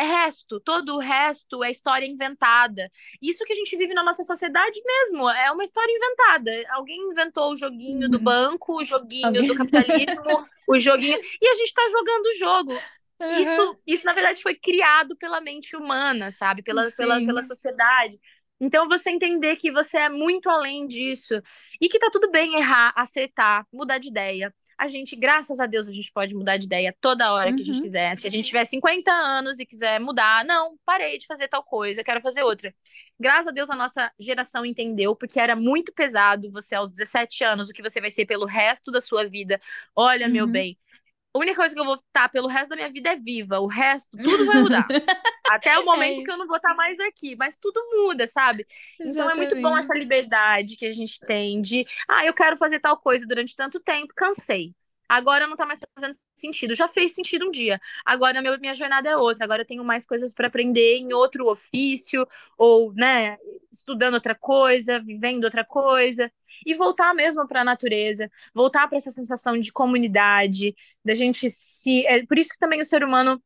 é 0.00 0.04
resto, 0.04 0.58
todo 0.60 0.96
o 0.96 0.98
resto 0.98 1.62
é 1.62 1.70
história 1.70 2.06
inventada. 2.06 2.90
Isso 3.20 3.44
que 3.44 3.52
a 3.52 3.56
gente 3.56 3.76
vive 3.76 3.92
na 3.92 4.02
nossa 4.02 4.22
sociedade 4.22 4.80
mesmo, 4.84 5.28
é 5.28 5.50
uma 5.52 5.62
história 5.62 5.92
inventada. 5.92 6.50
Alguém 6.70 6.98
inventou 7.10 7.52
o 7.52 7.56
joguinho 7.56 8.08
do 8.08 8.16
uhum. 8.16 8.24
banco, 8.24 8.80
o 8.80 8.84
joguinho 8.84 9.26
Alguém... 9.26 9.46
do 9.46 9.54
capitalismo, 9.54 10.48
o 10.66 10.78
joguinho. 10.78 11.18
E 11.40 11.48
a 11.48 11.54
gente 11.54 11.68
está 11.68 11.82
jogando 11.90 12.26
o 12.26 12.38
jogo. 12.38 12.72
Uhum. 13.20 13.38
Isso, 13.38 13.76
isso, 13.86 14.06
na 14.06 14.14
verdade, 14.14 14.42
foi 14.42 14.54
criado 14.54 15.14
pela 15.16 15.40
mente 15.40 15.76
humana, 15.76 16.30
sabe? 16.30 16.62
Pela, 16.62 16.90
pela, 16.92 17.18
pela 17.18 17.42
sociedade. 17.42 18.18
Então, 18.58 18.88
você 18.88 19.10
entender 19.10 19.56
que 19.56 19.70
você 19.70 19.98
é 19.98 20.08
muito 20.08 20.48
além 20.48 20.86
disso 20.86 21.40
e 21.80 21.88
que 21.88 21.98
tá 21.98 22.08
tudo 22.10 22.30
bem 22.30 22.56
errar, 22.56 22.92
acertar, 22.96 23.66
mudar 23.72 23.98
de 23.98 24.08
ideia 24.08 24.54
a 24.80 24.86
gente, 24.86 25.14
graças 25.14 25.60
a 25.60 25.66
Deus, 25.66 25.86
a 25.86 25.92
gente 25.92 26.10
pode 26.10 26.34
mudar 26.34 26.56
de 26.56 26.64
ideia 26.64 26.96
toda 27.02 27.34
hora 27.34 27.50
uhum. 27.50 27.56
que 27.56 27.60
a 27.60 27.64
gente 27.66 27.76
uhum. 27.76 27.82
quiser. 27.82 28.16
Se 28.16 28.26
a 28.26 28.30
gente 28.30 28.46
tiver 28.46 28.64
50 28.64 29.12
anos 29.12 29.60
e 29.60 29.66
quiser 29.66 30.00
mudar, 30.00 30.42
não, 30.42 30.78
parei 30.86 31.18
de 31.18 31.26
fazer 31.26 31.48
tal 31.48 31.62
coisa, 31.62 32.02
quero 32.02 32.22
fazer 32.22 32.42
outra. 32.42 32.74
Graças 33.18 33.48
a 33.48 33.50
Deus 33.50 33.68
a 33.68 33.76
nossa 33.76 34.10
geração 34.18 34.64
entendeu, 34.64 35.14
porque 35.14 35.38
era 35.38 35.54
muito 35.54 35.92
pesado 35.92 36.50
você 36.50 36.74
aos 36.74 36.90
17 36.90 37.44
anos, 37.44 37.68
o 37.68 37.74
que 37.74 37.82
você 37.82 38.00
vai 38.00 38.10
ser 38.10 38.24
pelo 38.24 38.46
resto 38.46 38.90
da 38.90 39.00
sua 39.00 39.28
vida. 39.28 39.60
Olha, 39.94 40.26
uhum. 40.26 40.32
meu 40.32 40.46
bem, 40.46 40.78
a 41.32 41.38
única 41.38 41.56
coisa 41.56 41.74
que 41.74 41.80
eu 41.80 41.84
vou 41.84 41.94
estar 41.94 42.28
pelo 42.28 42.48
resto 42.48 42.70
da 42.70 42.76
minha 42.76 42.90
vida 42.90 43.10
é 43.10 43.16
viva. 43.16 43.60
O 43.60 43.66
resto, 43.66 44.16
tudo 44.16 44.46
vai 44.46 44.62
mudar. 44.62 44.86
Até 45.48 45.78
o 45.78 45.84
momento 45.84 46.20
é 46.20 46.24
que 46.24 46.30
eu 46.30 46.36
não 46.36 46.46
vou 46.46 46.56
estar 46.56 46.74
mais 46.74 46.98
aqui. 47.00 47.36
Mas 47.36 47.56
tudo 47.56 47.80
muda, 47.92 48.26
sabe? 48.26 48.66
Exatamente. 48.98 49.12
Então 49.12 49.30
é 49.30 49.34
muito 49.34 49.60
bom 49.60 49.76
essa 49.76 49.94
liberdade 49.94 50.76
que 50.76 50.86
a 50.86 50.92
gente 50.92 51.20
tem 51.20 51.60
de, 51.60 51.86
ah, 52.08 52.24
eu 52.26 52.34
quero 52.34 52.56
fazer 52.56 52.80
tal 52.80 52.96
coisa 52.96 53.26
durante 53.26 53.54
tanto 53.54 53.78
tempo, 53.80 54.12
cansei. 54.16 54.74
Agora 55.10 55.46
não 55.46 55.56
tá 55.56 55.66
mais 55.66 55.80
fazendo 55.94 56.14
sentido. 56.34 56.74
Já 56.74 56.88
fez 56.88 57.14
sentido 57.14 57.46
um 57.48 57.50
dia. 57.50 57.80
Agora 58.06 58.40
meu, 58.40 58.58
minha 58.60 58.74
jornada 58.74 59.08
é 59.10 59.16
outra. 59.16 59.44
Agora 59.44 59.62
eu 59.62 59.66
tenho 59.66 59.84
mais 59.84 60.06
coisas 60.06 60.32
para 60.32 60.46
aprender 60.46 60.96
em 60.98 61.12
outro 61.12 61.48
ofício, 61.50 62.26
ou, 62.56 62.92
né, 62.94 63.36
estudando 63.72 64.14
outra 64.14 64.34
coisa, 64.34 65.00
vivendo 65.00 65.44
outra 65.44 65.64
coisa. 65.64 66.30
E 66.64 66.74
voltar 66.74 67.12
mesmo 67.14 67.46
para 67.48 67.62
a 67.62 67.64
natureza, 67.64 68.30
voltar 68.54 68.86
para 68.88 68.96
essa 68.98 69.10
sensação 69.10 69.58
de 69.58 69.72
comunidade, 69.72 70.74
da 71.04 71.14
gente 71.14 71.48
se. 71.50 72.06
É 72.06 72.24
por 72.26 72.38
isso 72.38 72.50
que 72.50 72.58
também 72.58 72.80
o 72.80 72.84
ser 72.84 73.02
humano 73.04 73.42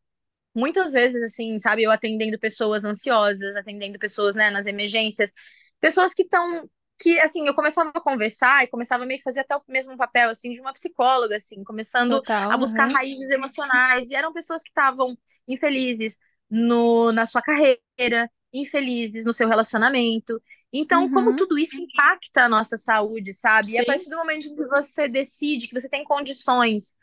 muitas 0.54 0.92
vezes, 0.92 1.22
assim, 1.22 1.58
sabe, 1.58 1.82
eu 1.82 1.90
atendendo 1.90 2.38
pessoas 2.38 2.84
ansiosas, 2.84 3.56
atendendo 3.56 3.98
pessoas, 3.98 4.34
né, 4.36 4.50
nas 4.50 4.66
emergências, 4.66 5.32
pessoas 5.80 6.14
que 6.14 6.22
estão 6.22 6.68
que, 6.98 7.18
assim, 7.20 7.46
eu 7.46 7.54
começava 7.54 7.90
a 7.94 8.00
conversar 8.00 8.64
e 8.64 8.68
começava 8.68 9.04
meio 9.04 9.18
que 9.18 9.24
fazer 9.24 9.40
até 9.40 9.56
o 9.56 9.62
mesmo 9.68 9.96
papel, 9.96 10.30
assim, 10.30 10.52
de 10.52 10.60
uma 10.60 10.72
psicóloga, 10.72 11.36
assim, 11.36 11.62
começando 11.64 12.12
Total, 12.12 12.50
a 12.50 12.56
buscar 12.56 12.86
uhum. 12.88 12.94
raízes 12.94 13.30
emocionais. 13.30 14.10
E 14.10 14.14
eram 14.14 14.32
pessoas 14.32 14.62
que 14.62 14.70
estavam 14.70 15.16
infelizes 15.46 16.18
no, 16.48 17.12
na 17.12 17.26
sua 17.26 17.42
carreira, 17.42 18.30
infelizes 18.52 19.24
no 19.24 19.32
seu 19.32 19.48
relacionamento. 19.48 20.40
Então, 20.72 21.04
uhum. 21.04 21.12
como 21.12 21.36
tudo 21.36 21.58
isso 21.58 21.80
impacta 21.80 22.44
a 22.44 22.48
nossa 22.48 22.76
saúde, 22.76 23.32
sabe? 23.32 23.68
Sim. 23.68 23.74
E 23.74 23.78
a 23.78 23.84
partir 23.84 24.08
do 24.08 24.16
momento 24.16 24.54
que 24.54 24.64
você 24.66 25.08
decide 25.08 25.66
que 25.68 25.74
você 25.74 25.88
tem 25.88 26.04
condições 26.04 26.96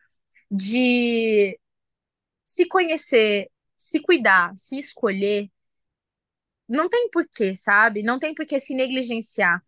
de 0.50 1.58
se 2.46 2.66
conhecer, 2.66 3.50
se 3.78 4.00
cuidar, 4.00 4.54
se 4.56 4.78
escolher, 4.78 5.50
não 6.68 6.88
tem 6.88 7.10
porquê, 7.10 7.54
sabe? 7.54 8.04
Não 8.04 8.20
tem 8.20 8.34
porquê 8.34 8.60
se 8.60 8.74
negligenciar. 8.74 9.62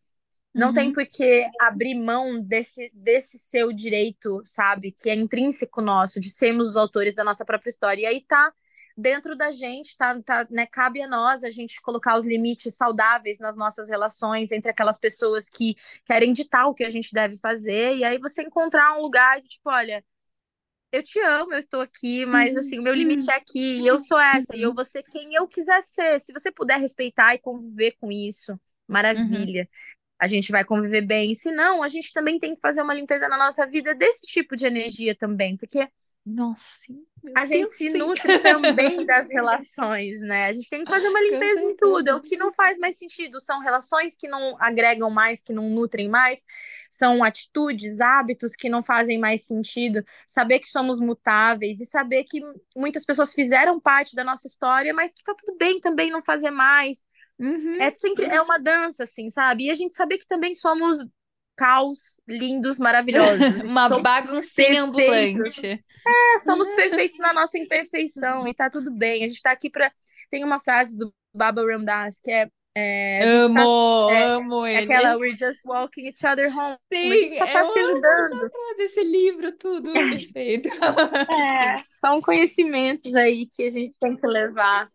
Não 0.54 0.68
uhum. 0.68 0.74
tem 0.74 0.94
por 0.94 1.06
que 1.08 1.50
abrir 1.60 1.96
mão 1.96 2.40
desse, 2.40 2.92
desse 2.94 3.40
seu 3.40 3.74
direito, 3.74 4.42
sabe? 4.46 4.92
Que 4.92 5.10
é 5.10 5.16
intrínseco 5.16 5.82
nosso, 5.82 6.20
de 6.20 6.30
sermos 6.30 6.70
os 6.70 6.78
autores 6.78 7.16
da 7.16 7.24
nossa 7.24 7.44
própria 7.44 7.70
história. 7.70 8.04
E 8.04 8.06
aí 8.06 8.22
tá 8.22 8.54
dentro 8.96 9.36
da 9.36 9.52
gente, 9.52 9.98
tá, 9.98 10.22
tá, 10.22 10.48
né? 10.52 10.68
Cabe 10.68 11.02
a 11.02 11.08
nós 11.08 11.44
a 11.44 11.50
gente 11.50 11.82
colocar 11.82 12.16
os 12.16 12.26
limites 12.26 12.76
saudáveis 12.76 13.40
nas 13.40 13.56
nossas 13.56 13.90
relações 13.90 14.52
entre 14.52 14.70
aquelas 14.70 15.00
pessoas 15.00 15.50
que 15.50 15.76
querem 16.06 16.32
ditar 16.32 16.68
o 16.68 16.74
que 16.76 16.84
a 16.84 16.90
gente 16.90 17.12
deve 17.12 17.36
fazer. 17.38 17.96
E 17.96 18.04
aí 18.04 18.20
você 18.20 18.44
encontrar 18.44 18.96
um 18.96 19.02
lugar 19.02 19.40
de 19.42 19.50
tipo, 19.50 19.72
olha, 19.72 20.06
eu 20.92 21.02
te 21.02 21.20
amo, 21.20 21.54
eu 21.54 21.58
estou 21.58 21.82
aqui, 21.82 22.24
mas 22.28 22.56
assim, 22.56 22.78
o 22.78 22.84
meu 22.84 22.94
limite 22.94 23.32
é 23.32 23.36
aqui, 23.36 23.82
e 23.82 23.88
eu 23.88 23.98
sou 23.98 24.20
essa, 24.20 24.56
e 24.56 24.62
eu 24.62 24.76
vou 24.76 24.86
ser 24.86 25.02
quem 25.02 25.34
eu 25.34 25.48
quiser 25.48 25.82
ser. 25.82 26.20
Se 26.20 26.32
você 26.32 26.52
puder 26.52 26.80
respeitar 26.80 27.34
e 27.34 27.40
conviver 27.40 27.96
com 28.00 28.12
isso, 28.12 28.56
maravilha. 28.88 29.62
Uhum 29.62 29.93
a 30.24 30.28
gente 30.28 30.54
vai 30.54 30.64
conviver 30.64 31.02
bem. 31.02 31.34
Se 31.34 31.52
não, 31.52 31.84
a 31.84 31.90
gente 31.90 32.14
também 32.14 32.40
tem 32.40 32.56
que 32.56 32.62
fazer 32.62 32.82
uma 32.82 32.94
limpeza 32.94 33.28
na 33.28 33.38
nossa 33.38 33.68
vida 33.68 33.94
desse 33.94 34.26
tipo 34.26 34.56
de 34.56 34.66
energia 34.66 35.14
também, 35.14 35.58
porque 35.58 35.86
nossa, 36.26 36.88
a 37.36 37.46
gente 37.46 37.60
Deus 37.60 37.74
se 37.74 37.92
sim. 37.92 37.98
nutre 37.98 38.40
também 38.40 39.04
das 39.06 39.30
relações, 39.30 40.22
né? 40.22 40.46
A 40.46 40.54
gente 40.54 40.70
tem 40.70 40.86
que 40.86 40.90
fazer 40.90 41.10
uma 41.10 41.20
limpeza 41.20 41.66
em 41.66 41.76
tudo. 41.76 42.08
É 42.08 42.16
o 42.16 42.22
que 42.22 42.38
não 42.38 42.54
faz 42.54 42.78
mais 42.78 42.98
sentido 42.98 43.42
são 43.42 43.60
relações 43.60 44.16
que 44.16 44.30
não 44.30 44.56
agregam 44.58 45.10
mais, 45.10 45.42
que 45.42 45.52
não 45.52 45.70
nutrem 45.70 46.08
mais, 46.08 46.46
são 46.90 47.22
atitudes, 47.22 48.00
hábitos 48.00 48.56
que 48.56 48.70
não 48.70 48.82
fazem 48.82 49.20
mais 49.20 49.46
sentido. 49.46 50.06
Saber 50.26 50.60
que 50.60 50.70
somos 50.70 51.02
mutáveis 51.02 51.82
e 51.82 51.86
saber 51.86 52.24
que 52.24 52.40
muitas 52.74 53.06
pessoas 53.06 53.34
fizeram 53.34 53.78
parte 53.78 54.16
da 54.16 54.24
nossa 54.24 54.48
história, 54.48 54.94
mas 54.94 55.14
que 55.14 55.26
tá 55.26 55.36
tudo 55.38 55.58
bem 55.58 55.82
também 55.82 56.10
não 56.10 56.22
fazer 56.22 56.52
mais. 56.52 57.04
Uhum. 57.40 57.82
É 57.82 57.94
sempre 57.94 58.26
é 58.26 58.42
uma 58.42 58.58
dança, 58.58 59.04
assim, 59.04 59.30
sabe? 59.30 59.66
E 59.66 59.72
a 59.72 59.74
gente 59.74 59.96
saber 59.96 60.18
que 60.18 60.28
também 60.28 60.54
somos 60.54 60.98
caos 61.56 62.20
lindos, 62.28 62.80
maravilhosos. 62.80 63.64
Uma 63.70 63.90
baguncinha 64.00 64.86
perfeitos. 64.92 65.58
ambulante. 65.58 65.86
É, 66.06 66.40
somos 66.40 66.70
perfeitos 66.72 67.18
na 67.20 67.34
nossa 67.34 67.58
imperfeição 67.58 68.48
e 68.48 68.54
tá 68.54 68.70
tudo 68.70 68.92
bem. 68.92 69.24
A 69.24 69.28
gente 69.28 69.42
tá 69.42 69.52
aqui 69.52 69.70
para 69.70 69.92
Tem 70.30 70.44
uma 70.44 70.60
frase 70.60 70.98
do 70.98 71.14
Baba 71.34 71.62
Ramdas 71.62 72.20
que 72.20 72.32
é. 72.32 72.50
é 72.76 73.20
a 73.24 73.28
gente 73.28 73.46
Amo, 73.46 74.08
tá, 74.08 74.14
é, 74.16 74.24
amo 74.24 74.66
é 74.66 74.84
ele. 74.84 74.94
aquela 74.94 75.18
We're 75.18 75.36
just 75.36 75.64
walking 75.66 76.08
each 76.08 76.26
other 76.26 76.48
home. 76.56 76.74
a 76.74 76.96
Sim, 76.96 77.10
gente 77.18 77.38
só 77.38 77.46
tá 77.46 77.60
eu 77.60 77.66
se 77.68 77.80
ajudando. 77.80 78.50
fazer 78.52 78.84
esse 78.84 79.04
livro, 79.04 79.52
tudo 79.58 79.94
perfeito. 79.94 80.70
É, 80.70 81.84
são 81.88 82.22
conhecimentos 82.22 83.14
aí 83.16 83.48
que 83.48 83.64
a 83.64 83.70
gente 83.72 83.96
tem 84.00 84.16
que 84.16 84.28
levar. 84.28 84.90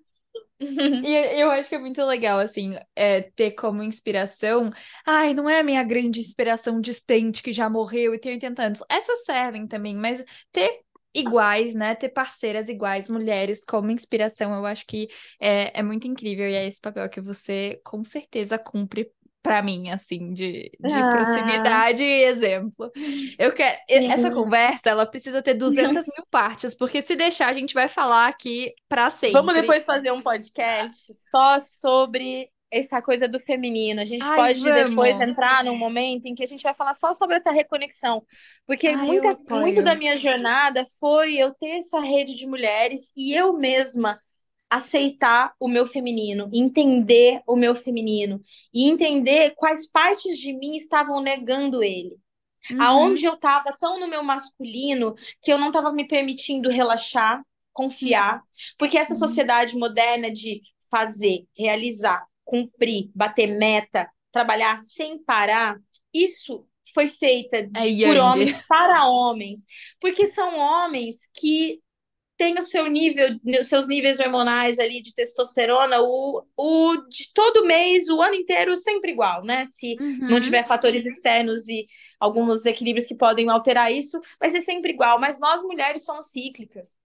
E 1.05 1.41
eu 1.41 1.51
acho 1.51 1.69
que 1.69 1.75
é 1.75 1.79
muito 1.79 2.05
legal, 2.05 2.39
assim, 2.39 2.75
é, 2.97 3.23
ter 3.23 3.53
como 3.53 3.83
inspiração. 3.83 4.71
Ai, 5.07 5.33
não 5.35 5.49
é 5.49 5.61
a 5.61 5.63
minha 5.63 5.83
grande 5.85 6.21
inspiração 6.21 6.81
distante 6.81 7.43
que 7.43 7.53
já 7.53 7.69
morreu 7.71 8.15
e 8.15 8.19
tem 8.19 8.33
80 8.33 8.63
anos. 8.65 8.83
Essas 8.89 9.25
servem 9.25 9.67
também, 9.67 9.95
mas 9.97 10.25
ter 10.51 10.81
iguais, 11.15 11.75
né? 11.75 11.95
Ter 11.95 12.09
parceiras 12.11 12.69
iguais, 12.69 13.09
mulheres 13.09 13.65
como 13.65 13.91
inspiração, 13.91 14.55
eu 14.55 14.67
acho 14.67 14.87
que 14.87 15.09
é, 15.41 15.79
é 15.79 15.83
muito 15.83 16.07
incrível. 16.07 16.49
E 16.49 16.55
é 16.55 16.67
esse 16.67 16.81
papel 16.81 17.09
que 17.09 17.21
você 17.21 17.81
com 17.85 18.05
certeza 18.05 18.59
cumpre 18.59 19.11
para 19.43 19.63
mim, 19.63 19.91
assim, 19.91 20.33
de, 20.33 20.71
de 20.81 20.95
Ah. 20.95 21.09
proximidade 21.11 22.03
e 22.03 22.25
exemplo. 22.25 22.91
Eu 23.39 23.53
quero. 23.55 23.79
e- 23.89 24.07
Essa 24.07 24.29
Sim. 24.29 24.35
conversa, 24.35 24.91
ela 24.91 25.07
precisa 25.07 25.43
ter 25.43 25.55
200 25.55 26.07
mil 26.07 26.27
partes, 26.31 26.75
porque 26.75 27.01
se 27.01 27.17
deixar, 27.17 27.49
a 27.49 27.53
gente 27.53 27.73
vai 27.75 27.89
falar 27.89 28.29
aqui 28.29 28.73
para 28.89 29.09
sempre. 29.11 29.33
Vamos 29.33 29.55
depois 29.55 29.85
fazer 29.85 30.11
um 30.13 30.21
podcast 30.21 30.97
só 31.31 31.59
sobre 31.61 32.51
essa 32.71 33.01
coisa 33.01 33.27
do 33.27 33.41
feminino. 33.41 34.01
A 34.01 34.05
gente 34.05 34.23
Ai, 34.23 34.37
pode 34.37 34.63
depois 34.63 35.13
vamos. 35.15 35.29
entrar 35.31 35.65
num 35.65 35.77
momento 35.77 36.27
em 36.27 36.35
que 36.35 36.45
a 36.45 36.47
gente 36.47 36.63
vai 36.63 36.75
falar 36.75 36.93
só 36.93 37.15
sobre 37.15 37.37
essa 37.37 37.51
reconexão. 37.51 38.23
Porque 38.67 38.89
Ai, 38.89 38.97
muita, 38.97 39.39
muito 39.51 39.83
da 39.83 39.95
minha 39.95 40.17
jornada 40.19 40.85
foi 41.01 41.35
eu 41.37 41.55
ter 41.55 41.79
essa 41.79 42.01
rede 42.01 42.35
de 42.35 42.47
mulheres 42.47 43.11
e 43.17 43.33
eu 43.35 43.55
mesma 43.55 44.21
aceitar 44.71 45.55
o 45.59 45.69
meu 45.69 45.87
feminino, 45.87 46.51
entender 46.53 47.41
o 47.47 47.57
meu 47.57 47.75
feminino 47.75 48.43
e 48.73 48.89
entender 48.89 49.55
quais 49.57 49.91
partes 49.91 50.39
de 50.39 50.53
mim 50.53 50.77
estavam 50.77 51.23
negando 51.23 51.83
ele. 51.83 52.17
Uhum. 52.71 52.83
Aonde 52.83 53.25
eu 53.25 53.35
estava 53.35 53.73
tão 53.79 53.99
no 53.99 54.09
meu 54.09 54.23
masculino 54.23 55.15
que 55.43 55.53
eu 55.53 55.59
não 55.59 55.69
estava 55.69 55.93
me 55.93 56.07
permitindo 56.07 56.69
relaxar, 56.69 57.43
confiar, 57.73 58.43
porque 58.77 58.99
essa 58.99 59.15
Uhum. 59.15 59.19
sociedade 59.21 59.77
moderna 59.77 60.31
de 60.31 60.61
fazer, 60.91 61.47
realizar, 61.57 62.27
cumprir, 62.45 63.11
bater 63.15 63.47
meta, 63.47 64.11
trabalhar 64.33 64.79
sem 64.81 65.23
parar, 65.23 65.79
isso 66.13 66.67
foi 66.95 67.07
feita 67.07 67.67
de- 67.67 68.03
É 68.05 68.07
por 68.07 68.17
homens 68.17 68.63
para 68.67 69.07
homens, 69.09 69.63
porque 70.01 70.27
são 70.29 70.59
homens 70.59 71.17
que 71.39 71.81
têm 72.39 72.59
o 72.59 72.63
seu 72.63 72.87
nível, 72.89 73.39
os 73.61 73.69
seus 73.69 73.87
níveis 73.89 74.21
hormonais 74.21 74.79
ali 74.79 75.03
de 75.03 75.15
testosterona, 75.15 76.01
o, 76.01 76.45
o 76.57 76.97
de 77.11 77.33
todo 77.35 77.67
mês, 77.67 78.09
o 78.09 78.23
ano 78.23 78.37
inteiro, 78.37 78.77
sempre 78.77 79.13
igual, 79.13 79.45
né? 79.45 79.67
Se 79.67 80.01
não 80.29 80.41
Uhum. 80.41 80.41
tiver 80.41 80.65
fatores 80.65 81.05
externos 81.07 81.69
e 81.69 81.87
alguns 82.21 82.59
desequilíbrios 82.63 83.07
que 83.07 83.15
podem 83.17 83.51
alterar 83.51 83.93
isso, 83.93 84.21
vai 84.41 84.51
ser 84.51 84.63
sempre 84.63 84.93
igual. 84.93 85.21
Mas 85.21 85.41
nós 85.41 85.63
mulheres 85.63 86.05
somos 86.05 86.31
cíclicas. 86.31 86.97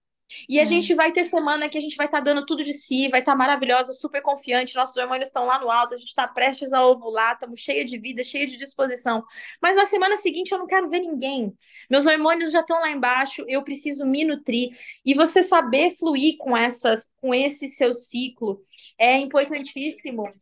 E 0.48 0.60
a 0.60 0.64
É. 0.64 0.66
gente 0.66 0.94
vai 0.94 1.12
ter 1.12 1.24
semana 1.24 1.68
que 1.68 1.78
a 1.78 1.80
gente 1.80 1.96
vai 1.96 2.06
estar 2.06 2.20
dando 2.20 2.44
tudo 2.46 2.64
de 2.64 2.72
si, 2.72 3.08
vai 3.08 3.20
estar 3.20 3.34
maravilhosa, 3.36 3.92
super 3.92 4.22
confiante, 4.22 4.74
nossos 4.74 4.96
hormônios 4.96 5.28
estão 5.28 5.46
lá 5.46 5.58
no 5.58 5.70
alto, 5.70 5.94
a 5.94 5.96
gente 5.96 6.08
está 6.08 6.26
prestes 6.28 6.72
a 6.72 6.84
ovular, 6.86 7.34
estamos 7.34 7.60
cheia 7.60 7.84
de 7.84 7.98
vida, 7.98 8.22
cheia 8.22 8.46
de 8.46 8.56
disposição. 8.56 9.24
Mas 9.60 9.76
na 9.76 9.86
semana 9.86 10.16
seguinte 10.16 10.52
eu 10.52 10.58
não 10.58 10.66
quero 10.66 10.88
ver 10.88 11.00
ninguém. 11.00 11.52
Meus 11.90 12.06
hormônios 12.06 12.52
já 12.52 12.60
estão 12.60 12.80
lá 12.80 12.90
embaixo, 12.90 13.44
eu 13.48 13.62
preciso 13.62 14.06
me 14.06 14.24
nutrir. 14.24 14.70
E 15.04 15.14
você 15.14 15.42
saber 15.42 15.96
fluir 15.98 16.36
com 16.38 16.56
essas, 16.56 17.08
com 17.20 17.34
esse 17.34 17.68
seu 17.68 17.92
ciclo 17.94 18.60
é 18.98 19.16
importantíssimo. 19.16 20.32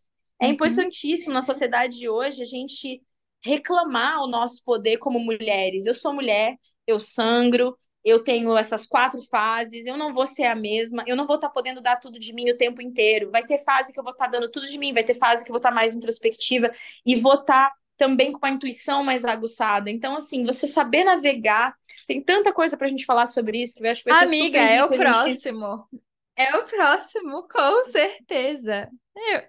É 0.40 0.46
Uhum. 0.46 0.48
importantíssimo 0.48 1.32
na 1.32 1.42
sociedade 1.42 1.98
de 1.98 2.08
hoje 2.08 2.42
a 2.42 2.46
gente 2.46 3.02
reclamar 3.44 4.22
o 4.22 4.26
nosso 4.28 4.62
poder 4.64 4.98
como 4.98 5.18
mulheres. 5.18 5.86
Eu 5.86 5.94
sou 5.94 6.12
mulher, 6.12 6.56
eu 6.86 6.98
sangro, 7.00 7.76
eu 8.04 8.22
tenho 8.24 8.56
essas 8.56 8.86
quatro 8.86 9.22
fases, 9.22 9.86
eu 9.86 9.96
não 9.96 10.12
vou 10.12 10.26
ser 10.26 10.44
a 10.44 10.54
mesma, 10.54 11.04
eu 11.06 11.16
não 11.16 11.26
vou 11.26 11.36
estar 11.36 11.48
podendo 11.50 11.80
dar 11.80 11.96
tudo 11.96 12.18
de 12.18 12.32
mim 12.32 12.50
o 12.50 12.56
tempo 12.56 12.82
inteiro. 12.82 13.30
Vai 13.30 13.46
ter 13.46 13.58
fase 13.64 13.92
que 13.92 13.98
eu 13.98 14.04
vou 14.04 14.12
estar 14.12 14.26
dando 14.26 14.50
tudo 14.50 14.66
de 14.66 14.78
mim, 14.78 14.92
vai 14.92 15.04
ter 15.04 15.14
fase 15.14 15.44
que 15.44 15.50
eu 15.50 15.54
vou 15.54 15.58
estar 15.58 15.70
mais 15.70 15.94
introspectiva 15.94 16.72
e 17.06 17.14
vou 17.16 17.34
estar 17.34 17.72
também 17.96 18.32
com 18.32 18.38
uma 18.38 18.50
intuição 18.50 19.04
mais 19.04 19.24
aguçada. 19.24 19.88
Então, 19.90 20.16
assim, 20.16 20.44
você 20.44 20.66
saber 20.66 21.04
navegar, 21.04 21.76
tem 22.06 22.20
tanta 22.20 22.52
coisa 22.52 22.76
pra 22.76 22.88
gente 22.88 23.04
falar 23.04 23.26
sobre 23.26 23.62
isso 23.62 23.76
que 23.76 23.84
eu 23.86 23.90
acho 23.90 24.02
que 24.02 24.10
vai 24.10 24.18
ser 24.18 24.24
Amiga, 24.24 24.58
é 24.58 24.82
o 24.82 24.88
a 24.88 24.90
gente- 24.92 24.98
próximo. 24.98 25.88
É 26.34 26.56
o 26.56 26.64
próximo, 26.64 27.46
com 27.46 27.84
certeza. 27.84 28.88
Eu, 29.14 29.42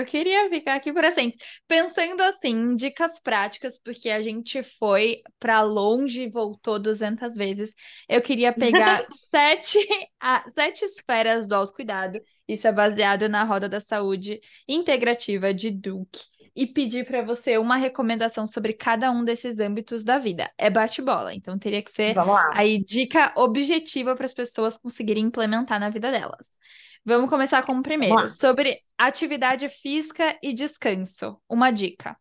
eu 0.00 0.06
queria 0.06 0.48
ficar 0.48 0.74
aqui 0.76 0.92
para 0.92 1.10
sempre. 1.10 1.38
Pensando 1.66 2.20
assim, 2.22 2.50
em 2.50 2.76
dicas 2.76 3.18
práticas, 3.20 3.76
porque 3.78 4.10
a 4.10 4.22
gente 4.22 4.62
foi 4.62 5.20
para 5.38 5.60
longe 5.62 6.22
e 6.22 6.30
voltou 6.30 6.78
200 6.78 7.34
vezes. 7.34 7.74
Eu 8.08 8.22
queria 8.22 8.52
pegar 8.52 9.04
sete, 9.10 9.78
a- 10.20 10.48
sete 10.50 10.84
esferas 10.84 11.48
do 11.48 11.54
autocuidado. 11.54 12.20
Isso 12.46 12.66
é 12.66 12.72
baseado 12.72 13.28
na 13.28 13.44
Roda 13.44 13.68
da 13.68 13.80
Saúde 13.80 14.40
Integrativa 14.68 15.52
de 15.52 15.70
Duke. 15.70 16.20
E 16.56 16.66
pedir 16.66 17.04
para 17.06 17.22
você 17.22 17.56
uma 17.56 17.76
recomendação 17.76 18.44
sobre 18.46 18.72
cada 18.72 19.12
um 19.12 19.24
desses 19.24 19.60
âmbitos 19.60 20.02
da 20.02 20.18
vida. 20.18 20.50
É 20.58 20.68
bate-bola, 20.68 21.32
então 21.34 21.56
teria 21.58 21.82
que 21.82 21.90
ser. 21.90 22.20
Aí, 22.50 22.82
dica 22.82 23.32
objetiva 23.36 24.16
para 24.16 24.26
as 24.26 24.32
pessoas 24.32 24.76
conseguirem 24.76 25.24
implementar 25.24 25.78
na 25.78 25.88
vida 25.90 26.10
delas. 26.10 26.58
Vamos 27.04 27.30
começar 27.30 27.62
com 27.64 27.78
o 27.78 27.82
primeiro, 27.82 28.28
sobre 28.28 28.82
atividade 28.96 29.68
física 29.68 30.38
e 30.42 30.52
descanso. 30.52 31.40
Uma 31.48 31.70
dica. 31.70 32.18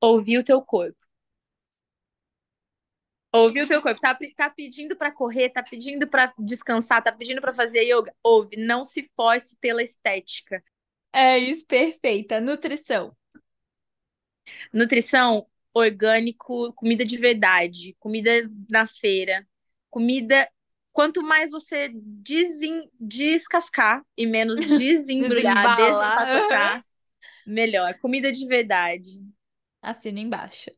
Ouvir 0.00 0.38
o 0.38 0.44
teu 0.44 0.62
corpo. 0.62 0.98
Ouvir 3.32 3.62
o 3.62 3.68
teu 3.68 3.80
corpo. 3.80 4.00
Tá, 4.00 4.18
tá 4.36 4.50
pedindo 4.50 4.96
pra 4.96 5.12
correr, 5.12 5.50
tá 5.50 5.62
pedindo 5.62 6.08
pra 6.08 6.32
descansar, 6.38 7.02
tá 7.02 7.12
pedindo 7.12 7.40
pra 7.40 7.54
fazer 7.54 7.82
yoga. 7.82 8.12
Ouve, 8.22 8.56
não 8.56 8.82
se 8.84 9.08
force 9.14 9.56
pela 9.60 9.82
estética. 9.82 10.62
É 11.12 11.38
isso, 11.38 11.66
perfeita. 11.66 12.40
Nutrição. 12.40 13.16
Nutrição, 14.72 15.46
orgânico, 15.72 16.72
comida 16.72 17.04
de 17.04 17.16
verdade, 17.16 17.96
comida 17.98 18.30
na 18.68 18.86
feira, 18.86 19.46
comida. 19.88 20.48
Quanto 20.92 21.22
mais 21.22 21.50
você 21.50 21.90
desen- 21.94 22.90
descascar 22.98 24.04
e 24.16 24.26
menos 24.26 24.56
desembrulhar, 24.78 25.76
desempacotar, 25.76 26.84
melhor. 27.46 27.94
Comida 28.00 28.32
de 28.32 28.46
verdade. 28.46 29.20
Assina 29.82 30.20
embaixo. 30.20 30.70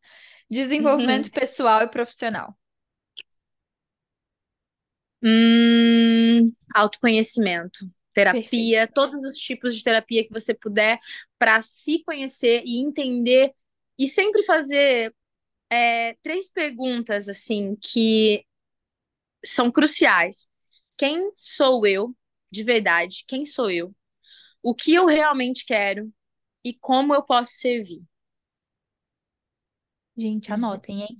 Desenvolvimento 0.51 1.31
pessoal 1.31 1.83
e 1.83 1.89
profissional. 1.89 2.57
Hum, 5.23 6.53
autoconhecimento, 6.75 7.79
terapia, 8.13 8.89
todos 8.93 9.25
os 9.25 9.37
tipos 9.37 9.75
de 9.77 9.85
terapia 9.85 10.25
que 10.25 10.33
você 10.33 10.53
puder 10.53 10.99
para 11.39 11.63
se 11.63 12.03
conhecer 12.05 12.63
e 12.67 12.81
entender 12.83 13.53
e 13.99 14.09
sempre 14.09 14.43
fazer 14.43 15.15
é, 15.71 16.15
três 16.23 16.51
perguntas 16.51 17.29
assim 17.29 17.77
que 17.81 18.45
são 19.45 19.71
cruciais. 19.71 20.49
Quem 20.97 21.33
sou 21.37 21.87
eu 21.87 22.15
de 22.51 22.63
verdade? 22.65 23.25
Quem 23.27 23.47
sou 23.47 23.71
eu? 23.71 23.95
O 24.63 24.75
que 24.75 24.95
eu 24.95 25.07
realmente 25.07 25.65
quero 25.67 26.13
e 26.65 26.75
como 26.75 27.15
eu 27.15 27.23
posso 27.25 27.53
servir? 27.53 28.07
Gente, 30.17 30.53
anotem, 30.53 31.03
hein? 31.03 31.17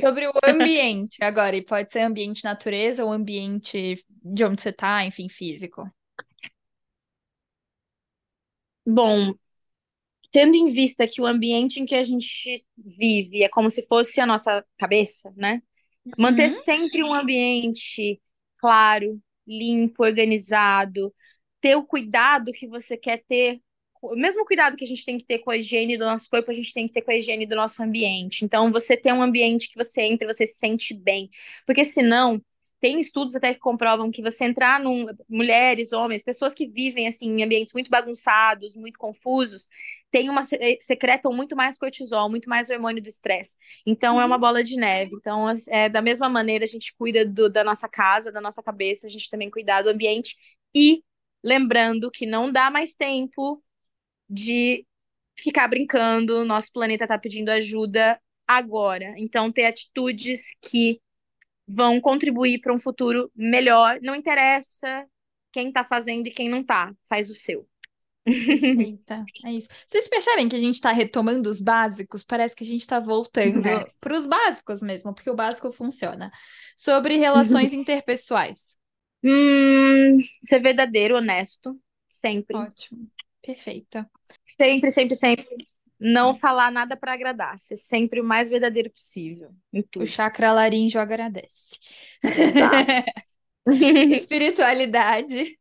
Sobre 0.00 0.26
o 0.28 0.32
ambiente 0.44 1.24
agora, 1.24 1.56
e 1.56 1.64
pode 1.64 1.90
ser 1.90 2.00
ambiente 2.00 2.44
natureza 2.44 3.04
ou 3.04 3.12
ambiente 3.12 4.04
de 4.08 4.44
onde 4.44 4.60
você 4.60 4.72
tá, 4.72 5.04
enfim, 5.04 5.28
físico. 5.30 5.90
Bom, 8.86 9.34
tendo 10.32 10.56
em 10.56 10.72
vista 10.72 11.06
que 11.08 11.20
o 11.20 11.26
ambiente 11.26 11.80
em 11.80 11.86
que 11.86 11.94
a 11.94 12.04
gente 12.04 12.64
vive 12.76 13.42
é 13.42 13.48
como 13.48 13.70
se 13.70 13.86
fosse 13.86 14.20
a 14.20 14.26
nossa 14.26 14.64
cabeça, 14.78 15.32
né? 15.36 15.62
Manter 16.18 16.50
Uhum. 16.50 16.56
sempre 16.64 17.02
um 17.04 17.14
ambiente 17.14 18.20
claro, 18.58 19.20
limpo, 19.46 20.04
organizado, 20.04 21.12
ter 21.60 21.76
o 21.76 21.84
cuidado 21.84 22.52
que 22.52 22.66
você 22.66 22.96
quer 22.96 23.22
ter, 23.28 23.60
o 24.02 24.16
mesmo 24.16 24.44
cuidado 24.44 24.76
que 24.76 24.84
a 24.84 24.88
gente 24.88 25.04
tem 25.04 25.18
que 25.18 25.24
ter 25.24 25.38
com 25.40 25.50
a 25.50 25.56
higiene 25.56 25.96
do 25.96 26.04
nosso 26.04 26.28
corpo, 26.28 26.50
a 26.50 26.54
gente 26.54 26.72
tem 26.74 26.86
que 26.88 26.94
ter 26.94 27.02
com 27.02 27.12
a 27.12 27.16
higiene 27.16 27.46
do 27.46 27.54
nosso 27.56 27.82
ambiente. 27.82 28.44
Então, 28.44 28.70
você 28.72 28.96
ter 28.96 29.12
um 29.12 29.22
ambiente 29.22 29.68
que 29.68 29.76
você 29.76 30.02
entra 30.02 30.26
e 30.28 30.32
você 30.32 30.46
se 30.46 30.58
sente 30.58 30.92
bem, 30.94 31.30
porque 31.66 31.84
senão 31.84 32.40
tem 32.80 32.98
estudos 32.98 33.36
até 33.36 33.54
que 33.54 33.60
comprovam 33.60 34.10
que 34.10 34.20
você 34.22 34.44
entrar 34.44 34.80
num 34.80 35.06
mulheres, 35.28 35.92
homens, 35.92 36.22
pessoas 36.24 36.52
que 36.52 36.66
vivem 36.66 37.06
assim 37.06 37.26
em 37.28 37.42
ambientes 37.44 37.72
muito 37.72 37.88
bagunçados, 37.88 38.74
muito 38.76 38.98
confusos, 38.98 39.68
tem 40.12 40.28
uma 40.28 40.42
secretam 40.80 41.32
muito 41.32 41.56
mais 41.56 41.78
cortisol, 41.78 42.28
muito 42.28 42.48
mais 42.48 42.68
hormônio 42.68 43.02
do 43.02 43.08
estresse. 43.08 43.56
Então 43.84 44.16
uhum. 44.16 44.20
é 44.20 44.24
uma 44.26 44.36
uhum. 44.36 44.40
bola 44.40 44.62
de 44.62 44.76
neve. 44.76 45.16
Então 45.16 45.46
é 45.68 45.88
da 45.88 46.02
mesma 46.02 46.28
maneira 46.28 46.64
a 46.64 46.68
gente 46.68 46.94
cuida 46.94 47.26
do, 47.26 47.50
da 47.50 47.64
nossa 47.64 47.88
casa, 47.88 48.30
da 48.30 48.40
nossa 48.40 48.62
cabeça, 48.62 49.06
a 49.06 49.10
gente 49.10 49.30
também 49.30 49.50
cuida 49.50 49.82
do 49.82 49.88
ambiente 49.88 50.36
e 50.74 51.02
lembrando 51.42 52.10
que 52.10 52.26
não 52.26 52.52
dá 52.52 52.70
mais 52.70 52.94
tempo 52.94 53.62
de 54.28 54.86
ficar 55.34 55.66
brincando, 55.66 56.44
nosso 56.44 56.70
planeta 56.72 57.04
está 57.04 57.18
pedindo 57.18 57.48
ajuda 57.48 58.20
agora. 58.46 59.14
Então 59.16 59.50
ter 59.50 59.64
atitudes 59.64 60.54
que 60.60 61.00
vão 61.66 62.00
contribuir 62.00 62.60
para 62.60 62.74
um 62.74 62.78
futuro 62.78 63.32
melhor. 63.34 63.98
Não 64.02 64.14
interessa 64.14 65.06
quem 65.50 65.68
está 65.68 65.82
fazendo 65.84 66.26
e 66.26 66.30
quem 66.30 66.50
não 66.50 66.60
está, 66.60 66.94
faz 67.08 67.30
o 67.30 67.34
seu. 67.34 67.66
Eita, 68.24 69.24
é 69.44 69.52
isso. 69.52 69.68
Vocês 69.86 70.08
percebem 70.08 70.48
que 70.48 70.54
a 70.54 70.60
gente 70.60 70.76
está 70.76 70.92
retomando 70.92 71.50
os 71.50 71.60
básicos? 71.60 72.22
Parece 72.22 72.54
que 72.54 72.62
a 72.62 72.66
gente 72.66 72.80
está 72.80 73.00
voltando 73.00 73.66
é. 73.66 73.90
para 74.00 74.16
os 74.16 74.26
básicos 74.26 74.80
mesmo, 74.80 75.12
porque 75.12 75.30
o 75.30 75.34
básico 75.34 75.72
funciona. 75.72 76.30
Sobre 76.76 77.16
relações 77.16 77.72
interpessoais. 77.74 78.76
Hum, 79.24 80.16
ser 80.44 80.60
verdadeiro, 80.60 81.16
honesto, 81.16 81.78
sempre. 82.08 82.56
Ótimo, 82.56 83.10
perfeita. 83.40 84.08
Sempre, 84.44 84.90
sempre, 84.90 85.14
sempre. 85.16 85.68
Não 85.98 86.30
hum. 86.30 86.34
falar 86.34 86.70
nada 86.70 86.96
para 86.96 87.12
agradar, 87.12 87.58
ser 87.60 87.76
sempre 87.76 88.20
o 88.20 88.24
mais 88.24 88.48
verdadeiro 88.48 88.90
possível. 88.90 89.50
O 89.96 90.06
chakra 90.06 90.52
laríngeo 90.52 91.00
agradece. 91.00 91.78
Espiritualidade. 94.10 95.56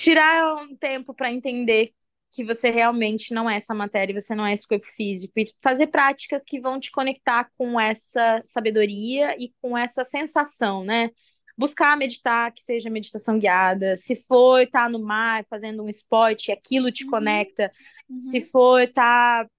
Tirar 0.00 0.54
um 0.56 0.76
tempo 0.76 1.12
para 1.12 1.32
entender 1.32 1.92
que 2.30 2.44
você 2.44 2.70
realmente 2.70 3.32
não 3.32 3.48
é 3.48 3.56
essa 3.56 3.74
matéria, 3.74 4.18
você 4.18 4.34
não 4.34 4.46
é 4.46 4.52
esse 4.52 4.66
corpo 4.66 4.86
físico, 4.86 5.32
e 5.40 5.44
fazer 5.62 5.88
práticas 5.88 6.44
que 6.44 6.60
vão 6.60 6.78
te 6.78 6.90
conectar 6.90 7.50
com 7.56 7.80
essa 7.80 8.40
sabedoria 8.44 9.34
e 9.38 9.52
com 9.60 9.76
essa 9.76 10.04
sensação, 10.04 10.84
né? 10.84 11.10
buscar 11.58 11.96
meditar, 11.96 12.52
que 12.52 12.62
seja 12.62 12.88
meditação 12.88 13.36
guiada. 13.36 13.96
Se 13.96 14.14
for 14.14 14.62
estar 14.62 14.84
tá 14.84 14.88
no 14.88 15.00
mar 15.00 15.44
fazendo 15.50 15.82
um 15.82 15.88
esporte, 15.88 16.52
aquilo 16.52 16.92
te 16.92 17.02
uhum. 17.04 17.10
conecta. 17.10 17.72
Uhum. 18.08 18.20
Se 18.20 18.40
for 18.42 18.82
estar 18.82 19.44
tá, 19.44 19.50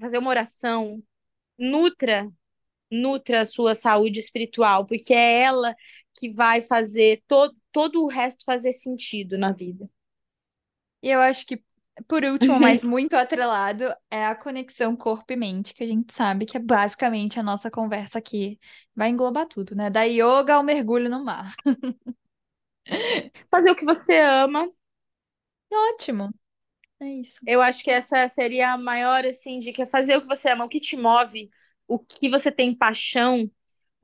fazer 0.00 0.18
uma 0.18 0.30
oração, 0.30 1.00
nutra, 1.56 2.28
nutra 2.90 3.42
a 3.42 3.44
sua 3.44 3.74
saúde 3.76 4.18
espiritual, 4.18 4.84
porque 4.84 5.14
é 5.14 5.42
ela 5.42 5.76
que 6.18 6.28
vai 6.28 6.60
fazer 6.60 7.22
todo, 7.28 7.54
todo 7.72 8.02
o 8.02 8.08
resto 8.08 8.44
fazer 8.44 8.72
sentido 8.72 9.38
na 9.38 9.52
vida. 9.52 9.88
E 11.02 11.08
eu 11.10 11.20
acho 11.20 11.46
que 11.46 11.62
por 12.06 12.22
último, 12.24 12.58
mas 12.60 12.84
muito 12.84 13.14
atrelado, 13.16 13.84
é 14.10 14.24
a 14.26 14.34
conexão 14.34 14.94
corpo 14.96 15.32
e 15.32 15.36
mente, 15.36 15.74
que 15.74 15.82
a 15.82 15.86
gente 15.86 16.12
sabe 16.12 16.46
que 16.46 16.56
é 16.56 16.60
basicamente 16.60 17.40
a 17.40 17.42
nossa 17.42 17.70
conversa 17.70 18.18
aqui. 18.18 18.58
Vai 18.96 19.10
englobar 19.10 19.46
tudo, 19.48 19.74
né? 19.74 19.90
Da 19.90 20.02
yoga 20.04 20.54
ao 20.54 20.62
mergulho 20.62 21.10
no 21.10 21.24
mar. 21.24 21.52
Fazer 23.50 23.70
o 23.70 23.76
que 23.76 23.84
você 23.84 24.16
ama. 24.18 24.68
Ótimo. 25.72 26.30
É 27.00 27.06
isso. 27.06 27.40
Eu 27.46 27.62
acho 27.62 27.82
que 27.84 27.90
essa 27.90 28.28
seria 28.28 28.72
a 28.72 28.78
maior, 28.78 29.24
assim, 29.24 29.58
dica. 29.58 29.86
Fazer 29.86 30.16
o 30.16 30.22
que 30.22 30.26
você 30.26 30.50
ama, 30.50 30.64
o 30.64 30.68
que 30.68 30.80
te 30.80 30.96
move, 30.96 31.50
o 31.86 31.98
que 31.98 32.28
você 32.28 32.50
tem 32.50 32.74
paixão, 32.76 33.50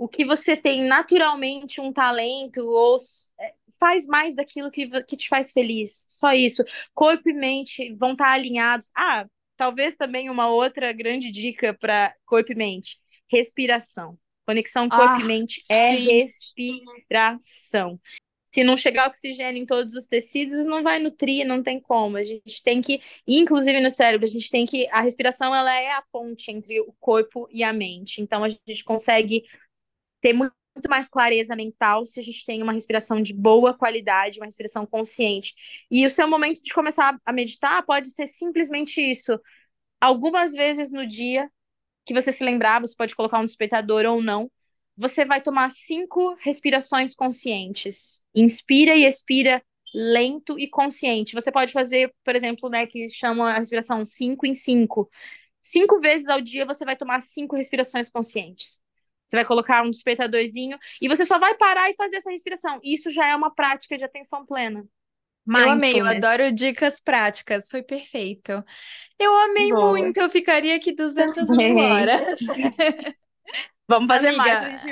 o 0.05 0.09
que 0.09 0.23
você 0.23 0.55
tem 0.55 0.85
naturalmente 0.85 1.81
um 1.81 1.91
talento 1.91 2.59
ou 2.59 2.99
é, 3.41 3.55
faz 3.81 4.07
mais 4.07 4.35
daquilo 4.35 4.71
que, 4.71 4.87
que 5.05 5.17
te 5.17 5.31
faz 5.31 5.51
feliz. 5.51 6.05
Só 6.07 6.35
isso. 6.35 6.63
Corpo 6.93 7.31
e 7.31 7.33
mente 7.33 7.95
vão 7.95 8.13
estar 8.13 8.31
alinhados. 8.31 8.91
Ah, 8.95 9.27
talvez 9.57 9.97
também 9.97 10.29
uma 10.29 10.49
outra 10.49 10.93
grande 10.93 11.31
dica 11.31 11.73
para 11.73 12.15
corpo 12.27 12.53
e 12.53 12.55
mente: 12.55 12.99
respiração. 13.33 14.19
Conexão 14.47 14.91
corpo 14.91 15.15
ah, 15.15 15.21
e 15.23 15.25
mente 15.25 15.63
é 15.71 15.93
respiração. 15.93 17.99
Se 18.55 18.63
não 18.63 18.77
chegar 18.77 19.09
oxigênio 19.09 19.63
em 19.63 19.65
todos 19.65 19.95
os 19.95 20.07
tecidos, 20.07 20.67
não 20.67 20.83
vai 20.83 20.99
nutrir, 20.99 21.47
não 21.47 21.63
tem 21.63 21.81
como. 21.81 22.19
A 22.19 22.23
gente 22.23 22.63
tem 22.63 22.83
que, 22.83 23.01
inclusive 23.27 23.81
no 23.81 23.91
cérebro, 23.91 24.27
a 24.27 24.31
gente 24.31 24.51
tem 24.51 24.67
que. 24.67 24.87
A 24.91 25.01
respiração 25.01 25.55
ela 25.55 25.75
é 25.75 25.93
a 25.93 26.03
ponte 26.13 26.51
entre 26.51 26.79
o 26.79 26.93
corpo 27.01 27.49
e 27.51 27.65
a 27.65 27.73
mente. 27.73 28.21
Então 28.21 28.45
a 28.45 28.51
gente 28.51 28.85
consegue 28.85 29.45
ter 30.25 30.33
muito 30.33 30.55
mais 30.89 31.07
clareza 31.07 31.55
mental 31.55 32.07
se 32.07 32.19
a 32.19 32.23
gente 32.23 32.47
tem 32.47 32.63
uma 32.63 32.73
respiração 32.73 33.21
de 33.21 33.35
boa 33.35 33.75
qualidade, 33.75 34.41
uma 34.41 34.47
respiração 34.47 34.87
consciente. 34.87 35.55
E 35.91 36.07
o 36.07 36.11
seu 36.11 36.27
momento 36.27 36.63
de 36.63 36.73
começar 36.73 37.21
a 37.27 37.33
meditar 37.33 37.85
pode 37.85 38.09
ser 38.09 38.27
simplesmente 38.27 39.03
isso. 39.03 39.39
Algumas 40.01 40.55
vezes 40.55 40.93
no 40.93 41.07
dia 41.07 41.51
que 42.07 42.15
você 42.15 42.33
se 42.33 42.43
lembrar, 42.43 42.81
você 42.81 42.97
pode 42.97 43.15
colocar 43.15 43.39
um 43.39 43.45
despertador 43.45 44.07
ou 44.07 44.23
não, 44.23 44.51
você 44.97 45.27
vai 45.27 45.43
tomar 45.43 45.71
cinco 45.71 46.35
respirações 46.41 47.15
conscientes. 47.15 48.23
Inspira 48.35 48.95
e 48.95 49.05
expira 49.05 49.63
lento 49.95 50.59
e 50.59 50.69
consciente. 50.69 51.35
Você 51.35 51.53
pode 51.53 51.71
fazer, 51.73 52.15
por 52.25 52.35
exemplo, 52.35 52.71
né, 52.71 52.87
que 52.87 53.11
chama 53.11 53.53
a 53.53 53.59
respiração 53.59 54.05
5 54.07 54.47
em 54.47 54.55
5. 54.55 55.11
Cinco 55.61 56.01
vezes 56.01 56.29
ao 56.29 56.41
dia 56.41 56.65
você 56.65 56.85
vai 56.85 56.97
tomar 56.97 57.21
cinco 57.21 57.57
respirações 57.57 58.09
conscientes. 58.11 58.84
Você 59.35 59.39
vai 59.39 59.45
colocar 59.45 59.83
um 59.83 59.91
despertadorzinho 59.91 60.79
e 61.03 61.09
você 61.09 61.25
só 61.25 61.41
vai 61.41 61.57
parar 61.57 61.91
e 61.91 61.97
fazer 61.97 62.17
essa 62.17 62.31
respiração. 62.31 62.79
Isso 62.85 63.11
já 63.11 63.27
é 63.27 63.35
uma 63.35 63.53
prática 63.53 63.99
de 63.99 64.05
atenção 64.05 64.47
plena. 64.47 64.85
Eu 65.47 65.71
amei, 65.71 66.01
eu 66.01 66.07
adoro 66.07 66.53
dicas 66.53 67.01
práticas, 67.01 67.67
foi 67.69 67.83
perfeito. 67.83 68.65
Eu 69.19 69.37
amei 69.37 69.71
Boa. 69.71 69.91
muito, 69.91 70.19
eu 70.19 70.31
ficaria 70.31 70.77
aqui 70.77 70.95
200 70.95 71.51
mil 71.51 71.77
horas. 71.77 72.39
Vamos 73.89 74.07
fazer 74.07 74.29
Amiga, 74.29 74.43
mais 74.43 74.85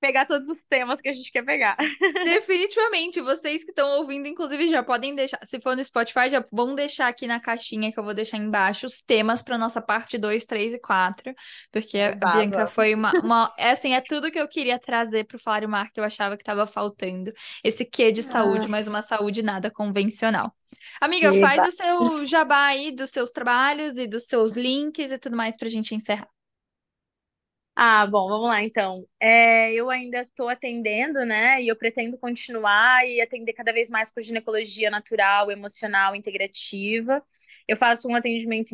pegar 0.00 0.26
todos 0.26 0.48
os 0.48 0.62
temas 0.64 1.00
que 1.00 1.08
a 1.08 1.12
gente 1.12 1.30
quer 1.30 1.44
pegar. 1.44 1.76
Definitivamente, 2.24 3.20
vocês 3.20 3.64
que 3.64 3.70
estão 3.70 3.88
ouvindo, 3.98 4.26
inclusive, 4.26 4.68
já 4.68 4.82
podem 4.82 5.14
deixar, 5.14 5.38
se 5.42 5.60
for 5.60 5.76
no 5.76 5.82
Spotify, 5.82 6.28
já 6.28 6.44
vão 6.52 6.74
deixar 6.74 7.08
aqui 7.08 7.26
na 7.26 7.40
caixinha 7.40 7.92
que 7.92 7.98
eu 7.98 8.04
vou 8.04 8.14
deixar 8.14 8.36
embaixo 8.36 8.86
os 8.86 9.02
temas 9.02 9.42
para 9.42 9.58
nossa 9.58 9.80
parte 9.80 10.16
2, 10.18 10.44
3 10.44 10.74
e 10.74 10.80
4, 10.80 11.34
porque 11.72 11.98
a 11.98 12.14
Bianca 12.14 12.66
foi 12.66 12.94
uma, 12.94 13.12
uma 13.22 13.54
é 13.58 13.70
assim, 13.70 13.94
é 13.94 14.00
tudo 14.00 14.30
que 14.30 14.38
eu 14.38 14.48
queria 14.48 14.78
trazer 14.78 15.24
para 15.24 15.36
o 15.36 15.40
Falário 15.40 15.68
Mar 15.68 15.90
que 15.92 16.00
eu 16.00 16.04
achava 16.04 16.36
que 16.36 16.42
estava 16.42 16.66
faltando, 16.66 17.32
esse 17.62 17.84
quê 17.84 18.12
de 18.12 18.22
saúde, 18.22 18.66
ah. 18.66 18.68
mas 18.68 18.88
uma 18.88 19.02
saúde 19.02 19.42
nada 19.42 19.70
convencional. 19.70 20.54
Amiga, 21.00 21.34
Eba. 21.34 21.46
faz 21.46 21.66
o 21.66 21.76
seu 21.76 22.24
jabá 22.24 22.66
aí 22.66 22.92
dos 22.92 23.10
seus 23.10 23.30
trabalhos 23.30 23.96
e 23.96 24.06
dos 24.06 24.26
seus 24.26 24.52
links 24.52 25.10
e 25.10 25.18
tudo 25.18 25.36
mais 25.36 25.56
para 25.56 25.66
a 25.66 25.70
gente 25.70 25.94
encerrar. 25.94 26.28
Ah, 27.80 28.04
bom, 28.06 28.28
vamos 28.28 28.48
lá 28.48 28.60
então. 28.62 29.06
É, 29.20 29.72
eu 29.72 29.88
ainda 29.88 30.22
estou 30.22 30.48
atendendo, 30.48 31.24
né? 31.24 31.62
E 31.62 31.68
eu 31.68 31.76
pretendo 31.76 32.18
continuar 32.18 33.06
e 33.06 33.20
atender 33.20 33.52
cada 33.52 33.72
vez 33.72 33.88
mais 33.88 34.10
com 34.10 34.20
ginecologia 34.20 34.90
natural, 34.90 35.48
emocional, 35.50 36.14
integrativa. 36.16 37.22
Eu 37.68 37.76
faço 37.76 38.08
um 38.08 38.16
atendimento 38.16 38.72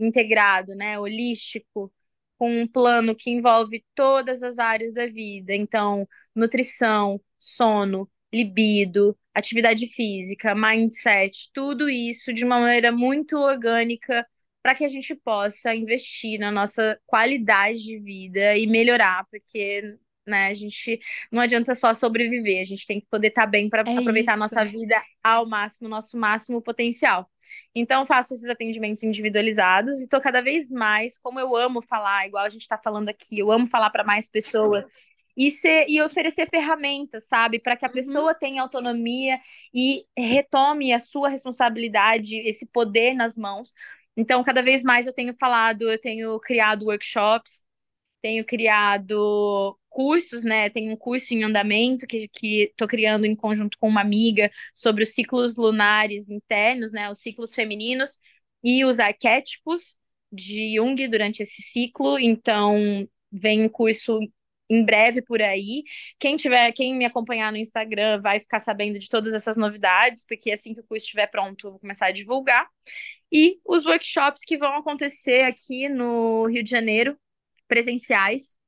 integrado, 0.00 0.74
né? 0.74 0.98
Holístico, 0.98 1.92
com 2.38 2.50
um 2.62 2.66
plano 2.66 3.14
que 3.14 3.30
envolve 3.30 3.84
todas 3.94 4.42
as 4.42 4.58
áreas 4.58 4.94
da 4.94 5.06
vida. 5.06 5.54
Então, 5.54 6.08
nutrição, 6.34 7.20
sono, 7.38 8.10
libido, 8.32 9.14
atividade 9.34 9.88
física, 9.88 10.54
mindset, 10.54 11.50
tudo 11.52 11.88
isso 11.90 12.32
de 12.32 12.44
uma 12.46 12.58
maneira 12.60 12.90
muito 12.90 13.36
orgânica 13.36 14.26
para 14.62 14.74
que 14.74 14.84
a 14.84 14.88
gente 14.88 15.14
possa 15.14 15.74
investir 15.74 16.38
na 16.38 16.50
nossa 16.50 16.98
qualidade 17.06 17.82
de 17.82 17.98
vida 17.98 18.56
e 18.56 18.66
melhorar, 18.66 19.26
porque 19.30 19.98
né, 20.26 20.46
a 20.46 20.54
gente 20.54 21.00
não 21.30 21.42
adianta 21.42 21.74
só 21.74 21.92
sobreviver, 21.92 22.60
a 22.60 22.64
gente 22.64 22.86
tem 22.86 23.00
que 23.00 23.06
poder 23.10 23.28
estar 23.28 23.42
tá 23.42 23.46
bem 23.46 23.68
para 23.68 23.82
é 23.82 23.96
aproveitar 23.96 24.34
isso. 24.34 24.42
a 24.42 24.44
nossa 24.44 24.64
vida 24.64 25.02
ao 25.22 25.46
máximo, 25.46 25.88
nosso 25.88 26.16
máximo 26.16 26.62
potencial. 26.62 27.28
Então, 27.74 28.06
faço 28.06 28.34
esses 28.34 28.48
atendimentos 28.48 29.02
individualizados 29.02 30.00
e 30.00 30.04
estou 30.04 30.20
cada 30.20 30.40
vez 30.40 30.70
mais, 30.70 31.18
como 31.18 31.40
eu 31.40 31.56
amo 31.56 31.82
falar, 31.82 32.26
igual 32.26 32.44
a 32.44 32.50
gente 32.50 32.62
está 32.62 32.78
falando 32.78 33.08
aqui, 33.08 33.38
eu 33.38 33.50
amo 33.50 33.68
falar 33.68 33.90
para 33.90 34.04
mais 34.04 34.28
pessoas 34.28 34.86
e, 35.36 35.50
ser, 35.50 35.86
e 35.88 36.00
oferecer 36.00 36.48
ferramentas, 36.48 37.26
sabe, 37.26 37.58
para 37.58 37.76
que 37.76 37.84
a 37.84 37.88
uhum. 37.88 37.94
pessoa 37.94 38.34
tenha 38.34 38.62
autonomia 38.62 39.38
e 39.74 40.04
retome 40.16 40.92
a 40.92 40.98
sua 40.98 41.28
responsabilidade, 41.28 42.36
esse 42.36 42.66
poder 42.66 43.14
nas 43.14 43.36
mãos, 43.36 43.72
então, 44.16 44.44
cada 44.44 44.62
vez 44.62 44.82
mais 44.82 45.06
eu 45.06 45.12
tenho 45.12 45.34
falado, 45.34 45.90
eu 45.90 45.98
tenho 46.00 46.38
criado 46.40 46.86
workshops, 46.86 47.62
tenho 48.22 48.44
criado 48.44 49.78
cursos, 49.90 50.44
né? 50.44 50.70
Tenho 50.70 50.92
um 50.92 50.96
curso 50.96 51.34
em 51.34 51.44
andamento 51.44 52.06
que 52.06 52.30
estou 52.70 52.88
criando 52.88 53.26
em 53.26 53.36
conjunto 53.36 53.78
com 53.78 53.88
uma 53.88 54.00
amiga 54.00 54.50
sobre 54.74 55.02
os 55.02 55.14
ciclos 55.14 55.56
lunares 55.56 56.30
internos, 56.30 56.92
né? 56.92 57.10
Os 57.10 57.20
ciclos 57.20 57.54
femininos 57.54 58.18
e 58.64 58.84
os 58.84 58.98
arquétipos 58.98 59.96
de 60.32 60.76
Jung 60.76 60.96
durante 61.08 61.42
esse 61.42 61.62
ciclo. 61.62 62.18
Então, 62.18 62.76
vem 63.30 63.62
um 63.64 63.68
curso 63.68 64.18
em 64.70 64.84
breve 64.84 65.20
por 65.22 65.42
aí. 65.42 65.82
Quem 66.18 66.36
tiver, 66.36 66.72
quem 66.72 66.94
me 66.96 67.04
acompanhar 67.04 67.52
no 67.52 67.58
Instagram 67.58 68.20
vai 68.22 68.40
ficar 68.40 68.60
sabendo 68.60 68.98
de 68.98 69.08
todas 69.08 69.34
essas 69.34 69.56
novidades, 69.56 70.24
porque 70.26 70.50
assim 70.52 70.72
que 70.74 70.80
o 70.80 70.84
curso 70.84 71.04
estiver 71.04 71.26
pronto, 71.26 71.66
eu 71.66 71.70
vou 71.72 71.80
começar 71.80 72.06
a 72.06 72.12
divulgar. 72.12 72.66
E 73.32 73.58
os 73.64 73.86
workshops 73.86 74.44
que 74.44 74.58
vão 74.58 74.76
acontecer 74.76 75.42
aqui 75.42 75.88
no 75.88 76.46
Rio 76.46 76.62
de 76.62 76.70
Janeiro, 76.70 77.18
presenciais, 77.66 78.58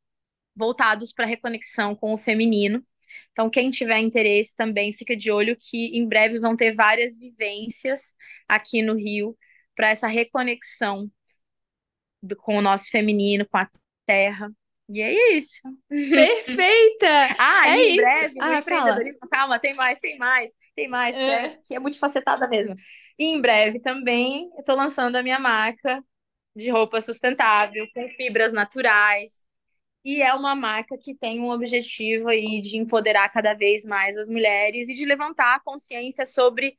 voltados 0.56 1.12
para 1.12 1.26
reconexão 1.26 1.94
com 1.94 2.14
o 2.14 2.18
feminino. 2.18 2.84
Então, 3.32 3.50
quem 3.50 3.70
tiver 3.70 3.98
interesse 3.98 4.56
também 4.56 4.92
fica 4.92 5.16
de 5.16 5.30
olho 5.30 5.56
que 5.56 5.88
em 5.98 6.08
breve 6.08 6.38
vão 6.38 6.56
ter 6.56 6.74
várias 6.74 7.18
vivências 7.18 8.14
aqui 8.48 8.80
no 8.80 8.94
Rio 8.94 9.36
para 9.76 9.90
essa 9.90 10.06
reconexão 10.06 11.10
do, 12.22 12.36
com 12.36 12.56
o 12.56 12.62
nosso 12.62 12.90
feminino, 12.90 13.46
com 13.46 13.58
a 13.58 13.70
terra. 14.06 14.50
E 14.88 15.00
é 15.00 15.36
isso. 15.36 15.60
Perfeita! 15.88 17.06
ah, 17.38 17.68
é 17.68 17.86
em 17.86 17.96
breve, 17.96 18.34
ah, 18.40 18.58
empreendedorismo, 18.58 19.28
calma, 19.30 19.58
tem 19.58 19.74
mais, 19.74 19.98
tem 19.98 20.18
mais, 20.18 20.50
tem 20.76 20.88
mais, 20.88 21.16
é. 21.16 21.18
Que, 21.18 21.32
é, 21.32 21.58
que 21.64 21.74
é 21.74 21.78
multifacetada 21.78 22.46
mesmo. 22.48 22.76
E 23.18 23.24
em 23.24 23.40
breve 23.40 23.80
também 23.80 24.50
eu 24.54 24.60
estou 24.60 24.76
lançando 24.76 25.16
a 25.16 25.22
minha 25.22 25.38
marca 25.38 26.04
de 26.54 26.70
roupa 26.70 27.00
sustentável, 27.00 27.86
com 27.94 28.08
fibras 28.10 28.52
naturais, 28.52 29.44
e 30.04 30.20
é 30.20 30.34
uma 30.34 30.54
marca 30.54 30.98
que 30.98 31.14
tem 31.14 31.40
um 31.40 31.50
objetivo 31.50 32.28
aí 32.28 32.60
de 32.60 32.76
empoderar 32.76 33.28
cada 33.30 33.54
vez 33.54 33.84
mais 33.86 34.18
as 34.18 34.28
mulheres 34.28 34.88
e 34.88 34.94
de 34.94 35.04
levantar 35.06 35.56
a 35.56 35.60
consciência 35.60 36.26
sobre 36.26 36.76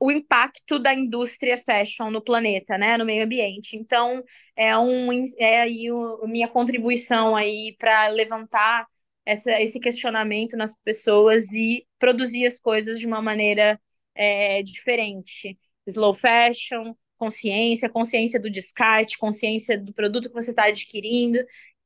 o 0.00 0.10
impacto 0.10 0.78
da 0.78 0.94
indústria 0.94 1.58
fashion 1.58 2.10
no 2.10 2.22
planeta, 2.22 2.78
né, 2.78 2.96
no 2.96 3.04
meio 3.04 3.24
ambiente. 3.24 3.76
Então, 3.76 4.22
é 4.56 4.76
um 4.78 5.10
é 5.38 5.60
aí 5.62 5.90
o, 5.90 6.26
minha 6.26 6.48
contribuição 6.48 7.34
aí 7.34 7.74
para 7.78 8.08
levantar 8.08 8.86
essa, 9.26 9.60
esse 9.60 9.80
questionamento 9.80 10.56
nas 10.56 10.74
pessoas 10.84 11.52
e 11.52 11.86
produzir 11.98 12.46
as 12.46 12.58
coisas 12.60 12.98
de 12.98 13.06
uma 13.06 13.20
maneira 13.20 13.80
é, 14.14 14.62
diferente. 14.62 15.58
Slow 15.86 16.14
fashion, 16.14 16.94
consciência, 17.18 17.88
consciência 17.88 18.40
do 18.40 18.50
descarte, 18.50 19.18
consciência 19.18 19.78
do 19.78 19.92
produto 19.92 20.28
que 20.28 20.34
você 20.34 20.50
está 20.50 20.64
adquirindo. 20.66 21.38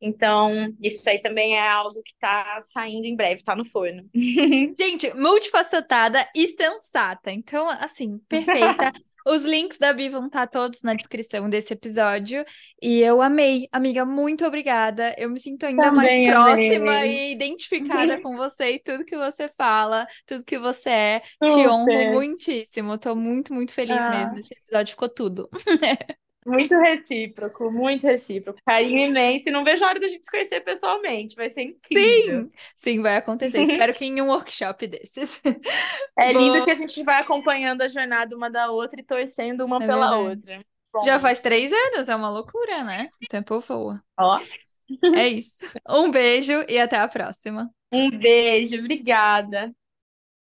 Então, 0.02 0.74
isso 0.82 1.08
aí 1.08 1.20
também 1.20 1.56
é 1.56 1.68
algo 1.68 2.02
que 2.02 2.12
está 2.12 2.60
saindo 2.62 3.06
em 3.06 3.14
breve, 3.14 3.36
está 3.36 3.54
no 3.54 3.64
forno. 3.64 4.04
Gente, 4.76 5.14
multifacetada 5.14 6.26
e 6.34 6.48
sensata. 6.48 7.30
Então, 7.30 7.68
assim, 7.68 8.18
perfeita. 8.28 8.92
Os 9.24 9.44
links 9.44 9.78
da 9.78 9.92
Bi 9.92 10.08
vão 10.08 10.26
estar 10.26 10.46
tá 10.48 10.58
todos 10.58 10.82
na 10.82 10.94
descrição 10.94 11.48
desse 11.48 11.72
episódio. 11.72 12.44
E 12.82 12.98
eu 12.98 13.22
amei. 13.22 13.68
Amiga, 13.70 14.04
muito 14.04 14.44
obrigada. 14.44 15.14
Eu 15.16 15.30
me 15.30 15.38
sinto 15.38 15.64
ainda 15.64 15.84
Também 15.84 16.26
mais 16.26 16.36
próxima 16.36 16.98
amei. 16.98 17.28
e 17.28 17.32
identificada 17.32 18.20
com 18.20 18.36
você 18.36 18.72
e 18.72 18.82
tudo 18.82 19.04
que 19.04 19.16
você 19.16 19.46
fala, 19.46 20.08
tudo 20.26 20.44
que 20.44 20.58
você 20.58 20.90
é. 20.90 21.22
Super. 21.40 21.54
Te 21.54 21.68
honro 21.68 22.12
muitíssimo. 22.12 22.98
Tô 22.98 23.14
muito, 23.14 23.54
muito 23.54 23.72
feliz 23.72 23.98
ah. 23.98 24.10
mesmo. 24.10 24.38
Esse 24.38 24.54
episódio 24.54 24.90
ficou 24.90 25.08
tudo. 25.08 25.48
Muito 26.44 26.77
recíproco, 26.77 27.70
muito 27.70 28.06
recíproco. 28.06 28.59
Carinho 28.66 29.06
imenso. 29.09 29.48
E 29.48 29.52
não 29.52 29.64
vejo 29.64 29.85
a 29.85 29.89
hora 29.89 30.01
da 30.01 30.09
gente 30.09 30.24
se 30.24 30.31
conhecer 30.31 30.60
pessoalmente. 30.60 31.36
Vai 31.36 31.48
ser 31.48 31.62
incrível. 31.62 32.44
Sim, 32.44 32.51
sim, 32.74 33.02
vai 33.02 33.16
acontecer. 33.16 33.60
Espero 33.62 33.94
que 33.94 34.05
em 34.05 34.20
um 34.20 34.28
workshop 34.28 34.86
desses. 34.86 35.40
É 36.19 36.32
Vou... 36.32 36.43
lindo 36.43 36.64
que 36.64 36.70
a 36.70 36.74
gente 36.74 37.02
vai 37.02 37.20
acompanhando 37.20 37.82
a 37.82 37.89
jornada 37.89 38.36
uma 38.36 38.51
da 38.51 38.70
outra 38.70 39.01
e 39.01 39.05
torcendo 39.05 39.64
uma 39.64 39.77
é 39.77 39.86
pela 39.86 40.10
verdade. 40.10 40.28
outra. 40.31 40.73
Bom, 40.93 41.02
Já 41.02 41.19
faz 41.19 41.40
três 41.40 41.73
anos, 41.73 42.09
é 42.09 42.14
uma 42.14 42.28
loucura, 42.28 42.85
né? 42.85 43.09
O 43.23 43.27
tempo 43.27 43.60
voa. 43.60 44.02
Ó. 44.19 44.40
É 45.14 45.27
isso. 45.27 45.64
Um 45.89 46.10
beijo 46.10 46.52
e 46.69 46.78
até 46.78 46.98
a 46.98 47.09
próxima. 47.09 47.70
Um 47.90 48.10
beijo, 48.10 48.78
obrigada. 48.78 49.73